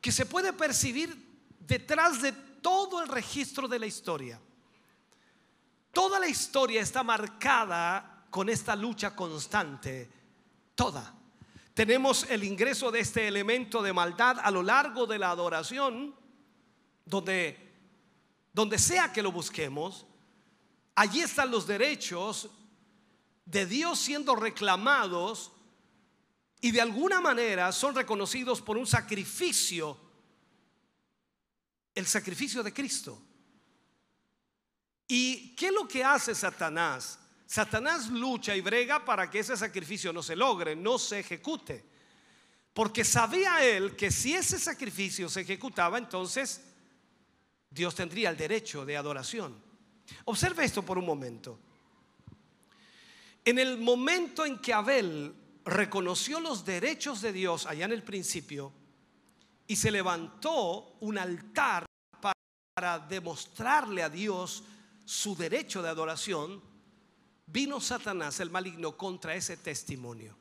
que 0.02 0.12
se 0.12 0.26
puede 0.26 0.52
percibir 0.52 1.16
detrás 1.60 2.24
de 2.24 2.32
todo 2.32 3.04
el 3.04 3.08
registro 3.08 3.68
de 3.68 3.78
la 3.78 3.86
historia. 3.86 4.42
Toda 5.92 6.20
la 6.20 6.28
historia 6.28 6.82
está 6.82 7.04
marcada 7.04 8.26
con 8.32 8.50
esta 8.50 8.76
lucha 8.76 9.16
constante, 9.16 10.10
toda. 10.74 11.14
Tenemos 11.76 12.24
el 12.28 12.44
ingreso 12.44 12.90
de 12.90 13.02
este 13.02 13.28
elemento 13.28 13.84
de 13.84 13.94
maldad 13.94 14.40
a 14.42 14.50
lo 14.50 14.64
largo 14.64 15.06
de 15.06 15.20
la 15.20 15.30
adoración, 15.30 16.16
donde, 17.06 17.76
donde 18.52 18.80
sea 18.80 19.14
que 19.14 19.22
lo 19.22 19.32
busquemos, 19.32 20.08
allí 20.96 21.22
están 21.22 21.52
los 21.52 21.68
derechos 21.68 22.50
de 23.48 23.66
Dios 23.66 24.00
siendo 24.00 24.36
reclamados 24.36 25.52
y 26.62 26.72
de 26.72 26.82
alguna 26.82 27.22
manera 27.22 27.72
son 27.72 27.96
reconocidos 27.96 28.62
por 28.62 28.78
un 28.78 28.86
sacrificio 28.86 30.00
el 31.98 32.06
sacrificio 32.06 32.62
de 32.62 32.72
Cristo. 32.72 33.20
¿Y 35.08 35.56
qué 35.56 35.68
es 35.68 35.74
lo 35.74 35.88
que 35.88 36.04
hace 36.04 36.36
Satanás? 36.36 37.18
Satanás 37.48 38.10
lucha 38.10 38.56
y 38.56 38.62
brega 38.62 39.04
para 39.04 39.32
que 39.32 39.40
ese 39.40 39.58
sacrificio 39.58 40.14
no 40.14 40.22
se 40.22 40.36
logre, 40.36 40.76
no 40.76 41.00
se 41.00 41.20
ejecute. 41.20 41.84
Porque 42.72 43.04
sabía 43.04 43.66
él 43.66 43.96
que 43.96 44.12
si 44.12 44.36
ese 44.36 44.60
sacrificio 44.60 45.28
se 45.28 45.42
ejecutaba, 45.42 45.98
entonces 45.98 46.62
Dios 47.68 47.96
tendría 47.96 48.30
el 48.30 48.38
derecho 48.38 48.86
de 48.86 48.96
adoración. 48.96 49.60
Observe 50.26 50.66
esto 50.66 50.84
por 50.84 51.00
un 51.00 51.06
momento. 51.06 51.60
En 53.48 53.60
el 53.60 53.78
momento 53.78 54.46
en 54.46 54.60
que 54.60 54.74
Abel 54.74 55.34
reconoció 55.64 56.42
los 56.42 56.66
derechos 56.66 57.22
de 57.22 57.32
Dios 57.32 57.66
allá 57.66 57.86
en 57.86 57.94
el 57.94 58.04
principio 58.04 58.74
y 59.66 59.78
se 59.78 59.90
levantó 59.90 60.98
un 61.00 61.18
altar 61.18 61.86
para 62.20 63.00
demostrarle 63.00 64.04
a 64.04 64.10
Dios 64.10 64.66
su 65.06 65.34
derecho 65.34 65.82
de 65.82 65.88
adoración, 65.88 66.62
vino 67.46 67.80
Satanás, 67.80 68.42
el 68.42 68.50
maligno, 68.50 68.98
contra 68.98 69.34
ese 69.34 69.56
testimonio. 69.56 70.36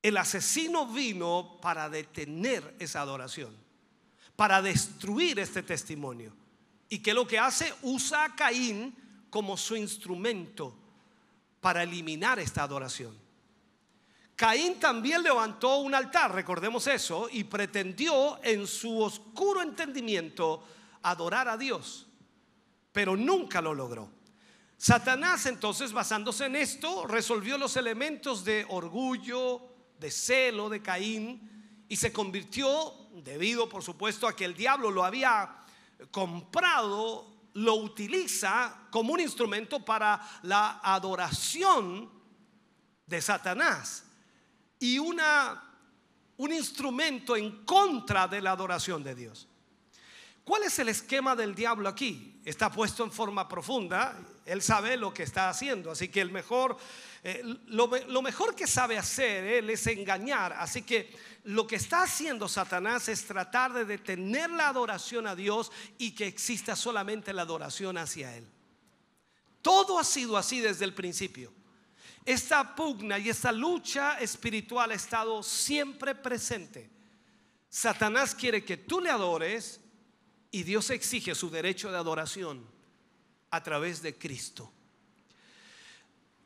El 0.00 0.16
asesino 0.16 0.86
vino 0.86 1.58
para 1.60 1.90
detener 1.90 2.76
esa 2.78 3.00
adoración, 3.00 3.52
para 4.36 4.62
destruir 4.62 5.40
este 5.40 5.64
testimonio. 5.64 6.32
¿Y 6.88 7.00
qué 7.00 7.10
es 7.10 7.16
lo 7.16 7.26
que 7.26 7.40
hace? 7.40 7.74
Usa 7.82 8.22
a 8.22 8.36
Caín 8.36 8.94
como 9.28 9.56
su 9.56 9.74
instrumento 9.74 10.79
para 11.60 11.82
eliminar 11.82 12.38
esta 12.38 12.62
adoración. 12.62 13.16
Caín 14.34 14.80
también 14.80 15.22
levantó 15.22 15.78
un 15.78 15.94
altar, 15.94 16.34
recordemos 16.34 16.86
eso, 16.86 17.28
y 17.30 17.44
pretendió 17.44 18.42
en 18.42 18.66
su 18.66 19.00
oscuro 19.00 19.60
entendimiento 19.60 20.64
adorar 21.02 21.48
a 21.48 21.58
Dios, 21.58 22.06
pero 22.90 23.16
nunca 23.16 23.60
lo 23.60 23.74
logró. 23.74 24.08
Satanás 24.78 25.44
entonces, 25.44 25.92
basándose 25.92 26.46
en 26.46 26.56
esto, 26.56 27.06
resolvió 27.06 27.58
los 27.58 27.76
elementos 27.76 28.42
de 28.42 28.64
orgullo, 28.70 29.60
de 29.98 30.10
celo 30.10 30.70
de 30.70 30.80
Caín 30.80 31.84
y 31.86 31.96
se 31.96 32.10
convirtió, 32.10 32.94
debido 33.12 33.68
por 33.68 33.82
supuesto 33.82 34.26
a 34.26 34.34
que 34.34 34.46
el 34.46 34.54
diablo 34.54 34.90
lo 34.90 35.04
había 35.04 35.54
comprado, 36.10 37.26
lo 37.54 37.74
utiliza 37.74 38.88
como 38.90 39.12
un 39.12 39.20
instrumento 39.20 39.84
para 39.84 40.20
la 40.42 40.80
adoración 40.82 42.10
de 43.06 43.20
Satanás 43.20 44.04
y 44.78 44.98
una, 44.98 45.62
un 46.36 46.52
instrumento 46.52 47.36
en 47.36 47.64
contra 47.64 48.28
de 48.28 48.40
la 48.40 48.52
adoración 48.52 49.02
de 49.02 49.14
Dios. 49.14 49.48
¿Cuál 50.44 50.64
es 50.64 50.78
el 50.78 50.88
esquema 50.88 51.36
del 51.36 51.54
diablo 51.54 51.88
aquí? 51.88 52.40
Está 52.44 52.70
puesto 52.70 53.04
en 53.04 53.12
forma 53.12 53.46
profunda, 53.48 54.18
él 54.46 54.62
sabe 54.62 54.96
lo 54.96 55.12
que 55.12 55.22
está 55.22 55.48
haciendo, 55.48 55.90
así 55.90 56.08
que 56.08 56.20
el 56.20 56.30
mejor, 56.30 56.76
eh, 57.22 57.42
lo, 57.66 57.86
lo, 58.08 58.22
mejor 58.22 58.54
que 58.54 58.66
sabe 58.66 58.96
hacer 58.96 59.44
él 59.44 59.68
es 59.68 59.86
engañar, 59.86 60.54
así 60.54 60.82
que 60.82 61.14
lo 61.44 61.66
que 61.66 61.76
está 61.76 62.02
haciendo 62.02 62.48
Satanás 62.48 63.08
es 63.08 63.26
tratar 63.26 63.74
de 63.74 63.84
detener 63.84 64.48
la 64.50 64.68
adoración 64.68 65.26
a 65.26 65.36
Dios 65.36 65.70
y 65.98 66.12
que 66.12 66.26
exista 66.26 66.74
solamente 66.74 67.34
la 67.34 67.42
adoración 67.42 67.98
hacia 67.98 68.34
él. 68.36 68.46
Todo 69.60 69.98
ha 69.98 70.04
sido 70.04 70.38
así 70.38 70.60
desde 70.60 70.86
el 70.86 70.94
principio. 70.94 71.52
Esta 72.24 72.74
pugna 72.74 73.18
y 73.18 73.28
esta 73.28 73.52
lucha 73.52 74.18
espiritual 74.18 74.90
ha 74.90 74.94
estado 74.94 75.42
siempre 75.42 76.14
presente. 76.14 76.90
Satanás 77.68 78.34
quiere 78.34 78.64
que 78.64 78.76
tú 78.76 79.00
le 79.00 79.10
adores 79.10 79.80
y 80.50 80.62
Dios 80.62 80.90
exige 80.90 81.34
su 81.34 81.50
derecho 81.50 81.90
de 81.90 81.98
adoración 81.98 82.66
a 83.50 83.62
través 83.62 84.02
de 84.02 84.16
Cristo. 84.16 84.72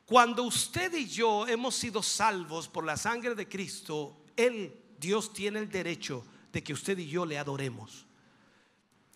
Cuando 0.05 0.43
usted 0.43 0.93
y 0.93 1.07
yo 1.07 1.47
hemos 1.47 1.75
sido 1.75 2.03
salvos 2.03 2.67
por 2.67 2.85
la 2.85 2.95
sangre 2.95 3.33
de 3.33 3.49
Cristo, 3.49 4.25
Él, 4.35 4.79
Dios, 4.99 5.33
tiene 5.33 5.59
el 5.59 5.69
derecho 5.69 6.23
de 6.53 6.63
que 6.63 6.73
usted 6.73 6.97
y 6.99 7.07
yo 7.07 7.25
le 7.25 7.39
adoremos. 7.39 8.05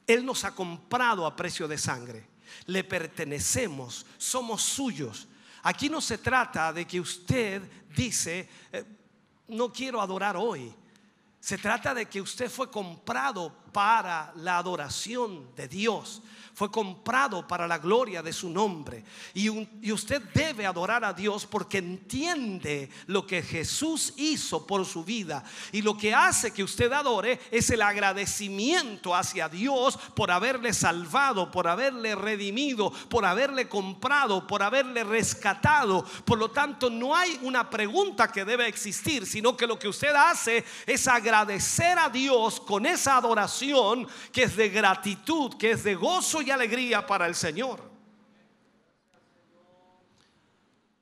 Él 0.08 0.26
nos 0.26 0.44
ha 0.44 0.56
comprado 0.56 1.28
a 1.28 1.36
precio 1.36 1.68
de 1.68 1.78
sangre. 1.78 2.28
Le 2.66 2.84
pertenecemos, 2.84 4.08
somos 4.18 4.64
suyos. 4.64 5.28
Aquí 5.62 5.90
no 5.90 6.02
se 6.02 6.18
trata 6.18 6.74
de 6.74 6.88
que 6.88 7.00
usted 7.00 7.62
dice, 7.96 8.50
eh, 8.72 8.84
no 9.50 9.72
quiero 9.72 10.02
adorar 10.02 10.36
hoy. 10.36 10.74
Se 11.40 11.60
trata 11.60 11.94
de 11.94 12.08
que 12.08 12.20
usted 12.20 12.50
fue 12.50 12.72
comprado 12.72 13.56
para 13.72 14.34
la 14.36 14.58
adoración 14.58 15.56
de 15.56 15.68
Dios 15.68 16.22
fue 16.60 16.70
comprado 16.70 17.48
para 17.48 17.66
la 17.66 17.78
gloria 17.78 18.22
de 18.22 18.34
su 18.34 18.50
nombre. 18.50 19.06
Y, 19.34 19.48
usted 19.94 20.22
debe 20.34 20.66
adorar 20.66 21.06
a 21.06 21.14
Dios 21.14 21.46
porque 21.46 21.78
entiende 21.78 22.90
lo 23.08 23.26
que 23.26 23.42
Jesús 23.42 24.14
hizo 24.18 24.68
por 24.68 24.86
su 24.86 25.06
vida. 25.06 25.42
Y 25.72 25.82
lo 25.82 25.98
que 25.98 26.14
hace 26.14 26.52
que 26.52 26.62
usted 26.62 26.92
adore 26.92 27.40
es 27.50 27.70
el 27.70 27.82
agradecimiento 27.82 29.16
hacia 29.16 29.48
Dios 29.48 29.98
por 30.14 30.32
haberle 30.32 30.74
salvado, 30.74 31.50
por 31.50 31.66
haberle 31.66 32.14
redimido, 32.14 32.92
por 33.08 33.24
haberle 33.24 33.70
comprado, 33.70 34.46
por 34.46 34.62
haberle 34.62 35.06
rescatado. 35.06 36.04
Por 36.26 36.40
lo 36.40 36.52
tanto, 36.52 36.90
no 36.90 37.16
hay 37.16 37.40
una 37.42 37.70
pregunta 37.70 38.34
que 38.34 38.44
debe 38.44 38.68
existir, 38.68 39.26
sino 39.26 39.56
que 39.56 39.66
lo 39.66 39.80
que 39.80 39.88
usted 39.88 40.14
hace 40.14 40.66
es 40.86 41.08
agradecer 41.08 41.98
a 41.98 42.10
Dios 42.10 42.60
con 42.60 42.86
esa 42.86 43.16
adoración 43.16 43.59
que 44.32 44.44
es 44.44 44.56
de 44.56 44.70
gratitud, 44.70 45.56
que 45.58 45.72
es 45.72 45.84
de 45.84 45.96
gozo 45.96 46.42
y 46.42 46.52
alegría 46.52 47.06
para 47.06 47.26
el 47.26 47.36
Señor. 47.36 47.82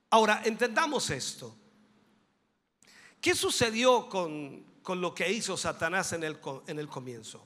Ahora, 0.10 0.42
entendamos 0.46 1.10
esto. 1.10 1.56
¿Qué 3.20 3.36
sucedió 3.36 4.08
con, 4.08 4.64
con 4.82 5.02
lo 5.02 5.14
que 5.14 5.32
hizo 5.32 5.58
Satanás 5.58 6.14
en 6.14 6.24
el, 6.24 6.40
en 6.68 6.80
el 6.80 6.88
comienzo? 6.88 7.46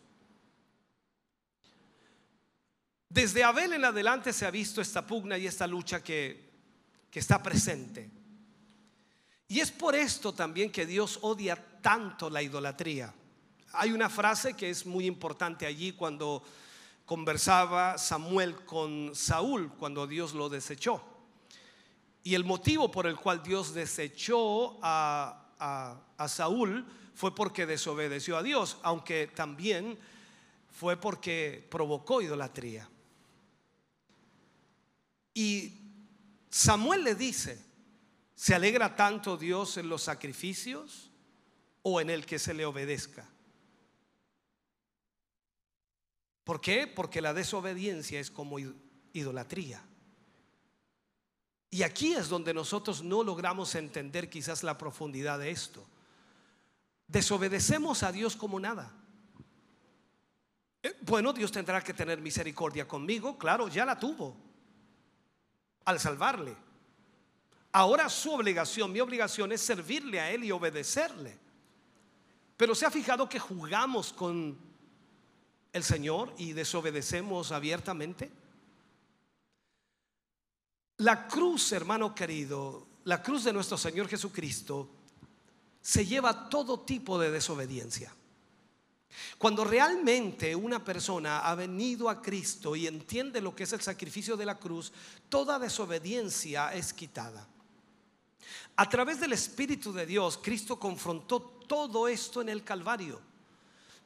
Desde 3.10 3.44
Abel 3.44 3.74
en 3.74 3.84
adelante 3.84 4.32
se 4.32 4.46
ha 4.46 4.52
visto 4.52 4.80
esta 4.80 5.06
pugna 5.06 5.38
y 5.38 5.48
esta 5.48 5.68
lucha 5.68 6.04
que, 6.04 6.50
que 7.10 7.20
está 7.20 7.44
presente. 7.44 8.10
Y 9.48 9.60
es 9.60 9.70
por 9.70 9.96
esto 9.96 10.34
también 10.34 10.72
que 10.72 10.86
Dios 10.86 11.20
odia 11.22 11.58
tanto 11.82 12.30
la 12.30 12.42
idolatría. 12.42 13.14
Hay 13.74 13.92
una 13.92 14.10
frase 14.10 14.54
que 14.54 14.70
es 14.70 14.86
muy 14.86 15.06
importante 15.06 15.66
allí 15.66 15.94
cuando 15.94 16.44
conversaba 17.06 17.98
Samuel 17.98 18.56
con 18.66 19.12
Saúl 19.14 19.72
cuando 19.78 20.08
Dios 20.08 20.34
lo 20.34 20.50
desechó. 20.50 21.02
Y 22.24 22.36
el 22.36 22.44
motivo 22.44 22.92
por 22.92 23.08
el 23.08 23.16
cual 23.16 23.42
Dios 23.42 23.74
desechó 23.74 24.78
a, 24.82 25.38
Saúl 26.28 26.86
fue 27.16 27.34
porque 27.34 27.66
desobedeció 27.66 28.38
a 28.38 28.44
Dios, 28.44 28.78
aunque 28.84 29.28
también 29.28 29.98
fue 30.70 30.98
porque 30.98 31.68
provocó 31.70 32.22
idolatría. 32.22 32.90
Y 35.34 35.74
Samuel 36.50 37.04
le 37.04 37.16
dice, 37.16 37.64
¿se 38.36 38.54
alegra 38.54 38.96
tanto 38.96 39.38
Dios 39.38 39.78
en 39.78 39.88
los 39.88 40.04
sacrificios 40.04 41.10
o 41.84 42.02
en 42.02 42.10
el 42.10 42.26
que 42.26 42.40
se 42.40 42.54
le 42.54 42.66
obedezca? 42.66 43.31
¿Por 46.52 46.60
qué? 46.60 46.86
Porque 46.86 47.22
la 47.22 47.34
desobediencia 47.34 48.20
es 48.20 48.30
como 48.30 48.58
idolatría. 49.14 49.82
Y 51.70 51.84
aquí 51.84 52.12
es 52.12 52.28
donde 52.28 52.54
nosotros 52.54 53.02
no 53.02 53.24
logramos 53.24 53.74
entender 53.76 54.30
quizás 54.30 54.62
la 54.62 54.78
profundidad 54.78 55.40
de 55.40 55.50
esto. 55.50 55.88
Desobedecemos 57.08 58.04
a 58.04 58.12
Dios 58.12 58.36
como 58.36 58.60
nada. 58.60 58.92
Eh, 60.84 60.94
bueno, 61.04 61.32
Dios 61.32 61.54
tendrá 61.54 61.82
que 61.82 61.94
tener 61.94 62.20
misericordia 62.20 62.86
conmigo, 62.86 63.38
claro, 63.38 63.70
ya 63.70 63.86
la 63.86 63.98
tuvo 63.98 64.36
al 65.86 66.02
salvarle. 66.02 66.54
Ahora 67.72 68.10
su 68.10 68.34
obligación, 68.34 68.92
mi 68.92 69.00
obligación 69.00 69.54
es 69.54 69.62
servirle 69.62 70.20
a 70.20 70.30
Él 70.30 70.44
y 70.44 70.52
obedecerle. 70.52 71.40
Pero 72.58 72.76
se 72.76 72.86
ha 72.86 72.92
fijado 72.92 73.30
que 73.30 73.40
jugamos 73.40 74.12
con 74.12 74.71
el 75.74 75.84
Señor 75.84 76.34
y 76.38 76.54
desobedecemos 76.54 77.52
abiertamente? 77.52 78.32
La 80.98 81.28
cruz, 81.28 81.72
hermano 81.72 82.14
querido, 82.14 82.88
la 83.06 83.24
cruz 83.24 83.44
de 83.44 83.54
nuestro 83.54 83.78
Señor 83.78 84.08
Jesucristo 84.08 84.90
se 85.82 86.06
lleva 86.06 86.50
todo 86.50 86.82
tipo 86.82 87.18
de 87.18 87.32
desobediencia. 87.32 88.14
Cuando 89.38 89.66
realmente 89.66 90.56
una 90.56 90.84
persona 90.84 91.40
ha 91.40 91.56
venido 91.56 92.10
a 92.10 92.22
Cristo 92.22 92.76
y 92.76 92.88
entiende 92.88 93.42
lo 93.42 93.56
que 93.56 93.64
es 93.64 93.74
el 93.74 93.82
sacrificio 93.82 94.38
de 94.38 94.46
la 94.46 94.60
cruz, 94.60 94.94
toda 95.28 95.60
desobediencia 95.60 96.74
es 96.74 96.94
quitada. 96.94 97.48
A 98.76 98.88
través 98.88 99.20
del 99.20 99.34
Espíritu 99.34 99.92
de 99.92 100.06
Dios, 100.06 100.40
Cristo 100.42 100.80
confrontó 100.80 101.42
todo 101.42 102.08
esto 102.08 102.42
en 102.42 102.50
el 102.50 102.64
Calvario. 102.64 103.20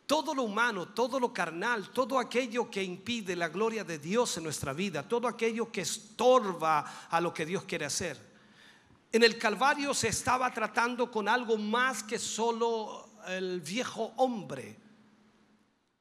Todo 0.05 0.35
lo 0.35 0.43
humano, 0.43 0.89
todo 0.89 1.19
lo 1.19 1.33
carnal, 1.33 1.89
todo 1.89 2.19
aquello 2.19 2.69
que 2.69 2.83
impide 2.83 3.35
la 3.35 3.47
gloria 3.47 3.83
de 3.83 3.97
Dios 3.97 4.37
en 4.37 4.43
nuestra 4.43 4.71
vida, 4.71 5.07
todo 5.07 5.27
aquello 5.27 5.71
que 5.71 5.81
estorba 5.81 7.07
a 7.09 7.19
lo 7.19 7.33
que 7.33 7.45
Dios 7.45 7.63
quiere 7.63 7.85
hacer. 7.85 8.19
En 9.11 9.23
el 9.23 9.39
Calvario 9.39 9.93
se 9.93 10.09
estaba 10.09 10.53
tratando 10.53 11.09
con 11.09 11.27
algo 11.27 11.57
más 11.57 12.03
que 12.03 12.19
solo 12.19 13.09
el 13.27 13.61
viejo 13.61 14.13
hombre. 14.17 14.77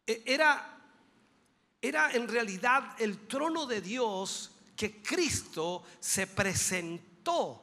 E, 0.07 0.23
era, 0.27 0.79
era 1.81 2.13
en 2.13 2.29
realidad 2.29 2.96
el 2.98 3.27
trono 3.27 3.67
de 3.67 3.81
Dios 3.81 4.50
que 4.77 5.00
Cristo 5.00 5.85
se 5.98 6.27
presentó 6.27 7.63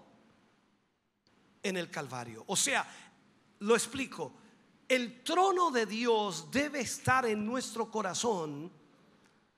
en 1.62 1.78
el 1.78 1.92
Calvario. 1.92 2.44
O 2.48 2.56
sea, 2.56 2.88
lo 3.60 3.76
explico 3.76 4.41
el 4.92 5.24
trono 5.24 5.72
de 5.72 5.86
Dios 5.86 6.52
debe 6.52 6.82
estar 6.82 7.26
en 7.26 7.46
nuestro 7.46 7.90
corazón 7.90 8.70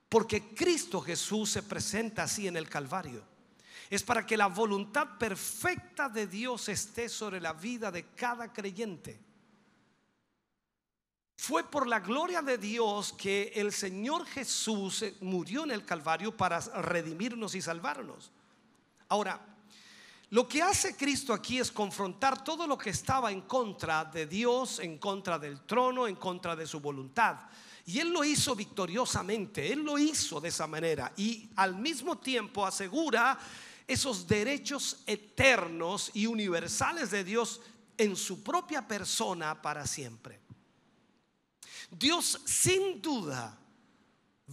porque 0.07 0.53
Cristo 0.53 1.01
Jesús 1.01 1.49
se 1.49 1.63
presenta 1.63 2.21
así 2.21 2.47
en 2.47 2.55
el 2.55 2.69
Calvario. 2.69 3.23
Es 3.89 4.03
para 4.03 4.27
que 4.27 4.37
la 4.37 4.45
voluntad 4.45 5.17
perfecta 5.17 6.07
de 6.07 6.27
Dios 6.27 6.69
esté 6.69 7.09
sobre 7.09 7.41
la 7.41 7.53
vida 7.53 7.89
de 7.89 8.05
cada 8.09 8.53
creyente. 8.53 9.19
Fue 11.35 11.63
por 11.63 11.87
la 11.87 11.99
gloria 11.99 12.43
de 12.43 12.59
Dios 12.59 13.11
que 13.13 13.53
el 13.55 13.73
Señor 13.73 14.27
Jesús 14.27 15.03
murió 15.19 15.63
en 15.63 15.71
el 15.71 15.83
Calvario 15.83 16.37
para 16.37 16.59
redimirnos 16.59 17.55
y 17.55 17.61
salvarnos. 17.63 18.31
Ahora, 19.09 19.52
Lo 20.33 20.47
que 20.47 20.63
hace 20.63 20.95
Cristo 20.95 21.31
aquí 21.31 21.59
es 21.59 21.71
confrontar 21.71 22.43
todo 22.43 22.65
lo 22.65 22.75
que 22.75 22.89
estaba 22.89 23.31
en 23.31 23.41
contra 23.41 24.03
de 24.03 24.25
Dios, 24.25 24.79
en 24.79 24.97
contra 24.97 25.37
del 25.37 25.61
trono, 25.61 26.07
en 26.07 26.15
contra 26.15 26.55
de 26.55 26.65
su 26.65 26.79
voluntad. 26.79 27.37
Y 27.85 27.99
Él 27.99 28.11
lo 28.11 28.23
hizo 28.23 28.55
victoriosamente, 28.55 29.71
Él 29.71 29.83
lo 29.83 29.99
hizo 29.99 30.41
de 30.41 30.49
esa 30.49 30.65
manera 30.65 31.13
y 31.17 31.51
al 31.55 31.75
mismo 31.75 32.17
tiempo 32.17 32.65
asegura 32.65 33.37
esos 33.85 34.25
derechos 34.25 35.03
eternos 35.05 36.09
y 36.15 36.25
universales 36.25 37.11
de 37.11 37.23
Dios 37.23 37.61
en 37.95 38.15
su 38.15 38.41
propia 38.41 38.87
persona 38.87 39.61
para 39.61 39.85
siempre. 39.85 40.39
Dios 41.91 42.41
sin 42.43 42.99
duda 43.03 43.55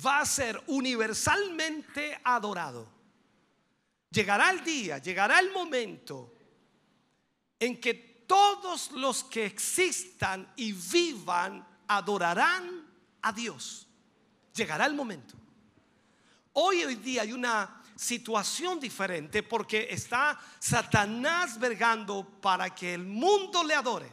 va 0.04 0.20
a 0.20 0.26
ser 0.26 0.62
universalmente 0.66 2.20
adorado. 2.22 2.99
Llegará 4.10 4.50
el 4.50 4.64
día, 4.64 4.98
llegará 4.98 5.38
el 5.38 5.52
momento 5.52 6.34
en 7.58 7.80
que 7.80 7.94
todos 8.26 8.90
los 8.92 9.24
que 9.24 9.46
existan 9.46 10.52
y 10.56 10.72
vivan 10.72 11.66
adorarán 11.86 12.86
a 13.22 13.32
Dios. 13.32 13.86
Llegará 14.54 14.86
el 14.86 14.94
momento. 14.94 15.34
Hoy, 16.54 16.84
hoy 16.84 16.96
día 16.96 17.22
hay 17.22 17.32
una 17.32 17.82
situación 17.94 18.80
diferente 18.80 19.42
porque 19.42 19.86
está 19.90 20.40
Satanás 20.58 21.58
vergando 21.58 22.24
para 22.40 22.74
que 22.74 22.94
el 22.94 23.04
mundo 23.04 23.62
le 23.62 23.74
adore. 23.74 24.10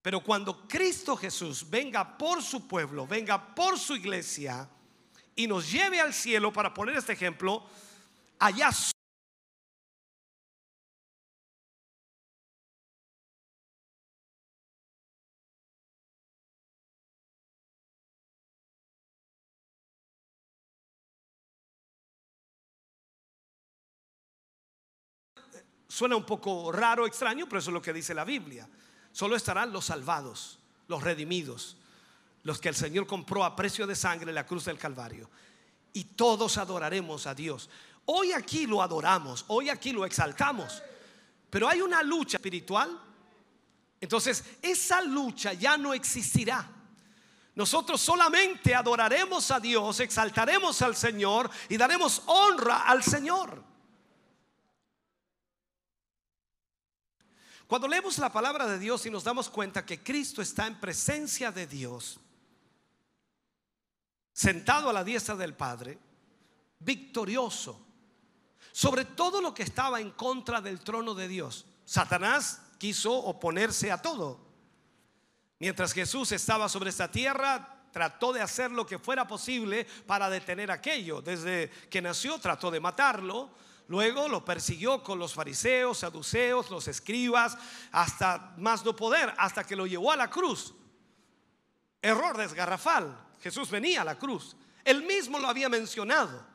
Pero 0.00 0.22
cuando 0.22 0.68
Cristo 0.68 1.16
Jesús 1.16 1.68
venga 1.68 2.16
por 2.16 2.40
su 2.42 2.68
pueblo, 2.68 3.06
venga 3.06 3.54
por 3.54 3.78
su 3.78 3.96
iglesia, 3.96 4.68
y 5.36 5.46
nos 5.46 5.70
lleve 5.70 6.00
al 6.00 6.14
cielo, 6.14 6.52
para 6.52 6.72
poner 6.72 6.96
este 6.96 7.12
ejemplo, 7.12 7.64
allá 8.38 8.70
Suena 25.88 26.16
un 26.16 26.26
poco 26.26 26.72
raro, 26.72 27.06
extraño, 27.06 27.46
pero 27.48 27.58
eso 27.58 27.70
es 27.70 27.74
lo 27.74 27.80
que 27.80 27.94
dice 27.94 28.12
la 28.12 28.24
Biblia. 28.24 28.68
Solo 29.12 29.34
estarán 29.34 29.72
los 29.72 29.86
salvados, 29.86 30.58
los 30.88 31.02
redimidos, 31.02 31.78
los 32.46 32.60
que 32.60 32.68
el 32.68 32.76
Señor 32.76 33.08
compró 33.08 33.44
a 33.44 33.56
precio 33.56 33.88
de 33.88 33.96
sangre 33.96 34.28
en 34.28 34.36
la 34.36 34.46
cruz 34.46 34.66
del 34.66 34.78
Calvario. 34.78 35.28
Y 35.92 36.04
todos 36.04 36.58
adoraremos 36.58 37.26
a 37.26 37.34
Dios. 37.34 37.68
Hoy 38.04 38.30
aquí 38.30 38.68
lo 38.68 38.80
adoramos, 38.80 39.44
hoy 39.48 39.68
aquí 39.68 39.90
lo 39.90 40.06
exaltamos, 40.06 40.80
pero 41.50 41.68
hay 41.68 41.80
una 41.80 42.04
lucha 42.04 42.36
espiritual. 42.36 43.00
Entonces, 44.00 44.44
esa 44.62 45.02
lucha 45.02 45.54
ya 45.54 45.76
no 45.76 45.92
existirá. 45.92 46.70
Nosotros 47.56 48.00
solamente 48.00 48.76
adoraremos 48.76 49.50
a 49.50 49.58
Dios, 49.58 49.98
exaltaremos 49.98 50.80
al 50.82 50.94
Señor 50.94 51.50
y 51.68 51.76
daremos 51.76 52.22
honra 52.26 52.82
al 52.82 53.02
Señor. 53.02 53.60
Cuando 57.66 57.88
leemos 57.88 58.18
la 58.18 58.32
palabra 58.32 58.68
de 58.68 58.78
Dios 58.78 59.04
y 59.04 59.10
nos 59.10 59.24
damos 59.24 59.48
cuenta 59.50 59.84
que 59.84 60.00
Cristo 60.00 60.40
está 60.40 60.68
en 60.68 60.78
presencia 60.78 61.50
de 61.50 61.66
Dios, 61.66 62.20
sentado 64.36 64.90
a 64.90 64.92
la 64.92 65.02
diestra 65.02 65.34
del 65.34 65.54
Padre, 65.54 65.98
victorioso 66.80 67.86
sobre 68.76 69.06
todo 69.06 69.40
lo 69.40 69.54
que 69.54 69.62
estaba 69.62 70.02
en 70.02 70.10
contra 70.10 70.60
del 70.60 70.80
trono 70.80 71.14
de 71.14 71.28
Dios. 71.28 71.64
Satanás 71.86 72.60
quiso 72.76 73.10
oponerse 73.10 73.90
a 73.90 74.02
todo. 74.02 74.38
Mientras 75.58 75.94
Jesús 75.94 76.30
estaba 76.32 76.68
sobre 76.68 76.90
esta 76.90 77.10
tierra, 77.10 77.86
trató 77.90 78.34
de 78.34 78.42
hacer 78.42 78.70
lo 78.70 78.84
que 78.84 78.98
fuera 78.98 79.26
posible 79.26 79.86
para 80.06 80.28
detener 80.28 80.70
aquello. 80.70 81.22
Desde 81.22 81.70
que 81.88 82.02
nació 82.02 82.38
trató 82.38 82.70
de 82.70 82.80
matarlo. 82.80 83.48
Luego 83.88 84.28
lo 84.28 84.44
persiguió 84.44 85.02
con 85.02 85.18
los 85.18 85.32
fariseos, 85.32 86.00
saduceos, 86.00 86.70
los 86.70 86.86
escribas, 86.86 87.56
hasta 87.92 88.52
más 88.58 88.84
no 88.84 88.94
poder, 88.94 89.32
hasta 89.38 89.64
que 89.64 89.74
lo 89.74 89.86
llevó 89.86 90.12
a 90.12 90.16
la 90.16 90.28
cruz. 90.28 90.74
Error 92.02 92.36
desgarrafal. 92.36 93.25
Jesús 93.40 93.70
venía 93.70 94.02
a 94.02 94.04
la 94.04 94.18
cruz. 94.18 94.56
Él 94.84 95.02
mismo 95.02 95.38
lo 95.38 95.48
había 95.48 95.68
mencionado, 95.68 96.46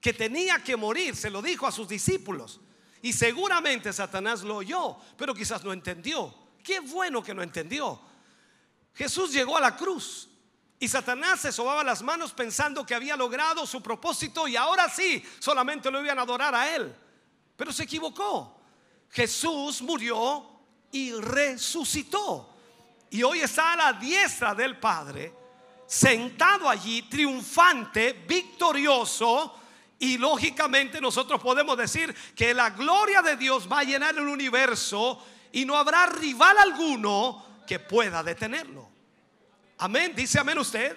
que 0.00 0.12
tenía 0.12 0.62
que 0.62 0.76
morir, 0.76 1.14
se 1.14 1.30
lo 1.30 1.40
dijo 1.40 1.66
a 1.66 1.72
sus 1.72 1.88
discípulos. 1.88 2.60
Y 3.02 3.12
seguramente 3.12 3.92
Satanás 3.92 4.42
lo 4.42 4.56
oyó, 4.56 4.96
pero 5.16 5.34
quizás 5.34 5.64
no 5.64 5.72
entendió. 5.72 6.34
Qué 6.62 6.80
bueno 6.80 7.22
que 7.22 7.34
no 7.34 7.42
entendió. 7.42 8.00
Jesús 8.94 9.32
llegó 9.32 9.56
a 9.56 9.60
la 9.60 9.76
cruz 9.76 10.28
y 10.78 10.88
Satanás 10.88 11.40
se 11.40 11.52
sobaba 11.52 11.84
las 11.84 12.02
manos 12.02 12.32
pensando 12.32 12.84
que 12.84 12.94
había 12.94 13.16
logrado 13.16 13.66
su 13.66 13.80
propósito 13.82 14.48
y 14.48 14.56
ahora 14.56 14.88
sí, 14.88 15.24
solamente 15.38 15.90
lo 15.90 16.04
iban 16.04 16.18
a 16.18 16.22
adorar 16.22 16.54
a 16.54 16.74
él. 16.74 16.94
Pero 17.56 17.72
se 17.72 17.84
equivocó. 17.84 18.60
Jesús 19.10 19.82
murió 19.82 20.48
y 20.90 21.12
resucitó. 21.12 22.54
Y 23.10 23.22
hoy 23.22 23.40
está 23.40 23.74
a 23.74 23.76
la 23.76 23.92
diestra 23.92 24.54
del 24.54 24.78
Padre 24.78 25.41
sentado 25.92 26.70
allí, 26.70 27.02
triunfante, 27.02 28.24
victorioso. 28.26 29.58
Y 29.98 30.16
lógicamente 30.16 31.02
nosotros 31.02 31.38
podemos 31.38 31.76
decir 31.76 32.14
que 32.34 32.54
la 32.54 32.70
gloria 32.70 33.20
de 33.20 33.36
Dios 33.36 33.68
va 33.70 33.80
a 33.80 33.84
llenar 33.84 34.16
el 34.16 34.26
universo 34.26 35.22
y 35.52 35.66
no 35.66 35.76
habrá 35.76 36.06
rival 36.06 36.56
alguno 36.56 37.44
que 37.66 37.78
pueda 37.78 38.22
detenerlo. 38.22 38.88
Amén, 39.78 40.14
dice 40.16 40.38
amén 40.38 40.58
usted. 40.58 40.96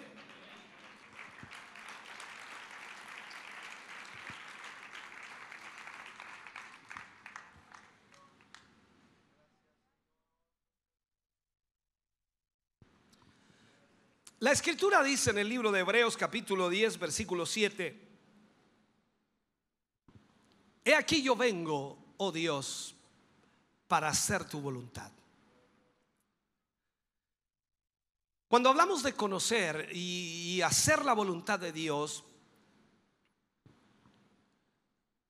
La 14.45 14.51
escritura 14.51 15.01
dice 15.01 15.31
en 15.31 15.39
el 15.39 15.49
libro 15.49 15.71
de 15.71 15.79
Hebreos 15.79 16.15
capítulo 16.15 16.69
10 16.69 16.99
versículo 16.99 17.47
7, 17.47 17.99
He 20.83 20.93
aquí 20.93 21.23
yo 21.23 21.35
vengo, 21.35 22.13
oh 22.17 22.31
Dios, 22.31 22.93
para 23.87 24.07
hacer 24.09 24.47
tu 24.47 24.61
voluntad. 24.61 25.11
Cuando 28.47 28.69
hablamos 28.69 29.01
de 29.01 29.13
conocer 29.13 29.89
y, 29.91 30.61
hacer 30.61 31.03
la 31.03 31.13
voluntad 31.13 31.57
de 31.57 31.71
Dios, 31.71 32.23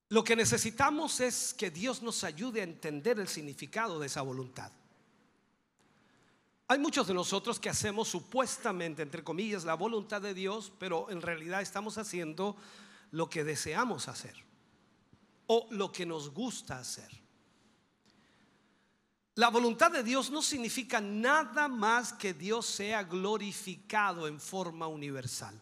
lo 0.10 0.26
que 0.26 0.36
necesitamos 0.36 1.22
es 1.22 1.54
que 1.54 1.72
Dios 1.72 2.02
nos 2.02 2.26
ayude 2.26 2.60
a 2.60 2.66
entender 2.66 3.18
el 3.22 3.30
significado 3.30 3.98
de 3.98 4.08
esa 4.08 4.24
voluntad. 4.24 4.74
Hay 6.68 6.80
muchos 6.80 7.06
de 7.08 7.14
nosotros 7.14 7.60
que 7.60 7.70
hacemos 7.70 8.08
supuestamente, 8.08 9.04
entre 9.04 9.24
comillas, 9.24 9.66
la 9.66 9.76
voluntad 9.76 10.22
de 10.22 10.34
Dios, 10.34 10.72
pero 10.80 11.12
en 11.12 11.22
realidad 11.22 11.62
estamos 11.62 11.98
haciendo 11.98 12.56
lo 13.12 13.30
que 13.30 13.44
deseamos 13.44 14.08
hacer 14.08 14.36
o 15.48 15.68
lo 15.70 15.92
que 15.92 16.06
nos 16.08 16.32
gusta 16.32 16.80
hacer. 16.80 17.10
La 19.36 19.50
voluntad 19.50 19.92
de 19.92 20.02
Dios 20.02 20.32
no 20.32 20.42
significa 20.42 21.02
nada 21.02 21.68
más 21.68 22.14
que 22.14 22.34
Dios 22.34 22.66
sea 22.66 23.04
glorificado 23.04 24.28
en 24.28 24.40
forma 24.40 24.88
universal. 24.88 25.62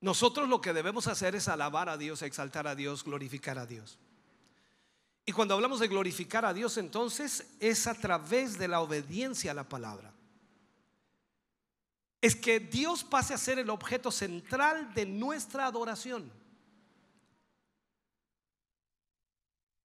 Nosotros 0.00 0.48
lo 0.48 0.60
que 0.60 0.72
debemos 0.72 1.06
hacer 1.06 1.34
es 1.34 1.48
alabar 1.48 1.88
a 1.88 1.96
Dios, 1.96 2.22
exaltar 2.22 2.66
a 2.66 2.74
Dios, 2.74 3.04
glorificar 3.04 3.58
a 3.58 3.66
Dios. 3.66 3.98
Y 5.30 5.32
cuando 5.32 5.54
hablamos 5.54 5.78
de 5.78 5.86
glorificar 5.86 6.44
a 6.44 6.52
Dios, 6.52 6.76
entonces 6.76 7.54
es 7.60 7.86
a 7.86 7.94
través 7.94 8.58
de 8.58 8.66
la 8.66 8.80
obediencia 8.80 9.52
a 9.52 9.54
la 9.54 9.68
palabra. 9.68 10.12
Es 12.20 12.34
que 12.34 12.58
Dios 12.58 13.04
pase 13.04 13.32
a 13.32 13.38
ser 13.38 13.60
el 13.60 13.70
objeto 13.70 14.10
central 14.10 14.92
de 14.92 15.06
nuestra 15.06 15.66
adoración. 15.66 16.32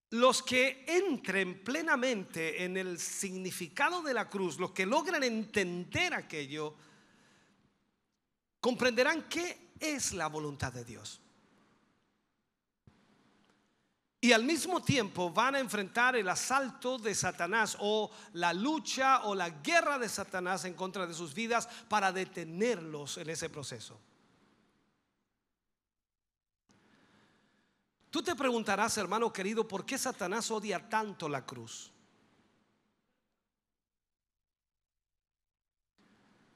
Los 0.09 0.41
que 0.41 0.83
entren 0.87 1.63
plenamente 1.63 2.63
en 2.63 2.75
el 2.75 2.97
significado 2.97 4.01
de 4.01 4.15
la 4.15 4.27
cruz, 4.27 4.57
los 4.57 4.71
que 4.71 4.87
logran 4.87 5.21
entender 5.21 6.15
aquello, 6.15 6.73
comprenderán 8.59 9.29
qué 9.29 9.73
es 9.79 10.11
la 10.11 10.25
voluntad 10.25 10.73
de 10.73 10.85
Dios. 10.85 11.21
Y 14.25 14.33
al 14.33 14.43
mismo 14.43 14.81
tiempo 14.81 15.29
van 15.29 15.53
a 15.53 15.59
enfrentar 15.59 16.15
el 16.15 16.27
asalto 16.27 16.97
de 16.97 17.13
Satanás 17.13 17.77
o 17.79 18.09
la 18.33 18.53
lucha 18.53 19.21
o 19.25 19.35
la 19.35 19.51
guerra 19.51 19.99
de 19.99 20.09
Satanás 20.09 20.65
en 20.65 20.73
contra 20.73 21.05
de 21.05 21.13
sus 21.13 21.35
vidas 21.35 21.69
para 21.87 22.11
detenerlos 22.11 23.19
en 23.19 23.29
ese 23.29 23.51
proceso. 23.51 23.99
Tú 28.09 28.23
te 28.23 28.35
preguntarás, 28.35 28.97
hermano 28.97 29.31
querido, 29.31 29.67
¿por 29.67 29.85
qué 29.85 29.95
Satanás 29.95 30.49
odia 30.49 30.89
tanto 30.89 31.29
la 31.29 31.45
cruz? 31.45 31.91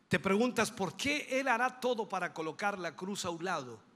Te 0.08 0.18
preguntas, 0.18 0.72
¿por 0.72 0.98
qué 0.98 1.40
Él 1.40 1.48
hará 1.48 1.80
todo 1.80 2.10
para 2.10 2.34
colocar 2.34 2.80
la 2.80 2.96
cruz 2.96 3.26
a 3.26 3.30
un 3.30 3.46
lado? 3.46 3.89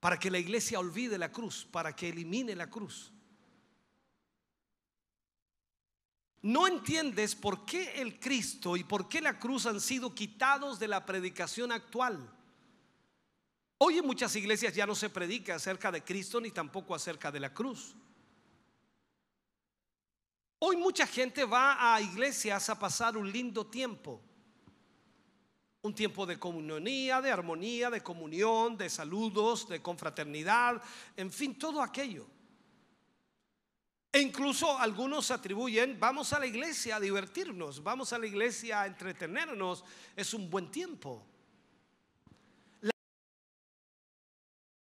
Para 0.00 0.18
que 0.18 0.30
la 0.30 0.38
iglesia 0.38 0.80
olvide 0.80 1.18
la 1.18 1.30
cruz, 1.30 1.66
para 1.70 1.94
que 1.94 2.08
elimine 2.08 2.56
la 2.56 2.68
cruz. 2.68 3.12
No 6.42 6.66
entiendes 6.66 7.34
por 7.34 7.66
qué 7.66 8.00
el 8.00 8.18
Cristo 8.18 8.76
y 8.76 8.84
por 8.84 9.08
qué 9.08 9.20
la 9.20 9.38
cruz 9.38 9.66
han 9.66 9.80
sido 9.80 10.14
quitados 10.14 10.78
de 10.78 10.88
la 10.88 11.04
predicación 11.04 11.70
actual. 11.70 12.34
Hoy 13.76 13.98
en 13.98 14.06
muchas 14.06 14.34
iglesias 14.36 14.74
ya 14.74 14.86
no 14.86 14.94
se 14.94 15.10
predica 15.10 15.54
acerca 15.54 15.92
de 15.92 16.02
Cristo 16.02 16.40
ni 16.40 16.50
tampoco 16.50 16.94
acerca 16.94 17.30
de 17.30 17.40
la 17.40 17.52
cruz. 17.52 17.94
Hoy 20.58 20.76
mucha 20.76 21.06
gente 21.06 21.44
va 21.44 21.94
a 21.94 22.00
iglesias 22.00 22.68
a 22.70 22.78
pasar 22.78 23.16
un 23.16 23.30
lindo 23.30 23.66
tiempo. 23.66 24.22
Un 25.82 25.94
tiempo 25.94 26.26
de 26.26 26.38
comunionía, 26.38 27.20
de 27.22 27.30
armonía, 27.30 27.88
de 27.88 28.02
comunión, 28.02 28.76
de 28.76 28.90
saludos, 28.90 29.68
de 29.68 29.80
confraternidad, 29.80 30.82
en 31.16 31.30
fin, 31.32 31.58
todo 31.58 31.82
aquello. 31.82 32.26
E 34.12 34.20
incluso 34.20 34.76
algunos 34.76 35.30
atribuyen, 35.30 35.98
vamos 36.00 36.32
a 36.32 36.40
la 36.40 36.46
iglesia 36.46 36.96
a 36.96 37.00
divertirnos, 37.00 37.82
vamos 37.82 38.12
a 38.12 38.18
la 38.18 38.26
iglesia 38.26 38.82
a 38.82 38.86
entretenernos, 38.86 39.84
es 40.16 40.34
un 40.34 40.50
buen 40.50 40.70
tiempo. 40.70 41.24
La 42.80 42.90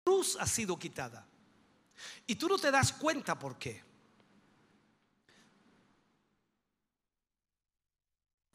cruz 0.05 0.37
ha 0.39 0.47
sido 0.47 0.78
quitada. 0.78 1.26
Y 2.26 2.37
tú 2.37 2.49
no 2.49 2.57
te 2.57 2.70
das 2.70 2.93
cuenta 2.93 3.37
por 3.37 3.59
qué. 3.59 3.83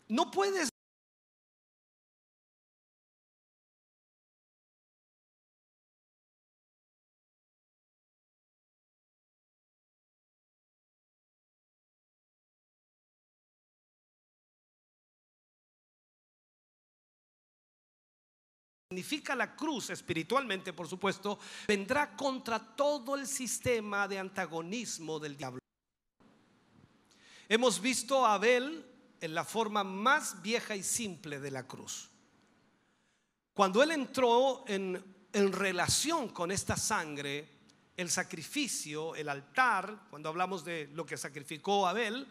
No 0.07 0.31
puedes 0.31 0.69
significa 18.95 19.35
la 19.35 19.57
cruz 19.57 19.89
espiritualmente, 19.89 20.71
por 20.71 20.87
supuesto, 20.87 21.37
vendrá 21.67 22.15
contra 22.15 22.59
todo 22.59 23.15
el 23.15 23.27
sistema 23.27 24.07
de 24.07 24.19
antagonismo 24.19 25.19
del 25.19 25.35
diablo. 25.35 25.59
Hemos 27.49 27.81
visto 27.81 28.25
a 28.25 28.35
Abel 28.35 28.85
en 29.19 29.35
la 29.35 29.43
forma 29.43 29.83
más 29.83 30.41
vieja 30.41 30.77
y 30.77 30.83
simple 30.83 31.41
de 31.41 31.51
la 31.51 31.67
cruz. 31.67 32.09
Cuando 33.53 33.83
él 33.83 33.91
entró 33.91 34.63
en, 34.65 35.03
en 35.33 35.51
relación 35.51 36.29
con 36.29 36.49
esta 36.49 36.77
sangre, 36.77 37.49
el 37.97 38.09
sacrificio, 38.09 39.13
el 39.13 39.27
altar, 39.27 40.07
cuando 40.09 40.29
hablamos 40.29 40.63
de 40.63 40.89
lo 40.93 41.05
que 41.05 41.17
sacrificó 41.17 41.85
Abel, 41.85 42.25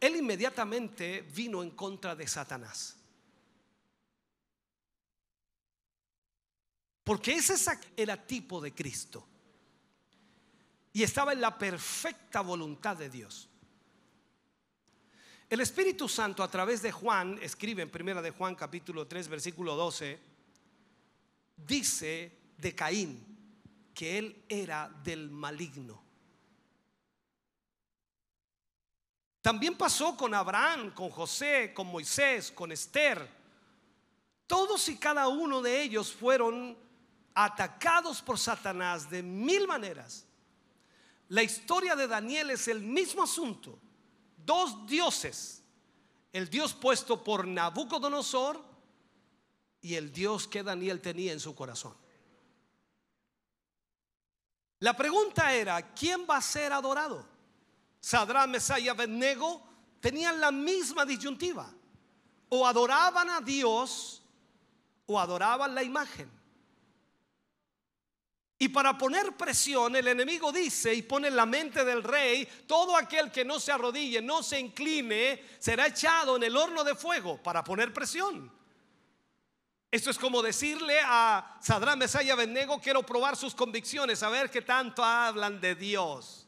él 0.00 0.16
inmediatamente 0.16 1.20
vino 1.34 1.62
en 1.62 1.72
contra 1.72 2.16
de 2.16 2.26
Satanás. 2.26 2.96
Porque 7.04 7.32
ese 7.32 7.54
era 7.96 8.16
tipo 8.16 8.60
de 8.60 8.72
Cristo. 8.72 9.26
Y 10.92 11.02
estaba 11.02 11.32
en 11.32 11.40
la 11.40 11.58
perfecta 11.58 12.42
voluntad 12.42 12.96
de 12.96 13.08
Dios. 13.08 13.48
El 15.48 15.60
Espíritu 15.60 16.08
Santo 16.08 16.42
a 16.42 16.50
través 16.50 16.80
de 16.80 16.92
Juan, 16.92 17.38
escribe 17.42 17.82
en 17.82 17.90
primera 17.90 18.22
de 18.22 18.30
Juan 18.30 18.54
capítulo 18.54 19.06
3 19.06 19.28
versículo 19.28 19.76
12, 19.76 20.18
dice 21.56 22.32
de 22.56 22.74
Caín 22.74 23.32
que 23.94 24.18
él 24.18 24.44
era 24.48 24.88
del 25.02 25.30
maligno. 25.30 26.02
También 29.42 29.76
pasó 29.76 30.16
con 30.16 30.32
Abraham, 30.32 30.92
con 30.94 31.10
José, 31.10 31.72
con 31.74 31.88
Moisés, 31.88 32.52
con 32.52 32.70
Esther. 32.70 33.28
Todos 34.46 34.88
y 34.88 34.96
cada 34.96 35.28
uno 35.28 35.60
de 35.60 35.82
ellos 35.82 36.12
fueron 36.12 36.78
atacados 37.34 38.22
por 38.22 38.38
Satanás 38.38 39.08
de 39.08 39.22
mil 39.22 39.66
maneras. 39.66 40.26
La 41.28 41.42
historia 41.42 41.96
de 41.96 42.06
Daniel 42.06 42.50
es 42.50 42.68
el 42.68 42.80
mismo 42.80 43.22
asunto. 43.22 43.78
Dos 44.36 44.86
dioses. 44.86 45.62
El 46.32 46.48
Dios 46.48 46.74
puesto 46.74 47.22
por 47.22 47.46
Nabucodonosor 47.46 48.62
y 49.80 49.94
el 49.94 50.12
Dios 50.12 50.46
que 50.46 50.62
Daniel 50.62 51.00
tenía 51.00 51.32
en 51.32 51.40
su 51.40 51.54
corazón. 51.54 51.94
La 54.80 54.96
pregunta 54.96 55.54
era, 55.54 55.94
¿quién 55.94 56.26
va 56.28 56.38
a 56.38 56.42
ser 56.42 56.72
adorado? 56.72 57.24
Sadrán, 58.00 58.50
Mesaya 58.50 58.86
y 58.86 58.88
Abednego 58.88 59.62
tenían 60.00 60.40
la 60.40 60.50
misma 60.50 61.04
disyuntiva. 61.04 61.70
O 62.48 62.66
adoraban 62.66 63.30
a 63.30 63.40
Dios 63.40 64.22
o 65.06 65.18
adoraban 65.18 65.74
la 65.74 65.82
imagen. 65.82 66.41
Y 68.62 68.68
para 68.68 68.96
poner 68.96 69.36
presión, 69.36 69.96
el 69.96 70.06
enemigo 70.06 70.52
dice 70.52 70.94
y 70.94 71.02
pone 71.02 71.26
en 71.26 71.34
la 71.34 71.46
mente 71.46 71.84
del 71.84 72.00
rey, 72.00 72.46
todo 72.64 72.96
aquel 72.96 73.32
que 73.32 73.44
no 73.44 73.58
se 73.58 73.72
arrodille, 73.72 74.22
no 74.22 74.40
se 74.40 74.60
incline, 74.60 75.42
será 75.58 75.88
echado 75.88 76.36
en 76.36 76.44
el 76.44 76.56
horno 76.56 76.84
de 76.84 76.94
fuego 76.94 77.42
para 77.42 77.64
poner 77.64 77.92
presión. 77.92 78.52
Esto 79.90 80.10
es 80.10 80.16
como 80.16 80.40
decirle 80.42 81.00
a 81.04 81.58
Sadrán 81.60 81.98
Mesaya 81.98 82.34
Abednego, 82.34 82.80
quiero 82.80 83.02
probar 83.02 83.36
sus 83.36 83.52
convicciones, 83.52 84.22
a 84.22 84.28
ver 84.28 84.48
qué 84.48 84.62
tanto 84.62 85.02
hablan 85.02 85.60
de 85.60 85.74
Dios. 85.74 86.46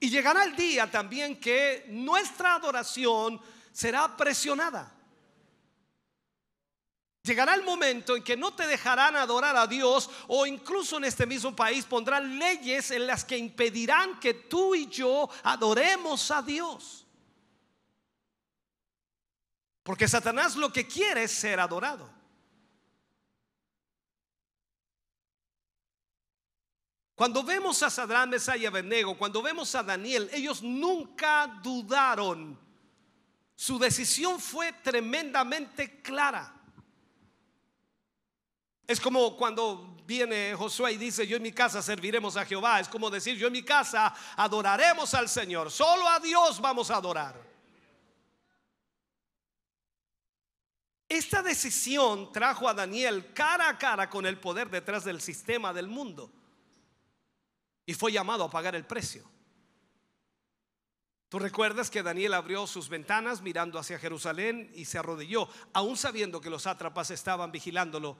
Y 0.00 0.10
llegará 0.10 0.42
el 0.42 0.56
día 0.56 0.90
también 0.90 1.38
que 1.38 1.86
nuestra 1.90 2.56
adoración 2.56 3.40
será 3.70 4.16
presionada. 4.16 4.92
Llegará 7.24 7.54
el 7.54 7.62
momento 7.62 8.16
en 8.16 8.22
que 8.22 8.36
no 8.36 8.52
te 8.52 8.66
dejarán 8.66 9.16
adorar 9.16 9.56
a 9.56 9.66
Dios 9.66 10.10
o 10.28 10.44
incluso 10.44 10.98
en 10.98 11.04
este 11.04 11.24
mismo 11.24 11.56
país 11.56 11.86
pondrán 11.86 12.38
leyes 12.38 12.90
en 12.90 13.06
las 13.06 13.24
que 13.24 13.38
impedirán 13.38 14.20
que 14.20 14.34
tú 14.34 14.74
y 14.74 14.88
yo 14.88 15.30
adoremos 15.42 16.30
a 16.30 16.42
Dios. 16.42 17.06
Porque 19.82 20.06
Satanás 20.06 20.54
lo 20.56 20.70
que 20.70 20.86
quiere 20.86 21.22
es 21.22 21.32
ser 21.32 21.60
adorado. 21.60 22.10
Cuando 27.14 27.42
vemos 27.42 27.82
a 27.82 27.88
Sadrán, 27.88 28.28
Mesaya 28.28 28.64
y 28.64 28.66
Abednego, 28.66 29.16
cuando 29.16 29.40
vemos 29.40 29.74
a 29.74 29.82
Daniel, 29.82 30.28
ellos 30.30 30.62
nunca 30.62 31.46
dudaron. 31.62 32.58
Su 33.56 33.78
decisión 33.78 34.38
fue 34.38 34.74
tremendamente 34.74 36.02
clara. 36.02 36.53
Es 38.86 39.00
como 39.00 39.36
cuando 39.36 39.96
viene 40.06 40.54
Josué 40.54 40.92
y 40.92 40.96
dice, 40.96 41.26
yo 41.26 41.36
en 41.36 41.42
mi 41.42 41.52
casa 41.52 41.82
serviremos 41.82 42.36
a 42.36 42.44
Jehová. 42.44 42.80
Es 42.80 42.88
como 42.88 43.10
decir, 43.10 43.36
yo 43.36 43.46
en 43.46 43.54
mi 43.54 43.62
casa 43.62 44.14
adoraremos 44.36 45.14
al 45.14 45.28
Señor. 45.28 45.70
Solo 45.70 46.08
a 46.08 46.20
Dios 46.20 46.60
vamos 46.60 46.90
a 46.90 46.96
adorar. 46.96 47.54
Esta 51.08 51.42
decisión 51.42 52.32
trajo 52.32 52.68
a 52.68 52.74
Daniel 52.74 53.32
cara 53.32 53.68
a 53.68 53.78
cara 53.78 54.10
con 54.10 54.26
el 54.26 54.38
poder 54.38 54.68
detrás 54.68 55.04
del 55.04 55.20
sistema 55.20 55.72
del 55.72 55.86
mundo. 55.86 56.30
Y 57.86 57.94
fue 57.94 58.12
llamado 58.12 58.44
a 58.44 58.50
pagar 58.50 58.74
el 58.74 58.84
precio. 58.84 59.24
Tú 61.28 61.38
recuerdas 61.38 61.90
que 61.90 62.02
Daniel 62.02 62.34
abrió 62.34 62.66
sus 62.66 62.88
ventanas 62.88 63.42
mirando 63.42 63.78
hacia 63.78 63.98
Jerusalén 63.98 64.70
y 64.74 64.84
se 64.84 64.98
arrodilló, 64.98 65.48
aún 65.72 65.96
sabiendo 65.96 66.40
que 66.40 66.50
los 66.50 66.62
sátrapas 66.62 67.10
estaban 67.10 67.50
vigilándolo 67.50 68.16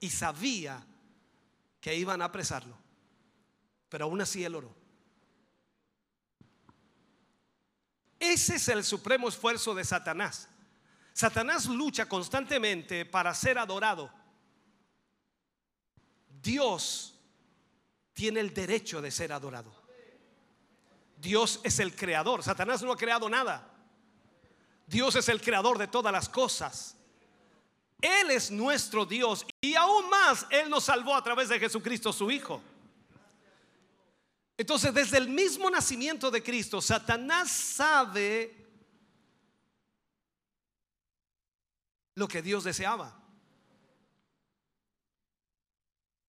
y 0.00 0.10
sabía 0.10 0.84
que 1.80 1.94
iban 1.94 2.22
a 2.22 2.26
apresarlo. 2.26 2.76
Pero 3.88 4.06
aún 4.06 4.20
así 4.20 4.44
él 4.44 4.54
oró. 4.54 4.74
Ese 8.18 8.56
es 8.56 8.68
el 8.68 8.82
supremo 8.84 9.28
esfuerzo 9.28 9.74
de 9.74 9.84
Satanás. 9.84 10.48
Satanás 11.12 11.66
lucha 11.66 12.08
constantemente 12.08 13.06
para 13.06 13.32
ser 13.34 13.58
adorado. 13.58 14.12
Dios 16.28 17.14
tiene 18.12 18.40
el 18.40 18.52
derecho 18.52 19.00
de 19.00 19.10
ser 19.10 19.32
adorado. 19.32 19.72
Dios 21.16 21.60
es 21.64 21.78
el 21.80 21.94
creador. 21.94 22.42
Satanás 22.42 22.82
no 22.82 22.92
ha 22.92 22.96
creado 22.96 23.28
nada. 23.28 23.72
Dios 24.86 25.16
es 25.16 25.28
el 25.28 25.40
creador 25.40 25.78
de 25.78 25.88
todas 25.88 26.12
las 26.12 26.28
cosas. 26.28 26.95
Él 28.00 28.30
es 28.30 28.50
nuestro 28.50 29.06
Dios 29.06 29.46
y 29.60 29.74
aún 29.74 30.08
más 30.10 30.46
Él 30.50 30.68
nos 30.68 30.84
salvó 30.84 31.14
a 31.14 31.22
través 31.22 31.48
de 31.48 31.58
Jesucristo 31.58 32.12
su 32.12 32.30
Hijo. 32.30 32.62
Entonces, 34.58 34.92
desde 34.94 35.18
el 35.18 35.28
mismo 35.28 35.68
nacimiento 35.68 36.30
de 36.30 36.42
Cristo, 36.42 36.80
Satanás 36.80 37.50
sabe 37.50 38.66
lo 42.14 42.26
que 42.26 42.40
Dios 42.40 42.64
deseaba. 42.64 43.22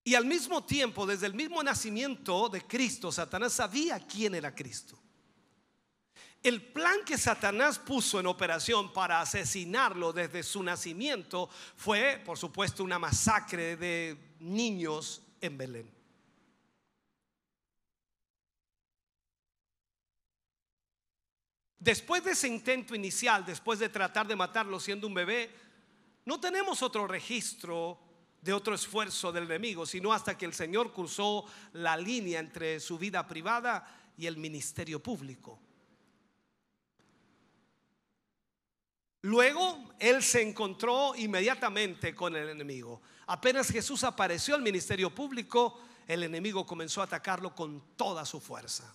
Y 0.04 0.14
al 0.14 0.24
mismo 0.24 0.64
tiempo, 0.64 1.06
desde 1.06 1.26
el 1.26 1.34
mismo 1.34 1.62
nacimiento 1.62 2.48
de 2.48 2.62
Cristo, 2.66 3.12
Satanás 3.12 3.52
sabía 3.54 3.98
quién 3.98 4.34
era 4.34 4.54
Cristo. 4.54 4.98
El 6.48 6.62
plan 6.62 7.04
que 7.04 7.18
Satanás 7.18 7.78
puso 7.78 8.18
en 8.18 8.26
operación 8.26 8.90
para 8.94 9.20
asesinarlo 9.20 10.14
desde 10.14 10.42
su 10.42 10.62
nacimiento 10.62 11.50
fue, 11.76 12.22
por 12.24 12.38
supuesto, 12.38 12.82
una 12.82 12.98
masacre 12.98 13.76
de 13.76 14.16
niños 14.40 15.20
en 15.42 15.58
Belén. 15.58 15.90
Después 21.78 22.24
de 22.24 22.30
ese 22.30 22.48
intento 22.48 22.94
inicial, 22.94 23.44
después 23.44 23.78
de 23.78 23.90
tratar 23.90 24.26
de 24.26 24.34
matarlo 24.34 24.80
siendo 24.80 25.06
un 25.06 25.12
bebé, 25.12 25.54
no 26.24 26.40
tenemos 26.40 26.82
otro 26.82 27.06
registro 27.06 28.00
de 28.40 28.54
otro 28.54 28.74
esfuerzo 28.74 29.32
del 29.32 29.44
enemigo, 29.44 29.84
sino 29.84 30.14
hasta 30.14 30.38
que 30.38 30.46
el 30.46 30.54
Señor 30.54 30.94
cruzó 30.94 31.44
la 31.74 31.98
línea 31.98 32.40
entre 32.40 32.80
su 32.80 32.96
vida 32.96 33.28
privada 33.28 34.14
y 34.16 34.24
el 34.24 34.38
ministerio 34.38 35.02
público. 35.02 35.67
Luego 39.22 39.92
él 39.98 40.22
se 40.22 40.42
encontró 40.42 41.14
inmediatamente 41.16 42.14
con 42.14 42.36
el 42.36 42.48
enemigo. 42.48 43.02
Apenas 43.26 43.68
Jesús 43.68 44.04
apareció 44.04 44.54
al 44.54 44.62
ministerio 44.62 45.14
público, 45.14 45.80
el 46.06 46.22
enemigo 46.22 46.64
comenzó 46.64 47.00
a 47.00 47.04
atacarlo 47.04 47.54
con 47.54 47.96
toda 47.96 48.24
su 48.24 48.40
fuerza. 48.40 48.94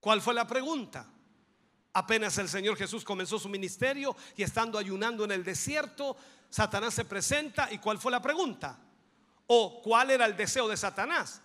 ¿Cuál 0.00 0.22
fue 0.22 0.34
la 0.34 0.46
pregunta? 0.46 1.06
Apenas 1.92 2.38
el 2.38 2.48
Señor 2.48 2.76
Jesús 2.76 3.04
comenzó 3.04 3.38
su 3.38 3.48
ministerio 3.48 4.16
y 4.36 4.42
estando 4.42 4.78
ayunando 4.78 5.24
en 5.24 5.32
el 5.32 5.44
desierto, 5.44 6.16
Satanás 6.48 6.94
se 6.94 7.04
presenta 7.04 7.72
y 7.72 7.78
¿cuál 7.78 7.98
fue 7.98 8.12
la 8.12 8.22
pregunta? 8.22 8.78
¿O 9.46 9.82
cuál 9.82 10.10
era 10.10 10.26
el 10.26 10.36
deseo 10.36 10.68
de 10.68 10.76
Satanás? 10.76 11.40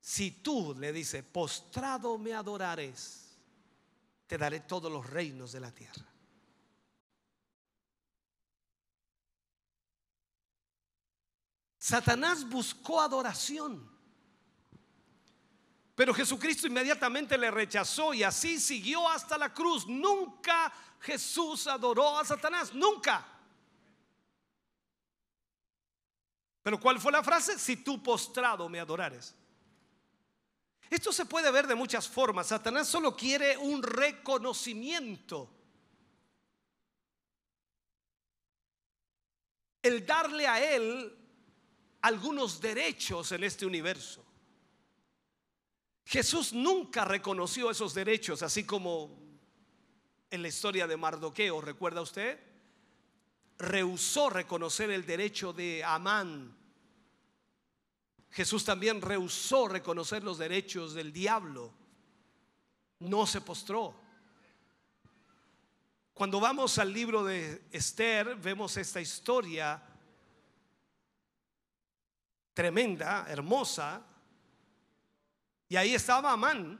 Si 0.00 0.30
tú 0.30 0.74
le 0.78 0.92
dices, 0.92 1.22
postrado 1.22 2.16
me 2.18 2.32
adorares, 2.32 3.19
te 4.30 4.38
daré 4.38 4.60
todos 4.60 4.92
los 4.92 5.10
reinos 5.10 5.50
de 5.50 5.58
la 5.58 5.72
tierra. 5.72 6.06
Satanás 11.76 12.48
buscó 12.48 13.00
adoración. 13.00 13.90
Pero 15.96 16.14
Jesucristo 16.14 16.68
inmediatamente 16.68 17.36
le 17.36 17.50
rechazó 17.50 18.14
y 18.14 18.22
así 18.22 18.60
siguió 18.60 19.08
hasta 19.08 19.36
la 19.36 19.52
cruz. 19.52 19.88
Nunca 19.88 20.72
Jesús 21.00 21.66
adoró 21.66 22.16
a 22.16 22.24
Satanás, 22.24 22.72
nunca. 22.72 23.26
Pero 26.62 26.78
¿cuál 26.78 27.00
fue 27.00 27.10
la 27.10 27.24
frase? 27.24 27.58
Si 27.58 27.78
tú 27.78 28.00
postrado 28.00 28.68
me 28.68 28.78
adorares. 28.78 29.34
Esto 30.90 31.12
se 31.12 31.24
puede 31.24 31.52
ver 31.52 31.68
de 31.68 31.76
muchas 31.76 32.08
formas. 32.08 32.48
Satanás 32.48 32.88
solo 32.88 33.16
quiere 33.16 33.56
un 33.56 33.80
reconocimiento. 33.80 35.48
El 39.80 40.04
darle 40.04 40.48
a 40.48 40.74
él 40.74 41.16
algunos 42.02 42.60
derechos 42.60 43.30
en 43.30 43.44
este 43.44 43.64
universo. 43.64 44.26
Jesús 46.04 46.52
nunca 46.52 47.04
reconoció 47.04 47.70
esos 47.70 47.94
derechos, 47.94 48.42
así 48.42 48.64
como 48.64 49.16
en 50.28 50.42
la 50.42 50.48
historia 50.48 50.88
de 50.88 50.96
Mardoqueo, 50.96 51.60
¿recuerda 51.60 52.00
usted? 52.00 52.40
Rehusó 53.58 54.28
reconocer 54.28 54.90
el 54.90 55.06
derecho 55.06 55.52
de 55.52 55.84
Amán. 55.84 56.59
Jesús 58.30 58.64
también 58.64 59.02
rehusó 59.02 59.68
reconocer 59.68 60.22
los 60.22 60.38
derechos 60.38 60.94
del 60.94 61.12
diablo. 61.12 61.72
No 63.00 63.26
se 63.26 63.40
postró. 63.40 63.94
Cuando 66.14 66.38
vamos 66.38 66.78
al 66.78 66.92
libro 66.92 67.24
de 67.24 67.64
Esther, 67.72 68.36
vemos 68.36 68.76
esta 68.76 69.00
historia 69.00 69.82
tremenda, 72.52 73.24
hermosa, 73.28 74.02
y 75.68 75.76
ahí 75.76 75.94
estaba 75.94 76.32
Amán 76.32 76.78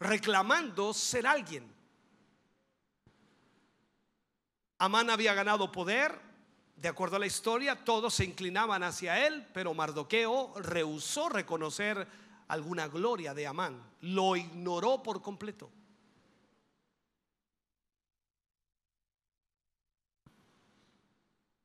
reclamando 0.00 0.92
ser 0.92 1.26
alguien. 1.26 1.72
Amán 4.78 5.08
había 5.08 5.34
ganado 5.34 5.70
poder, 5.70 6.25
de 6.76 6.88
acuerdo 6.88 7.16
a 7.16 7.18
la 7.18 7.26
historia, 7.26 7.84
todos 7.84 8.14
se 8.14 8.24
inclinaban 8.24 8.82
hacia 8.82 9.26
él, 9.26 9.46
pero 9.52 9.74
Mardoqueo 9.74 10.54
rehusó 10.60 11.28
reconocer 11.28 12.06
alguna 12.48 12.86
gloria 12.88 13.34
de 13.34 13.46
Amán, 13.46 13.82
lo 14.02 14.36
ignoró 14.36 15.02
por 15.02 15.20
completo. 15.22 15.70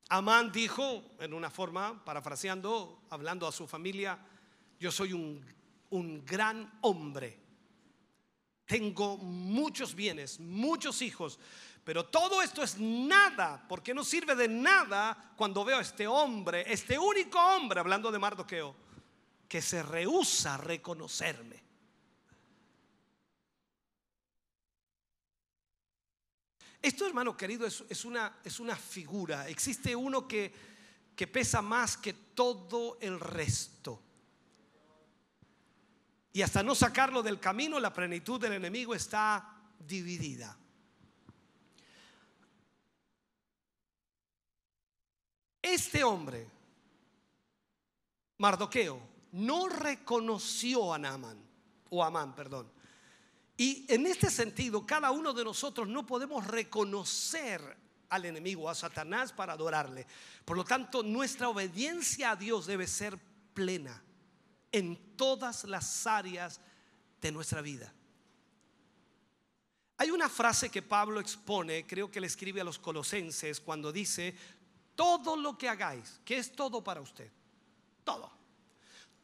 Amán 0.10 0.52
dijo, 0.52 1.04
en 1.20 1.34
una 1.34 1.50
forma, 1.50 2.04
parafraseando, 2.04 3.04
hablando 3.10 3.48
a 3.48 3.52
su 3.52 3.68
familia, 3.68 4.20
yo 4.80 4.92
soy 4.92 5.14
un 5.14 5.46
un 5.92 6.26
gran 6.26 6.72
hombre. 6.82 7.40
Tengo 8.66 9.18
muchos 9.18 9.94
bienes, 9.94 10.40
muchos 10.40 11.02
hijos, 11.02 11.40
pero 11.84 12.06
todo 12.06 12.42
esto 12.42 12.62
es 12.62 12.78
nada, 12.80 13.66
porque 13.68 13.94
no 13.94 14.04
sirve 14.04 14.36
de 14.36 14.48
nada 14.48 15.34
cuando 15.36 15.66
veo 15.66 15.78
a 15.78 15.82
este 15.82 16.08
hombre, 16.08 16.64
este 16.72 16.98
único 17.00 17.40
hombre, 17.40 17.80
hablando 17.80 18.12
de 18.12 18.20
Mardoqueo, 18.20 18.76
que 19.48 19.62
se 19.62 19.82
rehúsa 19.82 20.56
a 20.56 20.58
reconocerme. 20.58 21.62
Esto, 26.82 27.06
hermano 27.06 27.38
querido, 27.38 27.68
es, 27.68 28.06
una, 28.06 28.40
es 28.44 28.60
una 28.60 28.76
figura. 28.76 29.48
Existe 29.48 29.96
uno 29.96 30.28
que, 30.28 30.52
que 31.16 31.28
pesa 31.28 31.62
más 31.62 31.98
que 31.98 32.14
todo 32.14 32.98
el 33.02 33.20
resto. 33.20 34.02
Y 36.34 36.42
hasta 36.42 36.64
no 36.64 36.74
sacarlo 36.74 37.22
del 37.22 37.40
camino, 37.40 37.80
la 37.80 37.94
plenitud 37.94 38.40
del 38.40 38.54
enemigo 38.54 38.96
está 38.96 39.58
dividida. 39.80 40.58
Este 45.62 46.04
hombre, 46.04 46.48
Mardoqueo, 48.38 49.00
no 49.34 49.70
reconoció 49.70 50.94
a 50.94 50.98
Naaman, 50.98 51.38
o 51.90 52.04
Amán, 52.04 52.36
perdón. 52.36 52.72
Y 53.58 53.86
en 53.88 54.08
este 54.08 54.30
sentido, 54.30 54.86
cada 54.86 55.12
uno 55.12 55.34
de 55.34 55.44
nosotros 55.44 55.88
no 55.88 56.06
podemos 56.06 56.48
reconocer 56.48 57.78
al 58.10 58.26
enemigo, 58.26 58.70
a 58.70 58.76
Satanás, 58.76 59.32
para 59.32 59.54
adorarle. 59.54 60.08
Por 60.44 60.58
lo 60.58 60.66
tanto, 60.66 61.04
nuestra 61.04 61.48
obediencia 61.48 62.32
a 62.32 62.36
Dios 62.36 62.66
debe 62.66 62.88
ser 62.88 63.18
plena 63.54 64.02
en 64.72 65.16
todas 65.16 65.66
las 65.66 66.08
áreas 66.08 66.60
de 67.22 67.32
nuestra 67.32 67.62
vida. 67.62 67.94
Hay 69.98 70.10
una 70.10 70.30
frase 70.30 70.70
que 70.70 70.82
Pablo 70.82 71.20
expone, 71.20 71.86
creo 71.86 72.10
que 72.10 72.20
le 72.20 72.26
escribe 72.26 72.62
a 72.62 72.64
los 72.64 72.80
colosenses 72.80 73.62
cuando 73.62 73.92
dice, 73.92 74.36
todo 74.96 75.36
lo 75.36 75.58
que 75.58 75.70
hagáis, 75.70 76.20
que 76.26 76.38
es 76.38 76.56
todo 76.56 76.84
para 76.84 77.02
usted, 77.02 77.32
todo, 78.04 78.32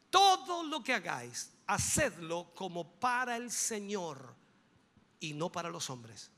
todo 0.09 0.63
lo 0.63 0.83
que 0.83 0.93
hagáis, 0.93 1.51
hacedlo 1.67 2.53
como 2.55 2.99
para 2.99 3.35
el 3.35 3.51
Señor 3.51 4.35
y 5.19 5.33
no 5.33 5.51
para 5.51 5.69
los 5.69 5.89
hombres. 5.89 6.31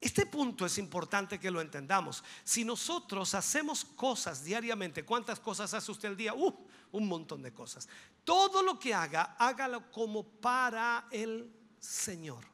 Este 0.00 0.26
punto 0.26 0.64
es 0.64 0.78
importante 0.78 1.40
que 1.40 1.50
lo 1.50 1.60
entendamos. 1.60 2.22
Si 2.44 2.64
nosotros 2.64 3.34
hacemos 3.34 3.84
cosas 3.84 4.44
diariamente, 4.44 5.04
¿cuántas 5.04 5.40
cosas 5.40 5.74
hace 5.74 5.90
usted 5.90 6.08
al 6.08 6.16
día? 6.16 6.34
Uh, 6.34 6.54
un 6.92 7.08
montón 7.08 7.42
de 7.42 7.52
cosas. 7.52 7.88
Todo 8.22 8.62
lo 8.62 8.78
que 8.78 8.94
haga, 8.94 9.34
hágalo 9.38 9.90
como 9.90 10.22
para 10.22 11.08
el 11.10 11.52
Señor. 11.80 12.44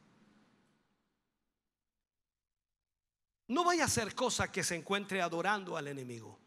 No 3.47 3.63
vaya 3.63 3.83
a 3.83 3.85
hacer 3.85 4.15
cosa 4.15 4.51
que 4.51 4.63
se 4.63 4.75
encuentre 4.75 5.21
adorando 5.21 5.77
al 5.77 5.87
enemigo. 5.87 6.39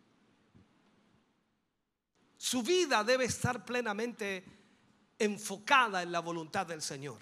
Su 2.36 2.62
vida 2.62 3.04
debe 3.04 3.24
estar 3.24 3.64
plenamente 3.64 4.44
enfocada 5.18 6.02
en 6.02 6.12
la 6.12 6.20
voluntad 6.20 6.66
del 6.66 6.82
Señor. 6.82 7.20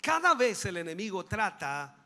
Cada 0.00 0.34
vez 0.34 0.64
el 0.64 0.76
enemigo 0.76 1.24
trata 1.24 1.97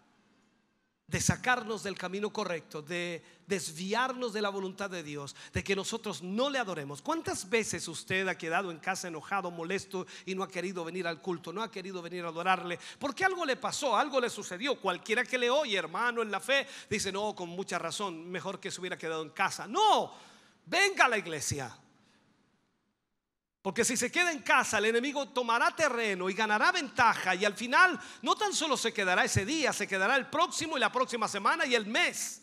de 1.06 1.20
sacarnos 1.20 1.82
del 1.82 1.98
camino 1.98 2.32
correcto, 2.32 2.80
de 2.80 3.22
desviarnos 3.46 4.32
de 4.32 4.40
la 4.40 4.48
voluntad 4.48 4.88
de 4.88 5.02
Dios, 5.02 5.36
de 5.52 5.62
que 5.62 5.76
nosotros 5.76 6.22
no 6.22 6.48
le 6.48 6.58
adoremos. 6.58 7.02
¿Cuántas 7.02 7.50
veces 7.50 7.86
usted 7.88 8.26
ha 8.28 8.38
quedado 8.38 8.70
en 8.70 8.78
casa 8.78 9.08
enojado, 9.08 9.50
molesto 9.50 10.06
y 10.24 10.34
no 10.34 10.42
ha 10.42 10.48
querido 10.48 10.84
venir 10.84 11.06
al 11.06 11.20
culto, 11.20 11.52
no 11.52 11.62
ha 11.62 11.70
querido 11.70 12.00
venir 12.00 12.24
a 12.24 12.28
adorarle? 12.28 12.78
Porque 12.98 13.24
algo 13.24 13.44
le 13.44 13.56
pasó, 13.56 13.96
algo 13.96 14.20
le 14.20 14.30
sucedió. 14.30 14.80
Cualquiera 14.80 15.24
que 15.24 15.38
le 15.38 15.50
oye, 15.50 15.76
hermano, 15.76 16.22
en 16.22 16.30
la 16.30 16.40
fe, 16.40 16.66
dice, 16.88 17.12
no, 17.12 17.34
con 17.34 17.48
mucha 17.50 17.78
razón, 17.78 18.30
mejor 18.30 18.58
que 18.58 18.70
se 18.70 18.80
hubiera 18.80 18.96
quedado 18.96 19.22
en 19.22 19.30
casa. 19.30 19.66
No, 19.66 20.14
venga 20.66 21.04
a 21.04 21.08
la 21.08 21.18
iglesia. 21.18 21.76
Porque 23.62 23.84
si 23.84 23.96
se 23.96 24.10
queda 24.10 24.32
en 24.32 24.40
casa, 24.40 24.78
el 24.78 24.86
enemigo 24.86 25.28
tomará 25.28 25.70
terreno 25.70 26.28
y 26.28 26.34
ganará 26.34 26.72
ventaja 26.72 27.36
y 27.36 27.44
al 27.44 27.54
final 27.54 27.98
no 28.20 28.34
tan 28.34 28.52
solo 28.52 28.76
se 28.76 28.92
quedará 28.92 29.24
ese 29.24 29.46
día, 29.46 29.72
se 29.72 29.86
quedará 29.86 30.16
el 30.16 30.28
próximo 30.28 30.76
y 30.76 30.80
la 30.80 30.90
próxima 30.90 31.28
semana 31.28 31.64
y 31.64 31.76
el 31.76 31.86
mes. 31.86 32.40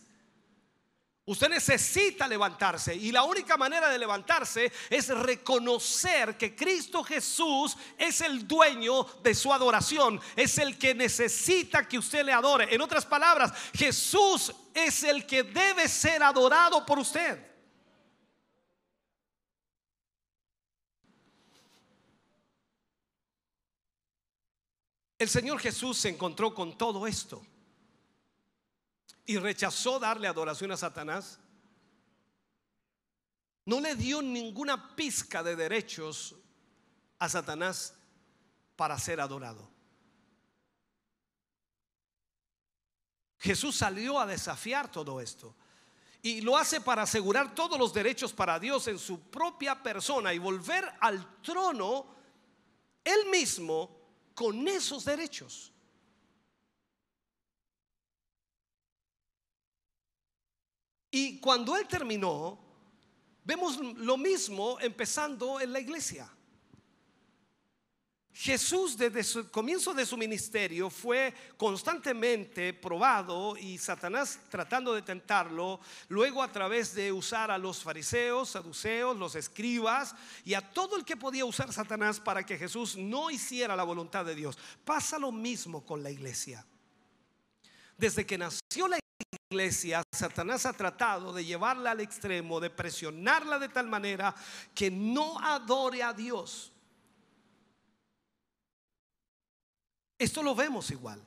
Usted 1.26 1.50
necesita 1.50 2.26
levantarse 2.26 2.96
y 2.96 3.12
la 3.12 3.24
única 3.24 3.58
manera 3.58 3.90
de 3.90 4.00
levantarse 4.00 4.72
es 4.90 5.10
reconocer 5.10 6.38
que 6.38 6.56
Cristo 6.56 7.04
Jesús 7.04 7.76
es 7.98 8.22
el 8.22 8.48
dueño 8.48 9.04
de 9.22 9.36
su 9.36 9.54
adoración, 9.54 10.22
es 10.38 10.58
el 10.58 10.78
que 10.80 10.96
necesita 10.96 11.86
que 11.86 12.00
usted 12.00 12.26
le 12.26 12.32
adore. 12.32 12.74
En 12.74 12.82
otras 12.82 13.06
palabras, 13.06 13.52
Jesús 13.74 14.54
es 14.74 15.04
el 15.04 15.28
que 15.28 15.44
debe 15.44 15.90
ser 15.90 16.24
adorado 16.24 16.86
por 16.86 16.98
usted. 16.98 17.49
El 25.20 25.28
Señor 25.28 25.60
Jesús 25.60 25.98
se 25.98 26.08
encontró 26.08 26.56
con 26.56 26.78
todo 26.78 27.06
esto 27.06 27.46
y 29.26 29.38
rechazó 29.38 30.00
darle 30.00 30.30
adoración 30.30 30.72
a 30.72 30.78
Satanás. 30.78 31.40
No 33.66 33.82
le 33.82 33.96
dio 33.96 34.22
ninguna 34.22 34.96
pizca 34.96 35.44
de 35.44 35.58
derechos 35.58 36.36
a 37.20 37.28
Satanás 37.28 37.94
para 38.78 38.98
ser 38.98 39.20
adorado. 39.20 39.70
Jesús 43.40 43.76
salió 43.76 44.22
a 44.22 44.26
desafiar 44.26 44.90
todo 44.90 45.20
esto. 45.20 45.54
Y 46.22 46.40
lo 46.42 46.58
hace 46.58 46.80
para 46.80 47.02
asegurar 47.02 47.54
todos 47.54 47.78
los 47.78 47.94
derechos 47.94 48.32
para 48.32 48.58
Dios 48.58 48.88
en 48.88 48.98
su 48.98 49.20
propia 49.30 49.84
persona 49.84 50.34
y 50.34 50.40
volver 50.40 50.90
al 51.02 51.42
trono 51.42 52.16
él 53.04 53.30
mismo 53.30 53.99
con 54.40 54.66
esos 54.70 55.04
derechos. 55.04 55.70
Y 61.12 61.42
cuando 61.42 61.76
él 61.76 61.86
terminó, 61.90 62.58
vemos 63.44 63.76
lo 63.98 64.16
mismo 64.16 64.80
empezando 64.80 65.60
en 65.60 65.74
la 65.74 65.82
iglesia. 65.82 66.32
Jesús 68.40 68.96
desde 68.96 69.42
el 69.42 69.52
comienzo 69.52 69.94
de 69.94 70.06
su 70.06 70.16
ministerio 70.16 70.90
fue 70.90 71.34
constantemente 71.58 72.72
probado 72.74 73.58
y 73.58 73.78
Satanás 73.78 74.40
tratando 74.48 74.94
de 74.94 75.02
tentarlo, 75.02 75.82
luego 76.08 76.42
a 76.42 76.50
través 76.50 76.96
de 76.96 77.12
usar 77.12 77.52
a 77.52 77.58
los 77.58 77.84
fariseos, 77.84 78.52
saduceos, 78.52 79.18
los 79.18 79.36
escribas 79.36 80.16
y 80.46 80.54
a 80.54 80.62
todo 80.62 80.96
el 80.96 81.04
que 81.04 81.18
podía 81.18 81.44
usar 81.44 81.74
Satanás 81.74 82.22
para 82.22 82.46
que 82.46 82.58
Jesús 82.58 82.96
no 82.96 83.30
hiciera 83.30 83.76
la 83.76 83.84
voluntad 83.84 84.24
de 84.24 84.36
Dios. 84.36 84.58
Pasa 84.86 85.20
lo 85.20 85.34
mismo 85.34 85.86
con 85.86 86.02
la 86.02 86.10
iglesia. 86.10 86.66
Desde 87.98 88.26
que 88.26 88.38
nació 88.38 88.88
la 88.88 89.00
iglesia, 89.52 90.02
Satanás 90.14 90.66
ha 90.66 90.72
tratado 90.72 91.34
de 91.34 91.44
llevarla 91.44 91.92
al 91.92 92.00
extremo, 92.00 92.62
de 92.62 92.70
presionarla 92.70 93.60
de 93.60 93.68
tal 93.68 93.88
manera 93.88 94.34
que 94.74 94.90
no 94.90 95.38
adore 95.40 96.04
a 96.04 96.14
Dios. 96.14 96.72
Esto 100.20 100.44
lo 100.44 100.54
vemos 100.54 100.92
igual. 100.92 101.26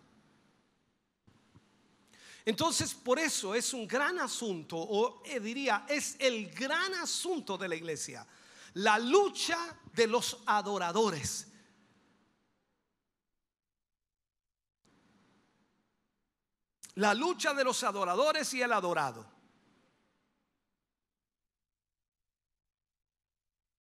Entonces, 2.45 2.93
por 2.93 3.19
eso 3.19 3.55
es 3.55 3.73
un 3.73 3.89
gran 3.89 4.19
asunto, 4.19 4.77
o 4.77 5.23
eh, 5.25 5.41
diría, 5.41 5.87
es 5.89 6.17
el 6.19 6.51
gran 6.51 6.93
asunto 6.95 7.57
de 7.57 7.69
la 7.69 7.75
iglesia, 7.75 8.27
la 8.75 8.99
lucha 8.99 9.59
de 9.95 10.07
los 10.07 10.43
adoradores. 10.45 11.49
La 16.97 17.15
lucha 17.15 17.55
de 17.55 17.65
los 17.65 17.83
adoradores 17.85 18.53
y 18.53 18.61
el 18.61 18.73
adorado. 18.73 19.25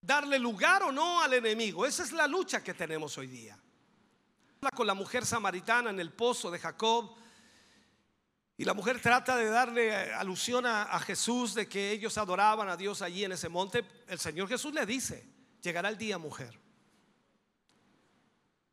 Darle 0.00 0.38
lugar 0.38 0.84
o 0.84 0.92
no 0.92 1.20
al 1.20 1.34
enemigo. 1.34 1.84
Esa 1.84 2.04
es 2.04 2.12
la 2.12 2.26
lucha 2.26 2.64
que 2.64 2.72
tenemos 2.72 3.18
hoy 3.18 3.26
día 3.26 3.61
con 4.70 4.86
la 4.86 4.94
mujer 4.94 5.26
samaritana 5.26 5.90
en 5.90 5.98
el 5.98 6.12
pozo 6.12 6.50
de 6.50 6.58
Jacob. 6.58 7.16
Y 8.56 8.64
la 8.64 8.74
mujer 8.74 9.00
trata 9.00 9.36
de 9.36 9.46
darle 9.46 10.12
alusión 10.14 10.66
a, 10.66 10.98
Jesús 11.00 11.54
de 11.54 11.68
que 11.68 11.90
ellos 11.90 12.16
adoraban 12.16 12.68
a 12.68 12.76
Dios 12.76 13.02
allí 13.02 13.24
en 13.24 13.32
ese 13.32 13.48
monte. 13.48 13.84
El 14.06 14.20
Señor 14.20 14.48
Jesús 14.48 14.72
le 14.72 14.86
dice, 14.86 15.26
llegará 15.60 15.88
el 15.88 15.98
día, 15.98 16.16
mujer, 16.16 16.60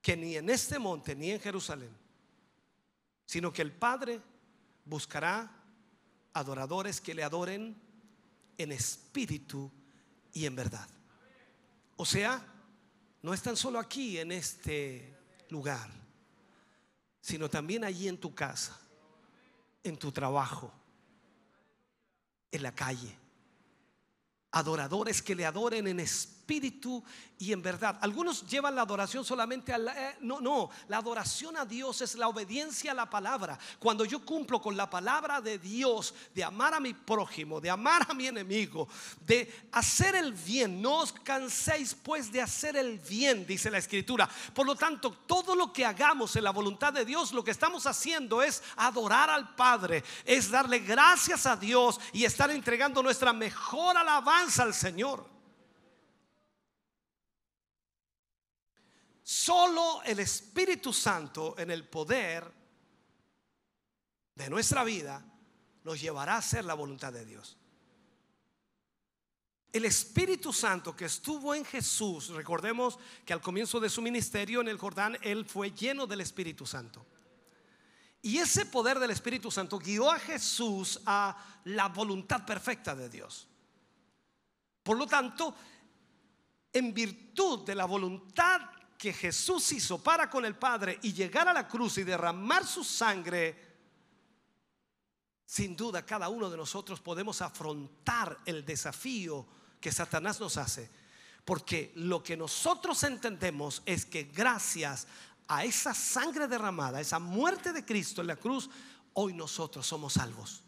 que 0.02 0.16
ni 0.16 0.36
en 0.36 0.50
este 0.50 0.78
monte 0.78 1.16
ni 1.16 1.32
en 1.32 1.40
Jerusalén, 1.40 1.96
sino 3.26 3.52
que 3.52 3.64
el 3.64 3.72
Padre 3.72 4.22
buscará 4.86 5.52
adoradores 6.34 7.02
que 7.02 7.16
le 7.16 7.24
adoren 7.24 7.76
en 8.58 8.72
espíritu 8.72 9.72
y 10.34 10.46
en 10.46 10.56
verdad. 10.56 10.88
O 11.96 12.06
sea, 12.06 12.46
no 13.24 13.34
están 13.34 13.58
solo 13.58 13.80
aquí 13.80 14.20
en 14.20 14.32
este 14.32 15.19
lugar, 15.52 15.90
sino 17.22 17.50
también 17.50 17.84
allí 17.84 18.08
en 18.08 18.20
tu 18.20 18.34
casa, 18.34 18.80
en 19.84 19.98
tu 19.98 20.12
trabajo, 20.12 20.72
en 22.52 22.64
la 22.64 22.74
calle. 22.74 23.16
Adoradores 24.52 25.22
que 25.22 25.36
le 25.36 25.46
adoren 25.46 25.88
en 25.88 26.00
espíritu 26.00 26.39
espíritu 26.50 27.04
y 27.38 27.54
en 27.54 27.62
verdad. 27.62 27.98
Algunos 28.02 28.46
llevan 28.48 28.76
la 28.76 28.82
adoración 28.82 29.24
solamente 29.24 29.72
a 29.72 29.78
la, 29.78 30.10
eh, 30.10 30.18
no, 30.22 30.42
no, 30.42 30.70
la 30.88 30.98
adoración 30.98 31.56
a 31.56 31.64
Dios 31.64 32.02
es 32.02 32.16
la 32.16 32.28
obediencia 32.28 32.92
a 32.92 32.96
la 32.96 33.10
palabra. 33.10 33.58
Cuando 33.78 34.04
yo 34.04 34.26
cumplo 34.26 34.60
con 34.60 34.76
la 34.76 34.90
palabra 34.90 35.40
de 35.40 35.60
Dios, 35.60 36.14
de 36.34 36.44
amar 36.44 36.74
a 36.74 36.80
mi 36.80 36.94
prójimo, 36.94 37.62
de 37.62 37.70
amar 37.70 38.08
a 38.10 38.14
mi 38.14 38.28
enemigo, 38.28 38.90
de 39.26 39.70
hacer 39.72 40.16
el 40.16 40.34
bien, 40.34 40.82
no 40.82 40.98
os 41.02 41.14
canséis 41.14 41.96
pues 41.96 42.32
de 42.32 42.42
hacer 42.42 42.76
el 42.76 42.98
bien, 42.98 43.46
dice 43.46 43.70
la 43.70 43.78
escritura. 43.78 44.28
Por 44.54 44.66
lo 44.66 44.76
tanto, 44.76 45.12
todo 45.28 45.56
lo 45.56 45.72
que 45.72 45.86
hagamos 45.86 46.36
en 46.36 46.44
la 46.44 46.52
voluntad 46.52 46.92
de 46.92 47.06
Dios, 47.06 47.32
lo 47.32 47.44
que 47.44 47.52
estamos 47.52 47.86
haciendo 47.86 48.42
es 48.42 48.64
adorar 48.76 49.30
al 49.30 49.56
Padre, 49.56 50.04
es 50.26 50.50
darle 50.50 50.80
gracias 50.80 51.46
a 51.46 51.56
Dios 51.56 52.00
y 52.12 52.26
estar 52.26 52.50
entregando 52.50 53.04
nuestra 53.04 53.32
mejor 53.34 53.96
alabanza 53.96 54.64
al 54.64 54.74
Señor. 54.74 55.39
Solo 59.32 60.02
el 60.06 60.18
Espíritu 60.22 60.92
Santo 60.92 61.54
en 61.60 61.70
el 61.70 61.88
poder 61.88 62.52
de 64.34 64.50
nuestra 64.50 64.84
vida 64.84 65.24
nos 65.84 66.02
llevará 66.02 66.34
a 66.34 66.38
hacer 66.40 66.66
la 66.66 66.74
voluntad 66.74 67.14
de 67.14 67.26
Dios. 67.26 67.56
El 69.72 69.86
Espíritu 69.86 70.52
Santo 70.52 70.96
que 70.96 71.06
estuvo 71.06 71.54
en 71.54 71.64
Jesús, 71.64 72.30
recordemos 72.30 72.98
que 73.24 73.34
al 73.34 73.40
comienzo 73.40 73.80
de 73.80 73.92
su 73.92 74.02
ministerio 74.02 74.62
en 74.62 74.68
el 74.68 74.80
Jordán, 74.80 75.16
Él 75.22 75.46
fue 75.46 75.74
lleno 75.74 76.08
del 76.08 76.22
Espíritu 76.22 76.66
Santo. 76.66 77.06
Y 78.24 78.40
ese 78.40 78.66
poder 78.66 78.98
del 78.98 79.12
Espíritu 79.12 79.52
Santo 79.52 79.78
guió 79.78 80.10
a 80.10 80.18
Jesús 80.18 81.00
a 81.06 81.38
la 81.66 81.88
voluntad 81.90 82.48
perfecta 82.48 82.96
de 82.96 83.10
Dios. 83.10 83.48
Por 84.82 84.98
lo 84.98 85.06
tanto, 85.06 85.54
en 86.74 86.92
virtud 86.96 87.64
de 87.64 87.76
la 87.76 87.86
voluntad 87.86 88.79
que 89.00 89.14
Jesús 89.14 89.72
hizo 89.72 90.04
para 90.04 90.30
con 90.30 90.44
el 90.44 90.58
Padre 90.58 91.00
y 91.04 91.14
llegar 91.14 91.48
a 91.48 91.54
la 91.54 91.70
cruz 91.70 91.98
y 92.00 92.04
derramar 92.04 92.68
su 92.68 92.84
sangre, 92.84 93.68
sin 95.46 95.74
duda 95.74 96.06
cada 96.06 96.28
uno 96.28 96.50
de 96.50 96.58
nosotros 96.58 97.00
podemos 97.00 97.42
afrontar 97.42 98.40
el 98.46 98.66
desafío 98.66 99.48
que 99.80 99.94
Satanás 99.94 100.42
nos 100.42 100.58
hace. 100.58 100.90
Porque 101.46 101.94
lo 101.96 102.22
que 102.22 102.36
nosotros 102.36 103.02
entendemos 103.04 103.82
es 103.86 104.06
que 104.06 104.24
gracias 104.24 105.08
a 105.48 105.64
esa 105.64 105.94
sangre 105.94 106.50
derramada, 106.50 107.00
esa 107.00 107.20
muerte 107.20 107.72
de 107.72 107.86
Cristo 107.86 108.20
en 108.20 108.28
la 108.28 108.36
cruz, 108.36 108.70
hoy 109.14 109.34
nosotros 109.34 109.88
somos 109.88 110.12
salvos. 110.12 110.62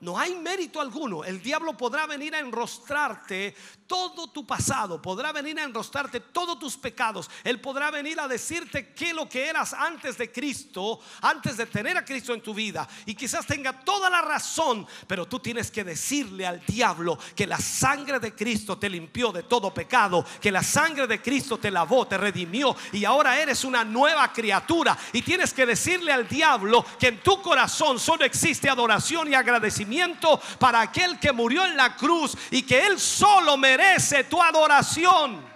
No 0.00 0.18
hay 0.18 0.34
mérito 0.34 0.80
alguno. 0.80 1.22
El 1.22 1.40
diablo 1.40 1.76
podrá 1.76 2.08
venir 2.08 2.34
a 2.34 2.40
enrostrarte 2.40 3.54
todo 3.92 4.26
tu 4.28 4.46
pasado, 4.46 5.02
podrá 5.02 5.32
venir 5.32 5.60
a 5.60 5.64
enrostrarte 5.64 6.18
todos 6.18 6.58
tus 6.58 6.78
pecados. 6.78 7.28
Él 7.44 7.60
podrá 7.60 7.90
venir 7.90 8.18
a 8.18 8.26
decirte 8.26 8.94
que 8.94 9.12
lo 9.12 9.28
que 9.28 9.46
eras 9.46 9.74
antes 9.74 10.16
de 10.16 10.32
Cristo, 10.32 10.98
antes 11.20 11.58
de 11.58 11.66
tener 11.66 11.98
a 11.98 12.04
Cristo 12.04 12.32
en 12.32 12.40
tu 12.40 12.54
vida. 12.54 12.88
Y 13.04 13.14
quizás 13.14 13.46
tenga 13.46 13.84
toda 13.84 14.08
la 14.08 14.22
razón, 14.22 14.86
pero 15.06 15.26
tú 15.26 15.40
tienes 15.40 15.70
que 15.70 15.84
decirle 15.84 16.46
al 16.46 16.64
diablo 16.64 17.18
que 17.36 17.46
la 17.46 17.58
sangre 17.58 18.18
de 18.18 18.34
Cristo 18.34 18.78
te 18.78 18.88
limpió 18.88 19.30
de 19.30 19.42
todo 19.42 19.74
pecado, 19.74 20.24
que 20.40 20.50
la 20.50 20.62
sangre 20.62 21.06
de 21.06 21.20
Cristo 21.20 21.58
te 21.58 21.70
lavó, 21.70 22.06
te 22.06 22.16
redimió 22.16 22.74
y 22.92 23.04
ahora 23.04 23.38
eres 23.38 23.62
una 23.62 23.84
nueva 23.84 24.32
criatura. 24.32 24.96
Y 25.12 25.20
tienes 25.20 25.52
que 25.52 25.66
decirle 25.66 26.12
al 26.12 26.26
diablo 26.26 26.82
que 26.98 27.08
en 27.08 27.22
tu 27.22 27.42
corazón 27.42 28.00
solo 28.00 28.24
existe 28.24 28.70
adoración 28.70 29.30
y 29.30 29.34
agradecimiento 29.34 30.40
para 30.58 30.80
aquel 30.80 31.20
que 31.20 31.30
murió 31.30 31.66
en 31.66 31.76
la 31.76 31.94
cruz 31.94 32.38
y 32.50 32.62
que 32.62 32.86
Él 32.86 32.98
solo 32.98 33.58
merece 33.58 33.81
tu 34.28 34.40
adoración. 34.40 35.50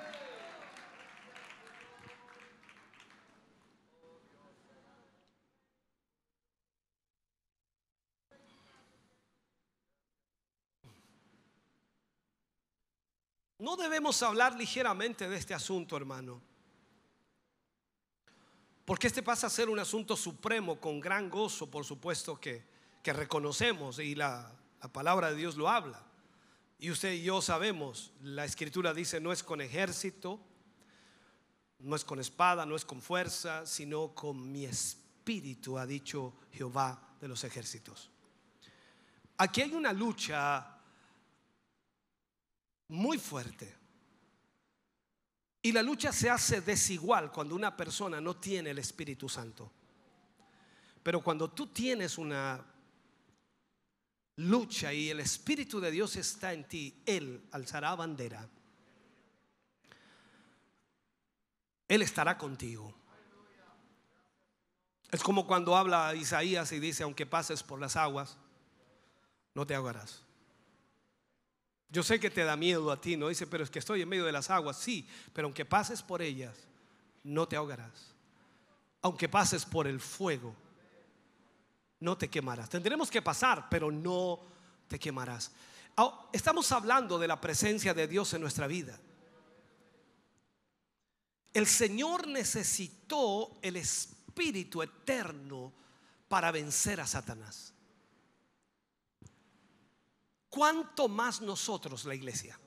No 13.58 13.76
debemos 13.76 14.22
hablar 14.22 14.54
ligeramente 14.54 15.28
de 15.28 15.36
este 15.36 15.54
asunto, 15.54 15.96
hermano. 15.96 16.40
Porque 18.84 19.08
este 19.08 19.22
pasa 19.22 19.48
a 19.48 19.50
ser 19.50 19.68
un 19.68 19.78
asunto 19.78 20.16
supremo 20.16 20.80
con 20.80 21.00
gran 21.00 21.28
gozo, 21.28 21.68
por 21.68 21.84
supuesto 21.84 22.38
que 22.38 22.76
que 23.06 23.12
reconocemos 23.12 24.00
y 24.00 24.16
la, 24.16 24.50
palabra 24.92 25.30
de 25.30 25.36
Dios 25.36 25.54
lo 25.54 25.68
habla. 25.68 26.04
Y 26.78 26.90
usted 26.90 27.12
y 27.12 27.22
yo 27.22 27.40
sabemos, 27.40 28.12
la 28.22 28.44
escritura 28.44 28.92
dice, 28.92 29.20
no 29.20 29.32
es 29.32 29.42
con 29.42 29.60
ejército, 29.60 30.40
no 31.78 31.96
es 31.96 32.04
con 32.04 32.20
espada, 32.20 32.66
no 32.66 32.76
es 32.76 32.84
con 32.84 33.00
fuerza, 33.00 33.64
sino 33.64 34.14
con 34.14 34.50
mi 34.52 34.64
espíritu, 34.64 35.78
ha 35.78 35.86
dicho 35.86 36.34
Jehová 36.52 37.16
de 37.20 37.28
los 37.28 37.44
ejércitos. 37.44 38.10
Aquí 39.38 39.62
hay 39.62 39.72
una 39.72 39.92
lucha 39.92 40.76
muy 42.88 43.18
fuerte. 43.18 43.74
Y 45.62 45.72
la 45.72 45.82
lucha 45.82 46.12
se 46.12 46.30
hace 46.30 46.60
desigual 46.60 47.32
cuando 47.32 47.54
una 47.54 47.76
persona 47.76 48.20
no 48.20 48.36
tiene 48.36 48.70
el 48.70 48.78
Espíritu 48.78 49.28
Santo. 49.28 49.72
Pero 51.02 51.22
cuando 51.22 51.50
tú 51.50 51.68
tienes 51.68 52.18
una 52.18 52.64
lucha 54.36 54.92
y 54.92 55.10
el 55.10 55.20
Espíritu 55.20 55.80
de 55.80 55.90
Dios 55.90 56.16
está 56.16 56.52
en 56.52 56.64
ti, 56.64 57.02
Él 57.06 57.48
alzará 57.52 57.94
bandera. 57.94 58.48
Él 61.88 62.02
estará 62.02 62.36
contigo. 62.36 62.94
Es 65.10 65.22
como 65.22 65.46
cuando 65.46 65.76
habla 65.76 66.14
Isaías 66.14 66.72
y 66.72 66.80
dice, 66.80 67.04
aunque 67.04 67.26
pases 67.26 67.62
por 67.62 67.80
las 67.80 67.96
aguas, 67.96 68.36
no 69.54 69.66
te 69.66 69.74
ahogarás. 69.74 70.22
Yo 71.88 72.02
sé 72.02 72.18
que 72.18 72.30
te 72.30 72.44
da 72.44 72.56
miedo 72.56 72.90
a 72.90 73.00
ti, 73.00 73.16
¿no? 73.16 73.28
Dice, 73.28 73.46
pero 73.46 73.62
es 73.62 73.70
que 73.70 73.78
estoy 73.78 74.02
en 74.02 74.08
medio 74.08 74.24
de 74.24 74.32
las 74.32 74.50
aguas, 74.50 74.76
sí, 74.76 75.08
pero 75.32 75.46
aunque 75.46 75.64
pases 75.64 76.02
por 76.02 76.20
ellas, 76.20 76.56
no 77.22 77.46
te 77.46 77.56
ahogarás. 77.56 78.14
Aunque 79.00 79.28
pases 79.28 79.64
por 79.64 79.86
el 79.86 80.00
fuego, 80.00 80.54
no 82.00 82.18
te 82.18 82.28
quemarás. 82.28 82.68
Tendremos 82.68 83.10
que 83.10 83.22
pasar, 83.22 83.68
pero 83.70 83.90
no 83.90 84.40
te 84.88 84.98
quemarás. 84.98 85.52
Estamos 86.32 86.70
hablando 86.72 87.18
de 87.18 87.28
la 87.28 87.40
presencia 87.40 87.94
de 87.94 88.06
Dios 88.06 88.34
en 88.34 88.42
nuestra 88.42 88.66
vida. 88.66 88.98
El 91.54 91.66
Señor 91.66 92.28
necesitó 92.28 93.58
el 93.62 93.76
Espíritu 93.76 94.82
eterno 94.82 95.72
para 96.28 96.50
vencer 96.50 97.00
a 97.00 97.06
Satanás. 97.06 97.72
¿Cuánto 100.50 101.08
más 101.08 101.40
nosotros, 101.40 102.04
la 102.04 102.14
iglesia? 102.14 102.58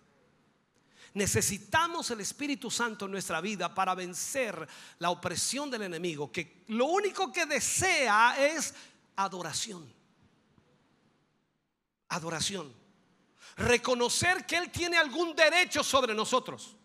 Necesitamos 1.13 2.09
el 2.11 2.21
Espíritu 2.21 2.69
Santo 2.71 3.05
en 3.05 3.11
nuestra 3.11 3.41
vida 3.41 3.73
para 3.73 3.93
vencer 3.93 4.67
la 4.99 5.11
opresión 5.11 5.69
del 5.69 5.83
enemigo, 5.83 6.31
que 6.31 6.63
lo 6.67 6.85
único 6.85 7.31
que 7.31 7.45
desea 7.45 8.35
es 8.39 8.73
adoración. 9.23 9.93
Adoración. 12.07 12.73
Reconocer 13.57 14.45
que 14.45 14.55
Él 14.55 14.71
tiene 14.71 14.97
algún 14.97 15.35
derecho 15.35 15.83
sobre 15.83 16.13
nosotros. 16.13 16.75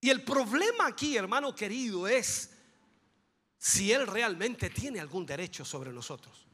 Y 0.00 0.10
el 0.10 0.22
problema 0.22 0.86
aquí, 0.86 1.16
hermano 1.16 1.54
querido, 1.54 2.06
es 2.06 2.50
si 3.56 3.90
Él 3.92 4.06
realmente 4.06 4.70
tiene 4.70 5.00
algún 5.00 5.24
derecho 5.24 5.64
sobre 5.64 5.90
nosotros. 5.90 6.46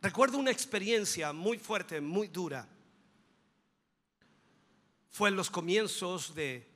Recuerdo 0.00 0.38
una 0.38 0.52
experiencia 0.52 1.32
muy 1.32 1.58
fuerte, 1.58 2.00
muy 2.00 2.28
dura. 2.28 2.68
Fue 5.10 5.30
en 5.30 5.36
los 5.36 5.50
comienzos 5.50 6.34
de, 6.34 6.70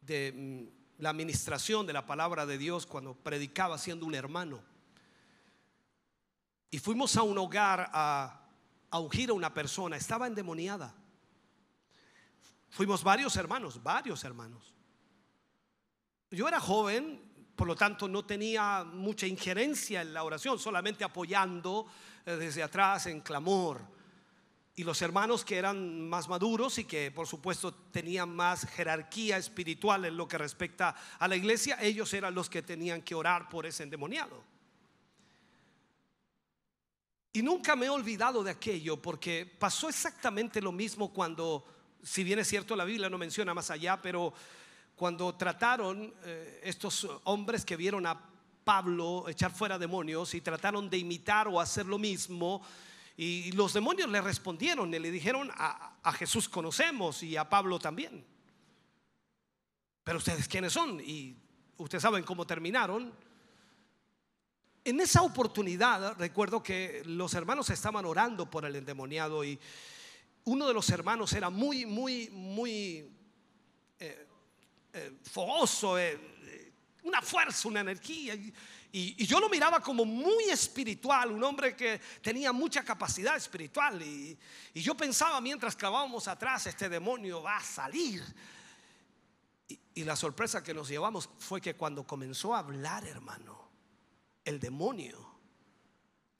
de 0.00 0.32
mm, 0.34 0.81
la 1.02 1.10
administración 1.10 1.84
de 1.84 1.92
la 1.92 2.06
palabra 2.06 2.46
de 2.46 2.56
Dios 2.56 2.86
cuando 2.86 3.12
predicaba 3.12 3.76
siendo 3.76 4.06
un 4.06 4.14
hermano. 4.14 4.62
Y 6.70 6.78
fuimos 6.78 7.16
a 7.16 7.22
un 7.22 7.36
hogar 7.38 7.90
a, 7.92 8.40
ungir 8.92 9.30
a 9.30 9.32
una 9.32 9.52
persona, 9.52 9.96
estaba 9.96 10.28
endemoniada. 10.28 10.94
Fuimos 12.70 13.02
varios 13.02 13.34
hermanos, 13.34 13.82
varios 13.82 14.22
hermanos. 14.22 14.76
Yo 16.30 16.46
era 16.46 16.60
joven, 16.60 17.20
por 17.56 17.66
lo 17.66 17.74
tanto 17.74 18.06
no 18.06 18.24
tenía 18.24 18.84
mucha 18.84 19.26
injerencia 19.26 20.02
en 20.02 20.14
la 20.14 20.22
oración, 20.22 20.56
solamente 20.60 21.02
apoyando 21.02 21.84
eh, 22.24 22.36
desde 22.36 22.62
atrás 22.62 23.06
en 23.06 23.22
clamor. 23.22 23.80
Y 24.74 24.84
los 24.84 25.02
hermanos 25.02 25.44
que 25.44 25.58
eran 25.58 26.08
más 26.08 26.28
maduros 26.28 26.78
y 26.78 26.84
que 26.84 27.10
por 27.10 27.26
supuesto 27.26 27.74
tenían 27.74 28.34
más 28.34 28.66
jerarquía 28.66 29.36
espiritual 29.36 30.06
en 30.06 30.16
lo 30.16 30.26
que 30.26 30.38
respecta 30.38 30.96
a 31.18 31.28
la 31.28 31.36
iglesia, 31.36 31.76
ellos 31.80 32.12
eran 32.14 32.34
los 32.34 32.48
que 32.48 32.62
tenían 32.62 33.02
que 33.02 33.14
orar 33.14 33.50
por 33.50 33.66
ese 33.66 33.82
endemoniado. 33.82 34.42
Y 37.34 37.42
nunca 37.42 37.76
me 37.76 37.86
he 37.86 37.90
olvidado 37.90 38.42
de 38.42 38.50
aquello 38.50 39.00
porque 39.00 39.46
pasó 39.58 39.88
exactamente 39.88 40.60
lo 40.60 40.72
mismo 40.72 41.12
cuando, 41.12 41.64
si 42.02 42.24
bien 42.24 42.38
es 42.38 42.48
cierto 42.48 42.76
la 42.76 42.84
Biblia 42.84 43.08
no 43.08 43.16
menciona 43.16 43.54
más 43.54 43.70
allá, 43.70 44.00
pero 44.00 44.32
cuando 44.96 45.34
trataron 45.34 46.14
eh, 46.24 46.60
estos 46.62 47.08
hombres 47.24 47.64
que 47.64 47.76
vieron 47.76 48.06
a 48.06 48.20
Pablo 48.64 49.24
echar 49.28 49.50
fuera 49.50 49.78
demonios 49.78 50.34
y 50.34 50.40
trataron 50.40 50.88
de 50.88 50.98
imitar 50.98 51.48
o 51.48 51.58
hacer 51.58 51.86
lo 51.86 51.98
mismo, 51.98 52.62
y 53.16 53.52
los 53.52 53.72
demonios 53.72 54.08
le 54.08 54.20
respondieron 54.20 54.92
y 54.94 54.98
le 54.98 55.10
dijeron, 55.10 55.50
a, 55.54 56.12
Jesús 56.12 56.48
conocemos 56.48 57.22
y 57.22 57.36
a 57.36 57.48
Pablo 57.48 57.78
también. 57.78 58.24
Pero 60.02 60.18
ustedes 60.18 60.48
quiénes 60.48 60.72
son? 60.72 61.00
Y 61.00 61.36
ustedes 61.76 62.02
saben 62.02 62.24
cómo 62.24 62.46
terminaron. 62.46 63.12
En 64.84 65.00
esa 65.00 65.22
oportunidad 65.22 66.16
recuerdo 66.18 66.62
que 66.62 67.02
los 67.04 67.34
hermanos 67.34 67.70
estaban 67.70 68.04
orando 68.04 68.50
por 68.50 68.64
el 68.64 68.74
endemoniado 68.74 69.44
y 69.44 69.58
uno 70.44 70.66
de 70.66 70.74
los 70.74 70.90
hermanos 70.90 71.32
era 71.34 71.50
muy, 71.50 71.86
muy, 71.86 72.28
muy 72.30 73.08
eh, 74.00 74.26
eh, 74.92 75.12
fogoso, 75.22 75.98
eh, 75.98 76.18
una 77.04 77.22
fuerza, 77.22 77.68
una 77.68 77.80
energía. 77.80 78.34
Yo 78.92 79.40
lo 79.40 79.48
miraba 79.48 79.80
como 79.80 80.04
muy 80.04 80.44
espiritual, 80.44 81.32
un 81.32 81.42
hombre 81.42 81.74
que 81.74 82.00
tenía 82.20 82.52
mucha 82.52 82.84
capacidad 82.84 83.36
espiritual. 83.36 84.02
Y, 84.02 84.38
yo 84.74 84.94
pensaba 84.94 85.40
mientras 85.40 85.74
clavábamos 85.74 86.28
atrás, 86.28 86.66
este 86.66 86.88
demonio 86.88 87.42
va 87.42 87.56
a 87.56 87.62
salir. 87.62 88.22
Y, 89.66 89.80
y 89.94 90.04
la 90.04 90.14
sorpresa 90.14 90.62
que 90.62 90.74
nos 90.74 90.88
llevamos 90.88 91.28
fue 91.38 91.60
que 91.60 91.74
cuando 91.74 92.06
comenzó 92.06 92.54
a 92.54 92.58
hablar, 92.58 93.06
hermano, 93.06 93.70
el 94.44 94.60
demonio 94.60 95.32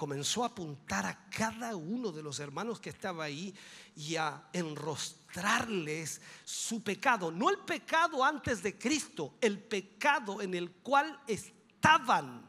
comenzó 0.03 0.43
a 0.43 0.49
apuntar 0.49 1.07
a 1.07 1.31
cada 1.31 1.77
uno 1.77 2.11
de 2.11 2.25
los 2.25 2.41
hermanos 2.41 2.81
que 2.81 2.91
estaba 2.91 3.23
ahí 3.23 3.55
y 3.95 4.17
a 4.17 4.49
enrostrarles 4.53 6.21
su 6.45 6.83
pecado. 6.83 7.31
No 7.31 7.49
el 7.51 7.59
pecado 7.59 8.25
antes 8.25 8.65
de 8.65 8.77
Cristo, 8.77 9.37
el 9.41 9.61
pecado 9.61 10.43
en 10.43 10.55
el 10.55 10.73
cual 10.73 11.21
estaban 11.29 12.42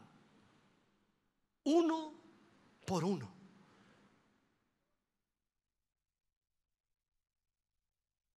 uno 1.64 2.14
por 2.86 3.04
uno. 3.04 3.32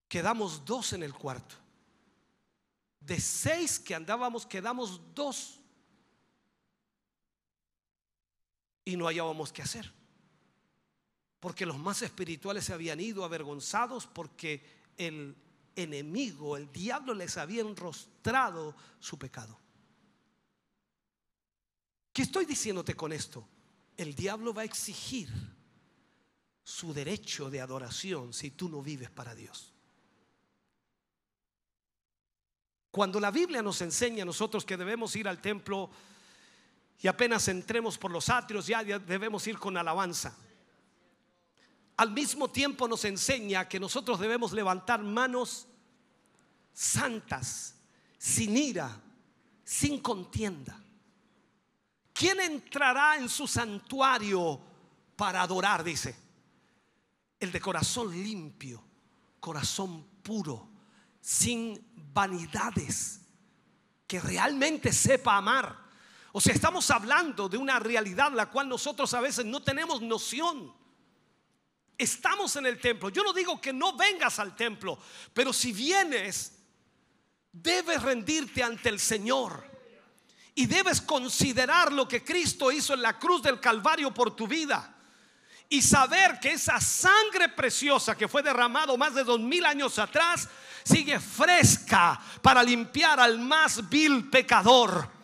Quedamos 0.08 0.64
dos 0.66 0.94
en 0.94 1.04
el 1.04 1.14
cuarto. 1.14 1.56
De 3.00 3.20
seis 3.20 3.80
que 3.80 3.96
andábamos, 3.96 4.46
quedamos 4.46 5.02
dos. 5.14 5.60
y 8.88 8.96
no 8.96 9.06
hallábamos 9.06 9.52
qué 9.52 9.62
hacer. 9.62 9.92
Porque 11.42 11.66
los 11.66 11.78
más 11.78 12.02
espirituales 12.02 12.64
se 12.64 12.74
habían 12.74 13.02
ido 13.02 13.26
avergonzados 13.26 14.08
porque 14.08 14.64
el 14.96 15.36
enemigo, 15.76 16.56
el 16.56 16.72
diablo 16.72 17.14
les 17.14 17.36
había 17.36 17.64
enrostrado 17.64 18.74
su 19.02 19.20
pecado. 19.20 19.60
¿Qué 22.18 22.24
estoy 22.24 22.46
diciéndote 22.46 22.96
con 22.96 23.14
esto? 23.14 23.48
El 23.96 24.16
diablo 24.16 24.52
va 24.52 24.64
a 24.64 24.66
exigir 24.66 25.30
su 26.64 26.92
derecho 26.92 27.52
de 27.52 27.62
adoración 27.62 28.34
si 28.34 28.50
tú 28.50 28.70
no 28.70 28.82
vives 28.82 29.12
para 29.12 29.36
Dios. 29.36 29.72
Cuando 32.90 33.20
la 33.20 33.30
Biblia 33.30 33.62
nos 33.62 33.82
enseña 33.82 34.24
a 34.24 34.26
nosotros 34.26 34.66
que 34.66 34.78
debemos 34.78 35.16
ir 35.16 35.28
al 35.28 35.40
templo 35.40 35.92
y 37.00 37.08
apenas 37.08 37.50
entremos 37.50 38.00
por 38.00 38.10
los 38.10 38.30
atrios 38.30 38.66
ya 38.66 38.84
debemos 38.84 39.46
ir 39.46 39.60
con 39.60 39.78
alabanza. 39.78 40.36
Al 41.98 42.10
mismo 42.10 42.50
tiempo 42.50 42.88
nos 42.88 43.06
enseña 43.06 43.70
que 43.70 43.80
nosotros 43.80 44.20
debemos 44.20 44.54
levantar 44.54 45.04
manos 45.04 45.68
santas, 46.74 47.76
sin 48.18 48.58
ira, 48.58 49.00
sin 49.64 50.02
contienda. 50.02 50.82
¿Quién 52.18 52.40
entrará 52.40 53.18
en 53.18 53.30
su 53.30 53.48
santuario 53.48 54.60
para 55.16 55.42
adorar? 55.42 55.84
Dice. 55.84 56.16
El 57.40 57.52
de 57.52 57.62
corazón 57.62 58.12
limpio, 58.12 58.84
corazón 59.40 60.04
puro, 60.24 60.70
sin 61.22 61.80
vanidades, 62.14 63.22
que 64.08 64.20
realmente 64.20 64.92
sepa 64.92 65.38
amar 65.38 65.88
o 66.38 66.40
sea, 66.40 66.54
estamos 66.54 66.92
hablando 66.92 67.50
de 67.50 67.58
una 67.58 67.80
realidad 67.80 68.32
la 68.32 68.46
cual 68.46 68.70
nosotros 68.70 69.12
a 69.16 69.22
veces 69.22 69.44
no 69.44 69.64
tenemos 69.64 70.04
noción. 70.04 70.72
Estamos 71.98 72.56
en 72.58 72.68
el 72.68 72.80
templo. 72.80 73.10
Yo 73.10 73.24
no 73.24 73.34
digo 73.34 73.60
que 73.60 73.74
no 73.74 73.98
vengas 73.98 74.38
al 74.38 74.56
templo, 74.56 75.00
pero 75.34 75.52
si 75.52 75.72
vienes, 75.72 76.60
debes 77.52 78.04
rendirte 78.04 78.62
ante 78.62 78.90
el 78.90 79.00
Señor. 79.00 79.67
Y 80.58 80.66
debes 80.66 81.02
considerar 81.02 81.94
lo 81.94 82.08
que 82.08 82.24
Cristo 82.24 82.72
hizo 82.72 82.96
en 82.96 83.04
la 83.04 83.20
cruz 83.20 83.44
del 83.44 83.60
Calvario 83.60 84.12
por 84.12 84.36
tu 84.36 84.48
vida. 84.48 84.92
Y 85.70 85.84
saber 85.84 86.40
que 86.40 86.54
esa 86.54 86.82
sangre 86.82 87.50
preciosa 87.50 88.18
que 88.18 88.28
fue 88.28 88.42
derramado 88.42 88.98
más 88.98 89.14
de 89.14 89.24
dos 89.24 89.40
mil 89.40 89.64
años 89.66 90.00
atrás 90.00 90.50
sigue 90.84 91.20
fresca 91.20 92.20
para 92.42 92.64
limpiar 92.64 93.20
al 93.20 93.38
más 93.38 93.88
vil 93.88 94.32
pecador. 94.32 95.17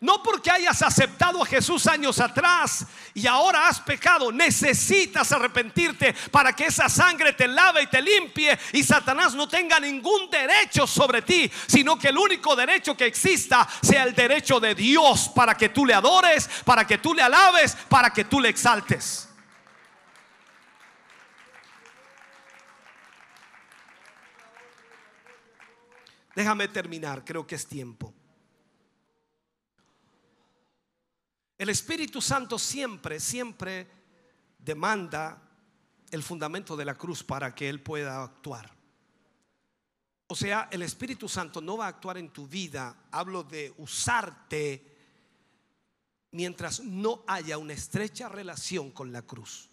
No 0.00 0.22
porque 0.22 0.50
hayas 0.50 0.80
aceptado 0.80 1.42
a 1.42 1.46
Jesús 1.46 1.86
años 1.86 2.20
atrás 2.20 2.86
y 3.12 3.26
ahora 3.26 3.68
has 3.68 3.80
pecado, 3.80 4.32
necesitas 4.32 5.30
arrepentirte 5.30 6.14
para 6.30 6.54
que 6.54 6.66
esa 6.66 6.88
sangre 6.88 7.34
te 7.34 7.46
lave 7.46 7.82
y 7.82 7.86
te 7.86 8.00
limpie 8.00 8.58
y 8.72 8.82
Satanás 8.82 9.34
no 9.34 9.46
tenga 9.46 9.78
ningún 9.78 10.30
derecho 10.30 10.86
sobre 10.86 11.20
ti, 11.20 11.50
sino 11.66 11.98
que 11.98 12.08
el 12.08 12.16
único 12.16 12.56
derecho 12.56 12.96
que 12.96 13.04
exista 13.04 13.68
sea 13.82 14.04
el 14.04 14.14
derecho 14.14 14.58
de 14.58 14.74
Dios 14.74 15.28
para 15.34 15.54
que 15.54 15.68
tú 15.68 15.84
le 15.84 15.92
adores, 15.92 16.48
para 16.64 16.86
que 16.86 16.96
tú 16.96 17.12
le 17.12 17.20
alabes, 17.20 17.76
para 17.90 18.10
que 18.10 18.24
tú 18.24 18.40
le 18.40 18.48
exaltes. 18.48 19.28
Déjame 26.34 26.68
terminar, 26.68 27.22
creo 27.22 27.46
que 27.46 27.56
es 27.56 27.66
tiempo. 27.66 28.14
El 31.60 31.68
Espíritu 31.68 32.22
Santo 32.22 32.58
siempre, 32.58 33.20
siempre 33.20 33.86
demanda 34.58 35.42
el 36.10 36.22
fundamento 36.22 36.74
de 36.74 36.86
la 36.86 36.94
cruz 36.94 37.22
para 37.22 37.54
que 37.54 37.68
Él 37.68 37.82
pueda 37.82 38.22
actuar. 38.22 38.74
O 40.28 40.34
sea, 40.34 40.70
el 40.72 40.80
Espíritu 40.80 41.28
Santo 41.28 41.60
no 41.60 41.76
va 41.76 41.84
a 41.84 41.88
actuar 41.88 42.16
en 42.16 42.30
tu 42.30 42.46
vida, 42.46 42.96
hablo 43.10 43.42
de 43.42 43.74
usarte 43.76 44.96
mientras 46.30 46.80
no 46.80 47.24
haya 47.26 47.58
una 47.58 47.74
estrecha 47.74 48.30
relación 48.30 48.90
con 48.90 49.12
la 49.12 49.20
cruz. 49.20 49.68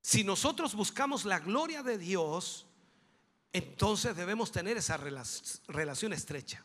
Si 0.00 0.24
nosotros 0.24 0.74
buscamos 0.74 1.26
la 1.26 1.40
gloria 1.40 1.82
de 1.82 1.98
Dios, 1.98 2.64
entonces 3.54 4.16
debemos 4.16 4.50
tener 4.50 4.76
esa 4.76 4.96
relación 4.96 6.12
estrecha. 6.12 6.64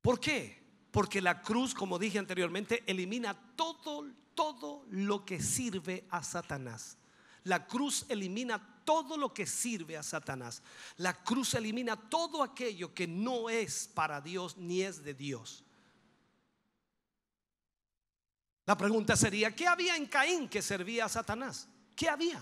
¿Por 0.00 0.18
qué? 0.18 0.64
Porque 0.90 1.20
la 1.20 1.42
cruz, 1.42 1.74
como 1.74 1.98
dije 1.98 2.18
anteriormente, 2.18 2.82
elimina 2.86 3.34
todo, 3.56 4.10
todo 4.34 4.86
lo 4.88 5.26
que 5.26 5.38
sirve 5.38 6.06
a 6.08 6.22
Satanás. 6.22 6.96
La 7.44 7.66
cruz 7.66 8.06
elimina 8.08 8.82
todo 8.86 9.18
lo 9.18 9.34
que 9.34 9.44
sirve 9.44 9.98
a 9.98 10.02
Satanás. 10.02 10.62
La 10.96 11.12
cruz 11.12 11.52
elimina 11.52 12.08
todo 12.08 12.42
aquello 12.42 12.94
que 12.94 13.06
no 13.06 13.50
es 13.50 13.86
para 13.92 14.22
Dios 14.22 14.56
ni 14.56 14.80
es 14.80 15.04
de 15.04 15.12
Dios. 15.12 15.62
La 18.64 18.78
pregunta 18.78 19.14
sería, 19.14 19.54
¿qué 19.54 19.66
había 19.66 19.94
en 19.94 20.06
Caín 20.06 20.48
que 20.48 20.62
servía 20.62 21.04
a 21.04 21.10
Satanás? 21.10 21.68
¿Qué 21.96 22.10
había? 22.10 22.40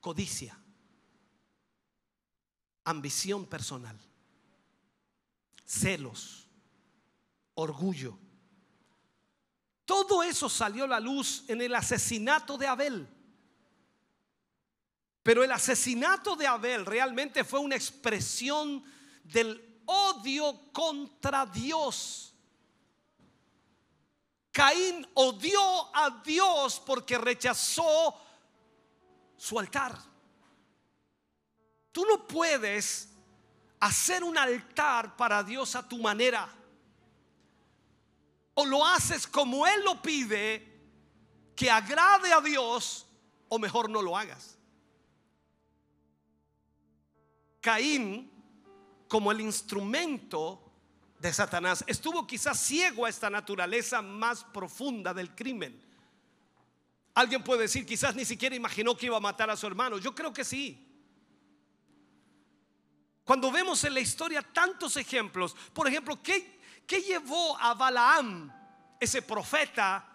Codicia, 0.00 0.56
ambición 2.84 3.46
personal, 3.46 3.98
celos, 5.64 6.46
orgullo. 7.54 8.16
Todo 9.86 10.22
eso 10.22 10.48
salió 10.48 10.84
a 10.84 10.88
la 10.88 11.00
luz 11.00 11.44
en 11.48 11.62
el 11.62 11.74
asesinato 11.74 12.58
de 12.58 12.66
Abel. 12.66 13.08
Pero 15.22 15.42
el 15.42 15.50
asesinato 15.50 16.36
de 16.36 16.46
Abel 16.46 16.86
realmente 16.86 17.42
fue 17.42 17.58
una 17.58 17.74
expresión 17.74 18.84
del 19.24 19.80
odio 19.86 20.70
contra 20.72 21.46
Dios. 21.46 22.35
Caín 24.56 25.06
odió 25.12 25.94
a 25.94 26.22
Dios 26.24 26.80
porque 26.86 27.18
rechazó 27.18 28.18
su 29.36 29.58
altar. 29.58 29.98
Tú 31.92 32.06
no 32.06 32.26
puedes 32.26 33.10
hacer 33.78 34.24
un 34.24 34.38
altar 34.38 35.14
para 35.14 35.42
Dios 35.42 35.76
a 35.76 35.86
tu 35.86 35.98
manera. 35.98 36.48
O 38.54 38.64
lo 38.64 38.82
haces 38.86 39.26
como 39.26 39.66
Él 39.66 39.84
lo 39.84 40.00
pide, 40.00 40.66
que 41.54 41.70
agrade 41.70 42.32
a 42.32 42.40
Dios, 42.40 43.06
o 43.50 43.58
mejor 43.58 43.90
no 43.90 44.00
lo 44.00 44.16
hagas. 44.16 44.56
Caín, 47.60 48.32
como 49.06 49.30
el 49.30 49.42
instrumento 49.42 50.65
de 51.26 51.32
Satanás. 51.32 51.84
Estuvo 51.86 52.26
quizás 52.26 52.58
ciego 52.58 53.04
a 53.04 53.08
esta 53.08 53.28
naturaleza 53.28 54.00
más 54.00 54.44
profunda 54.44 55.12
del 55.12 55.34
crimen. 55.34 55.82
Alguien 57.14 57.42
puede 57.42 57.62
decir, 57.62 57.84
quizás 57.84 58.14
ni 58.14 58.24
siquiera 58.24 58.54
imaginó 58.54 58.96
que 58.96 59.06
iba 59.06 59.16
a 59.16 59.20
matar 59.20 59.50
a 59.50 59.56
su 59.56 59.66
hermano. 59.66 59.98
Yo 59.98 60.14
creo 60.14 60.32
que 60.32 60.44
sí. 60.44 60.82
Cuando 63.24 63.50
vemos 63.50 63.82
en 63.84 63.94
la 63.94 64.00
historia 64.00 64.40
tantos 64.40 64.96
ejemplos, 64.96 65.56
por 65.72 65.88
ejemplo, 65.88 66.22
¿qué, 66.22 66.60
qué 66.86 67.02
llevó 67.02 67.58
a 67.58 67.74
Balaam, 67.74 68.52
ese 69.00 69.20
profeta? 69.20 70.06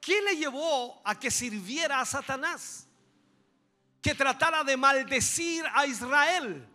¿Qué 0.00 0.20
le 0.20 0.36
llevó 0.36 1.00
a 1.04 1.18
que 1.18 1.30
sirviera 1.30 2.00
a 2.00 2.04
Satanás? 2.04 2.86
Que 4.02 4.14
tratara 4.14 4.62
de 4.64 4.76
maldecir 4.76 5.64
a 5.72 5.86
Israel. 5.86 6.68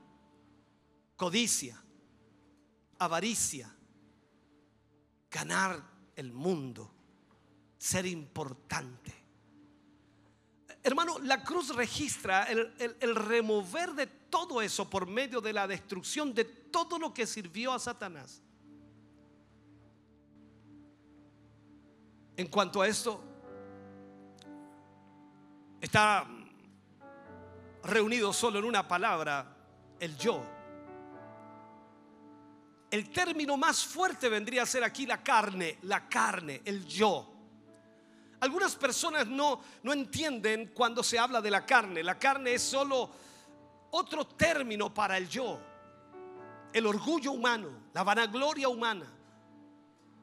Codicia 1.15 1.82
avaricia, 3.00 3.74
ganar 5.30 5.82
el 6.16 6.32
mundo, 6.32 6.91
ser 7.78 8.06
importante. 8.06 9.14
Hermano, 10.84 11.18
la 11.20 11.44
cruz 11.44 11.74
registra 11.76 12.44
el, 12.44 12.74
el, 13.00 13.16
remover 13.16 13.94
de 13.94 14.08
todo 14.08 14.62
eso 14.62 14.89
por 14.89 15.08
medio 15.08 15.39
de 15.39 15.54
la 15.54 15.66
destrucción 15.66 16.34
de 16.34 16.44
todo 16.44 17.00
lo 17.00 17.14
que 17.14 17.26
sirvió 17.26 17.72
a 17.72 17.80
Satanás. 17.80 18.41
En 22.36 22.48
cuanto 22.48 22.82
a 22.82 22.88
esto, 22.88 23.24
está 25.80 26.28
reunido 27.84 28.34
solo 28.34 28.60
en 28.60 28.66
una 28.66 28.88
palabra, 28.88 29.56
el 30.00 30.18
yo. 30.18 30.44
El 32.94 33.10
término 33.10 33.58
más 33.58 33.84
fuerte 33.84 34.30
vendría 34.30 34.62
a 34.62 34.66
ser 34.68 34.84
aquí 34.84 35.08
la 35.08 35.24
carne, 35.24 35.80
la 35.82 36.08
carne, 36.08 36.62
el 36.64 36.86
yo. 36.86 37.28
Algunas 38.39 38.76
personas 38.76 39.26
no, 39.26 39.62
no 39.82 39.94
entienden 39.94 40.70
cuando 40.76 41.02
se 41.02 41.18
habla 41.18 41.41
de 41.41 41.50
la 41.50 41.66
carne. 41.66 42.04
La 42.04 42.20
carne 42.20 42.54
es 42.54 42.62
solo 42.62 43.10
otro 43.89 44.28
término 44.28 44.94
para 44.94 45.18
el 45.18 45.28
yo. 45.28 45.60
El 46.72 46.86
orgullo 46.86 47.32
humano, 47.32 47.70
la 47.96 48.04
vanagloria 48.04 48.70
humana. 48.70 49.12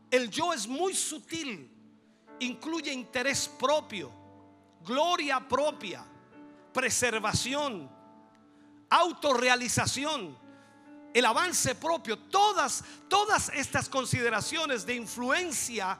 El 0.08 0.30
yo 0.30 0.52
es 0.52 0.68
muy 0.68 0.94
sutil. 0.94 1.68
Incluye 2.38 2.92
interés 2.92 3.48
propio, 3.48 4.12
gloria 4.84 5.40
propia, 5.40 6.04
preservación, 6.72 7.90
autorrealización, 8.88 10.38
el 11.12 11.24
avance 11.24 11.74
propio. 11.74 12.18
Todas, 12.18 12.84
todas 13.08 13.50
estas 13.50 13.88
consideraciones 13.88 14.86
de 14.86 14.94
influencia 14.94 15.98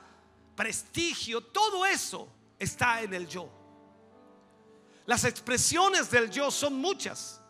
prestigio, 0.55 1.43
todo 1.43 1.87
eso 1.87 2.29
está 2.59 3.03
en 3.03 3.15
el 3.15 3.27
yo. 3.27 3.49
Las 5.07 5.25
expresiones 5.25 6.11
del 6.11 6.31
yo 6.31 6.51
son 6.51 6.75
muchas 6.75 7.41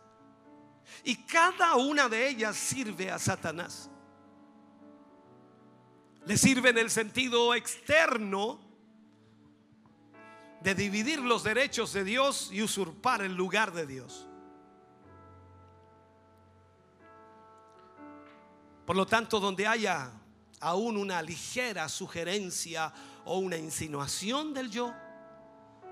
y 1.04 1.16
cada 1.16 1.76
una 1.76 2.08
de 2.08 2.28
ellas 2.28 2.56
sirve 2.56 3.10
a 3.10 3.18
Satanás. 3.18 3.90
Le 6.24 6.36
sirve 6.36 6.70
en 6.70 6.78
el 6.78 6.90
sentido 6.90 7.54
externo 7.54 8.60
de 10.62 10.74
dividir 10.74 11.18
los 11.18 11.42
derechos 11.42 11.92
de 11.92 12.04
Dios 12.04 12.50
y 12.52 12.62
usurpar 12.62 13.22
el 13.22 13.34
lugar 13.34 13.72
de 13.72 13.86
Dios. 13.86 14.29
Por 18.90 18.96
lo 18.96 19.06
tanto, 19.06 19.38
donde 19.38 19.68
haya 19.68 20.10
aún 20.58 20.96
una 20.96 21.22
ligera 21.22 21.88
sugerencia 21.88 22.92
o 23.24 23.38
una 23.38 23.56
insinuación 23.56 24.52
del 24.52 24.68
yo, 24.68 24.92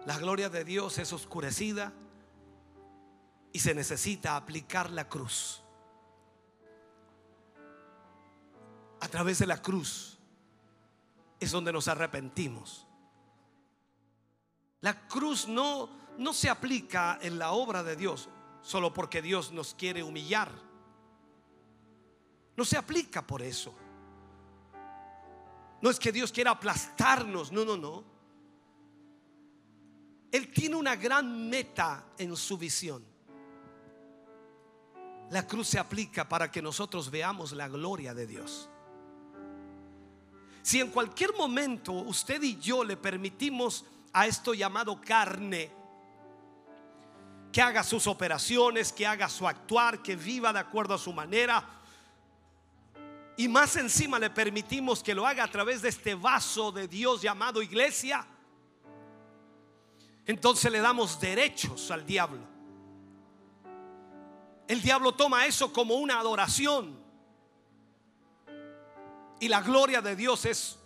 la 0.04 0.18
gloria 0.18 0.48
de 0.48 0.64
Dios 0.64 0.98
es 0.98 1.12
oscurecida 1.12 1.92
y 3.52 3.60
se 3.60 3.72
necesita 3.72 4.34
aplicar 4.34 4.90
la 4.90 5.08
cruz. 5.08 5.62
A 8.98 9.06
través 9.06 9.38
de 9.38 9.46
la 9.46 9.62
cruz 9.62 10.18
es 11.38 11.52
donde 11.52 11.72
nos 11.72 11.86
arrepentimos. 11.86 12.84
La 14.80 15.06
cruz 15.06 15.46
no, 15.46 15.88
no 16.18 16.32
se 16.32 16.50
aplica 16.50 17.16
en 17.22 17.38
la 17.38 17.52
obra 17.52 17.84
de 17.84 17.94
Dios 17.94 18.28
solo 18.60 18.92
porque 18.92 19.22
Dios 19.22 19.52
nos 19.52 19.74
quiere 19.74 20.02
humillar. 20.02 20.67
No 22.58 22.64
se 22.64 22.76
aplica 22.76 23.24
por 23.24 23.40
eso. 23.40 23.72
No 25.80 25.90
es 25.90 26.00
que 26.00 26.10
Dios 26.10 26.32
quiera 26.32 26.50
aplastarnos, 26.50 27.52
no, 27.52 27.64
no, 27.64 27.76
no. 27.76 28.02
Él 30.32 30.50
tiene 30.50 30.74
una 30.74 30.96
gran 30.96 31.48
meta 31.48 32.06
en 32.18 32.34
su 32.34 32.58
visión. 32.58 33.04
La 35.30 35.46
cruz 35.46 35.68
se 35.68 35.78
aplica 35.78 36.28
para 36.28 36.50
que 36.50 36.60
nosotros 36.60 37.12
veamos 37.12 37.52
la 37.52 37.68
gloria 37.68 38.12
de 38.12 38.26
Dios. 38.26 38.68
Si 40.62 40.80
en 40.80 40.90
cualquier 40.90 41.36
momento 41.36 41.92
usted 41.92 42.42
y 42.42 42.58
yo 42.58 42.82
le 42.82 42.96
permitimos 42.96 43.84
a 44.12 44.26
esto 44.26 44.52
llamado 44.52 45.00
carne 45.00 45.70
que 47.52 47.62
haga 47.62 47.84
sus 47.84 48.08
operaciones, 48.08 48.92
que 48.92 49.06
haga 49.06 49.28
su 49.28 49.46
actuar, 49.46 50.02
que 50.02 50.16
viva 50.16 50.52
de 50.52 50.58
acuerdo 50.58 50.94
a 50.94 50.98
su 50.98 51.12
manera, 51.12 51.77
y 53.38 53.46
más 53.46 53.76
encima 53.76 54.18
le 54.18 54.30
permitimos 54.30 55.00
que 55.00 55.14
lo 55.14 55.24
haga 55.24 55.44
a 55.44 55.50
través 55.50 55.80
de 55.80 55.90
este 55.90 56.16
vaso 56.16 56.72
de 56.72 56.88
Dios 56.88 57.22
llamado 57.22 57.62
iglesia, 57.62 58.26
entonces 60.26 60.72
le 60.72 60.80
damos 60.80 61.20
derechos 61.20 61.92
al 61.92 62.04
diablo. 62.04 62.40
El 64.66 64.82
diablo 64.82 65.12
toma 65.12 65.46
eso 65.46 65.72
como 65.72 65.94
una 65.94 66.18
adoración. 66.18 66.98
Y 69.38 69.46
la 69.46 69.62
gloria 69.62 70.02
de 70.02 70.16
Dios 70.16 70.44
es 70.44 70.76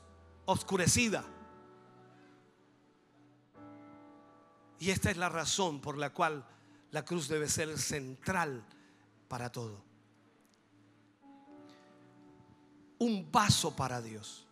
oscurecida. 0.44 1.24
Y 4.78 4.90
esta 4.90 5.10
es 5.10 5.16
la 5.16 5.30
razón 5.30 5.80
por 5.80 5.96
la 5.96 6.12
cual 6.12 6.46
la 6.90 7.02
cruz 7.02 7.28
debe 7.28 7.48
ser 7.48 7.78
central 7.78 8.62
para 9.26 9.50
todo. 9.50 9.91
Un 13.02 13.30
vaso 13.32 13.74
para 13.74 14.00
Dios. 14.00 14.46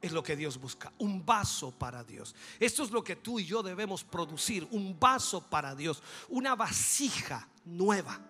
Es 0.00 0.12
lo 0.12 0.22
que 0.22 0.36
Dios 0.36 0.58
busca, 0.60 0.92
un 0.98 1.24
vaso 1.24 1.72
para 1.72 2.04
Dios. 2.04 2.34
Esto 2.60 2.84
es 2.84 2.90
lo 2.90 3.02
que 3.02 3.16
tú 3.16 3.40
y 3.40 3.46
yo 3.46 3.62
debemos 3.62 4.04
producir, 4.04 4.68
un 4.70 4.98
vaso 4.98 5.48
para 5.48 5.74
Dios, 5.74 6.02
una 6.28 6.54
vasija 6.54 7.48
nueva. 7.64 8.20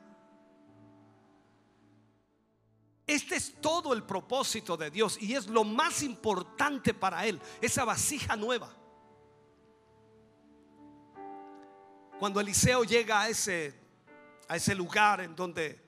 Este 3.07 3.37
es 3.37 3.61
todo 3.61 3.93
el 3.93 4.05
propósito 4.05 4.79
de 4.79 4.91
Dios 4.91 5.19
y 5.21 5.35
es 5.35 5.47
lo 5.49 5.63
más 5.63 6.03
importante 6.03 6.95
para 6.95 7.27
Él, 7.27 7.39
esa 7.61 7.85
vasija 7.85 8.37
nueva. 8.37 8.75
Cuando 12.19 12.41
Eliseo 12.41 12.85
llega 12.85 13.23
a 13.23 13.29
ese, 13.29 13.75
a 14.49 14.57
ese 14.57 14.75
lugar 14.75 15.21
en 15.21 15.37
donde 15.37 15.84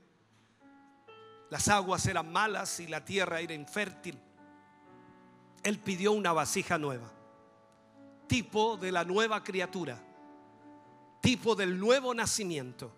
las 1.51 1.69
aguas 1.69 2.07
eran 2.07 2.33
malas 2.33 2.81
y 2.81 2.87
la 2.87 3.05
tierra 3.05 3.41
era 3.41 3.55
infértil. 3.55 4.19
Él 5.63 5.79
pidió 5.79 6.13
una 6.13 6.33
vasija 6.33 6.79
nueva, 6.79 7.11
tipo 8.27 8.77
de 8.77 8.93
la 8.93 9.05
nueva 9.05 9.43
criatura, 9.43 10.03
tipo 11.21 11.55
del 11.55 11.79
nuevo 11.79 12.15
nacimiento. 12.15 12.93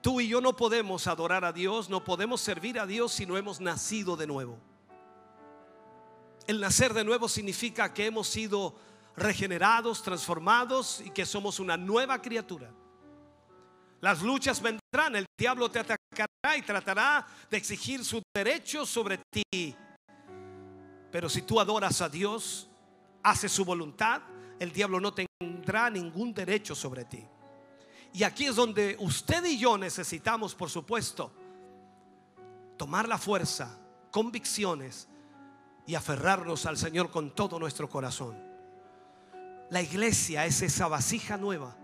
Tú 0.00 0.20
y 0.20 0.28
yo 0.28 0.40
no 0.40 0.56
podemos 0.56 1.06
adorar 1.06 1.44
a 1.44 1.52
Dios, 1.52 1.88
no 1.88 2.02
podemos 2.02 2.40
servir 2.40 2.78
a 2.78 2.86
Dios 2.86 3.12
si 3.12 3.24
no 3.24 3.36
hemos 3.36 3.60
nacido 3.60 4.16
de 4.16 4.26
nuevo. 4.26 4.58
El 6.46 6.60
nacer 6.60 6.92
de 6.92 7.04
nuevo 7.04 7.28
significa 7.28 7.94
que 7.94 8.06
hemos 8.06 8.26
sido 8.26 8.74
regenerados, 9.16 10.02
transformados 10.02 11.00
y 11.04 11.10
que 11.10 11.24
somos 11.24 11.60
una 11.60 11.76
nueva 11.76 12.20
criatura. 12.20 12.70
Las 14.00 14.22
luchas 14.22 14.60
vendrán, 14.60 15.14
el 15.14 15.26
diablo 15.38 15.70
te 15.70 15.78
atacará 15.78 16.01
y 16.56 16.62
tratará 16.62 17.26
de 17.50 17.56
exigir 17.56 18.04
su 18.04 18.22
derecho 18.34 18.84
sobre 18.84 19.18
ti. 19.18 19.76
Pero 21.10 21.28
si 21.28 21.42
tú 21.42 21.60
adoras 21.60 22.00
a 22.00 22.08
Dios, 22.08 22.68
haces 23.22 23.52
su 23.52 23.64
voluntad, 23.64 24.22
el 24.58 24.72
diablo 24.72 25.00
no 25.00 25.12
tendrá 25.12 25.90
ningún 25.90 26.34
derecho 26.34 26.74
sobre 26.74 27.04
ti. 27.04 27.24
Y 28.12 28.24
aquí 28.24 28.46
es 28.46 28.56
donde 28.56 28.96
usted 29.00 29.44
y 29.44 29.58
yo 29.58 29.78
necesitamos, 29.78 30.54
por 30.54 30.68
supuesto, 30.68 31.32
tomar 32.76 33.08
la 33.08 33.18
fuerza, 33.18 33.78
convicciones 34.10 35.08
y 35.86 35.94
aferrarnos 35.94 36.66
al 36.66 36.76
Señor 36.76 37.10
con 37.10 37.34
todo 37.34 37.58
nuestro 37.58 37.88
corazón. 37.88 38.36
La 39.70 39.80
iglesia 39.80 40.44
es 40.44 40.60
esa 40.60 40.88
vasija 40.88 41.38
nueva 41.38 41.76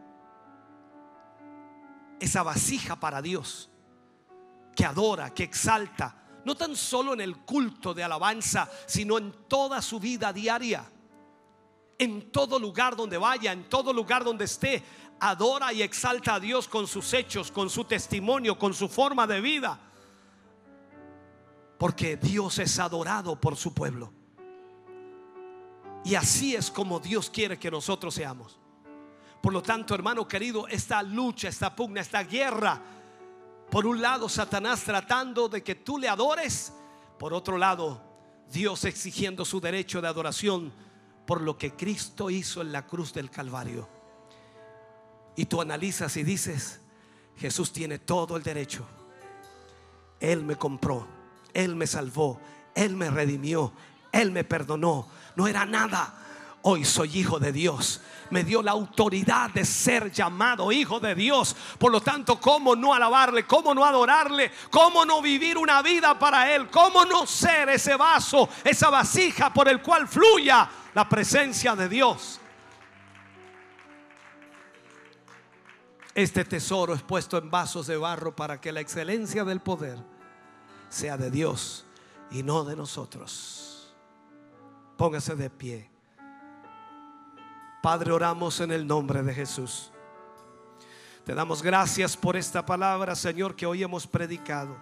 esa 2.20 2.42
vasija 2.42 2.96
para 2.96 3.22
Dios, 3.22 3.70
que 4.78 4.84
adora, 4.84 5.34
que 5.34 5.42
exalta, 5.42 6.14
no 6.44 6.54
tan 6.54 6.76
solo 6.76 7.12
en 7.12 7.20
el 7.20 7.38
culto 7.38 7.92
de 7.92 8.04
alabanza, 8.04 8.70
sino 8.86 9.18
en 9.18 9.32
toda 9.48 9.82
su 9.82 9.98
vida 9.98 10.32
diaria, 10.32 10.88
en 11.98 12.30
todo 12.30 12.60
lugar 12.60 12.94
donde 12.94 13.18
vaya, 13.18 13.50
en 13.50 13.68
todo 13.68 13.92
lugar 13.92 14.22
donde 14.22 14.44
esté, 14.44 14.84
adora 15.18 15.72
y 15.72 15.82
exalta 15.82 16.34
a 16.34 16.38
Dios 16.38 16.68
con 16.68 16.86
sus 16.86 17.12
hechos, 17.12 17.50
con 17.50 17.68
su 17.68 17.86
testimonio, 17.86 18.56
con 18.56 18.72
su 18.72 18.88
forma 18.88 19.26
de 19.26 19.40
vida. 19.40 19.80
Porque 21.76 22.16
Dios 22.16 22.60
es 22.60 22.78
adorado 22.78 23.34
por 23.40 23.56
su 23.56 23.74
pueblo. 23.74 24.12
Y 26.04 26.14
así 26.14 26.54
es 26.54 26.70
como 26.70 27.00
Dios 27.00 27.30
quiere 27.30 27.58
que 27.58 27.68
nosotros 27.68 28.14
seamos. 28.14 28.60
Por 29.42 29.52
lo 29.52 29.60
tanto, 29.60 29.92
hermano 29.92 30.28
querido, 30.28 30.68
esta 30.68 31.02
lucha, 31.02 31.48
esta 31.48 31.74
pugna, 31.74 32.00
esta 32.00 32.22
guerra, 32.22 32.80
por 33.70 33.86
un 33.86 34.00
lado 34.00 34.28
Satanás 34.28 34.82
tratando 34.82 35.48
de 35.48 35.62
que 35.62 35.74
tú 35.74 35.98
le 35.98 36.08
adores, 36.08 36.72
por 37.18 37.34
otro 37.34 37.58
lado 37.58 38.02
Dios 38.50 38.84
exigiendo 38.84 39.44
su 39.44 39.60
derecho 39.60 40.00
de 40.00 40.08
adoración 40.08 40.72
por 41.26 41.42
lo 41.42 41.58
que 41.58 41.72
Cristo 41.72 42.30
hizo 42.30 42.62
en 42.62 42.72
la 42.72 42.86
cruz 42.86 43.12
del 43.12 43.30
Calvario. 43.30 43.88
Y 45.36 45.44
tú 45.44 45.60
analizas 45.60 46.16
y 46.16 46.22
dices, 46.22 46.80
Jesús 47.36 47.72
tiene 47.72 47.98
todo 47.98 48.36
el 48.36 48.42
derecho. 48.42 48.86
Él 50.20 50.42
me 50.42 50.56
compró, 50.56 51.06
Él 51.52 51.76
me 51.76 51.86
salvó, 51.86 52.40
Él 52.74 52.96
me 52.96 53.10
redimió, 53.10 53.72
Él 54.10 54.32
me 54.32 54.42
perdonó. 54.42 55.08
No 55.36 55.46
era 55.46 55.66
nada 55.66 56.27
Hoy 56.62 56.84
soy 56.84 57.18
hijo 57.18 57.38
de 57.38 57.52
Dios. 57.52 58.00
Me 58.30 58.44
dio 58.44 58.62
la 58.62 58.72
autoridad 58.72 59.50
de 59.50 59.64
ser 59.64 60.12
llamado 60.12 60.70
hijo 60.70 61.00
de 61.00 61.14
Dios. 61.14 61.56
Por 61.78 61.90
lo 61.90 62.00
tanto, 62.00 62.38
¿cómo 62.40 62.76
no 62.76 62.92
alabarle? 62.92 63.46
¿Cómo 63.46 63.74
no 63.74 63.84
adorarle? 63.84 64.52
¿Cómo 64.70 65.04
no 65.04 65.22
vivir 65.22 65.56
una 65.56 65.80
vida 65.82 66.18
para 66.18 66.54
Él? 66.54 66.68
¿Cómo 66.68 67.04
no 67.04 67.26
ser 67.26 67.70
ese 67.70 67.96
vaso, 67.96 68.48
esa 68.64 68.90
vasija 68.90 69.52
por 69.52 69.68
el 69.68 69.80
cual 69.80 70.06
fluya 70.06 70.68
la 70.98 71.08
presencia 71.08 71.76
de 71.76 71.88
Dios. 71.88 72.40
Este 76.12 76.44
tesoro 76.44 76.94
es 76.94 77.02
puesto 77.02 77.38
en 77.38 77.50
vasos 77.50 77.86
de 77.86 77.96
barro 77.96 78.34
para 78.34 78.60
que 78.60 78.72
la 78.72 78.80
excelencia 78.80 79.44
del 79.44 79.60
poder 79.60 79.98
sea 80.88 81.16
de 81.16 81.30
Dios 81.30 81.86
y 82.32 82.42
no 82.42 82.64
de 82.64 82.74
nosotros. 82.74 83.94
Póngase 84.96 85.36
de 85.36 85.50
pie. 85.50 85.97
Padre, 87.82 88.10
oramos 88.12 88.60
en 88.60 88.72
el 88.72 88.86
nombre 88.86 89.22
de 89.22 89.32
Jesús. 89.32 89.92
Te 91.24 91.34
damos 91.34 91.62
gracias 91.62 92.16
por 92.16 92.36
esta 92.36 92.64
palabra, 92.64 93.14
Señor, 93.14 93.54
que 93.54 93.66
hoy 93.66 93.82
hemos 93.82 94.06
predicado. 94.06 94.76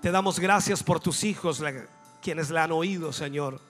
Te 0.00 0.10
damos 0.10 0.40
gracias 0.40 0.82
por 0.82 0.98
tus 0.98 1.24
hijos, 1.24 1.62
quienes 2.20 2.50
la 2.50 2.64
han 2.64 2.72
oído, 2.72 3.12
Señor. 3.12 3.60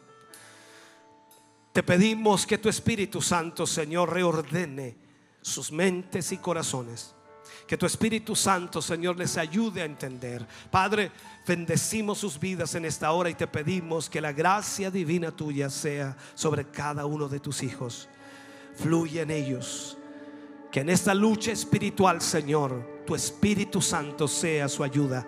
Te 1.73 1.83
pedimos 1.83 2.47
que 2.47 2.57
tu 2.57 2.69
Espíritu 2.69 3.21
Santo, 3.21 3.67
Señor, 3.67 4.13
reordene 4.13 4.97
sus 5.43 5.71
mentes 5.71 6.33
y 6.33 6.39
corazones. 6.39 7.15
Que 7.67 7.79
tu 7.79 7.87
Espíritu 7.87 8.37
Santo, 8.37 8.83
Señor, 8.83 9.17
les 9.17 9.39
ayude 9.39 9.83
a 9.83 9.87
entender. 9.87 10.47
Padre, 10.71 11.11
bendecimos 11.47 12.19
sus 12.19 12.39
vidas 12.39 12.75
en 12.75 12.85
esta 12.85 13.11
hora 13.13 13.31
y 13.31 13.35
te 13.35 13.47
pedimos 13.47 14.11
que 14.11 14.21
la 14.21 14.33
gracia 14.33 14.91
divina 14.91 15.31
tuya 15.31 15.71
sea 15.71 16.17
sobre 16.35 16.67
cada 16.67 17.07
uno 17.07 17.27
de 17.29 17.41
tus 17.41 17.63
hijos. 17.63 18.09
Fluye 18.77 19.23
en 19.23 19.31
ellos. 19.31 19.97
Que 20.71 20.81
en 20.81 20.91
esta 20.91 21.15
lucha 21.15 21.53
espiritual, 21.53 22.21
Señor, 22.21 23.03
tu 23.07 23.15
Espíritu 23.15 23.81
Santo 23.81 24.29
sea 24.29 24.69
su 24.69 24.83
ayuda. 24.85 25.27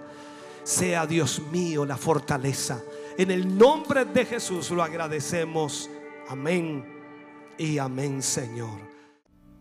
Sea 0.63 1.07
Dios 1.07 1.41
mío 1.53 1.87
la 1.87 1.97
fortaleza. 1.97 2.83
En 3.17 3.31
el 3.31 3.57
nombre 3.57 4.05
de 4.05 4.27
Jesús 4.27 4.71
lo 4.71 4.83
agradecemos. 4.83 5.89
Amén 6.29 6.85
y 7.57 7.79
amén, 7.79 8.21
Señor. 8.23 8.86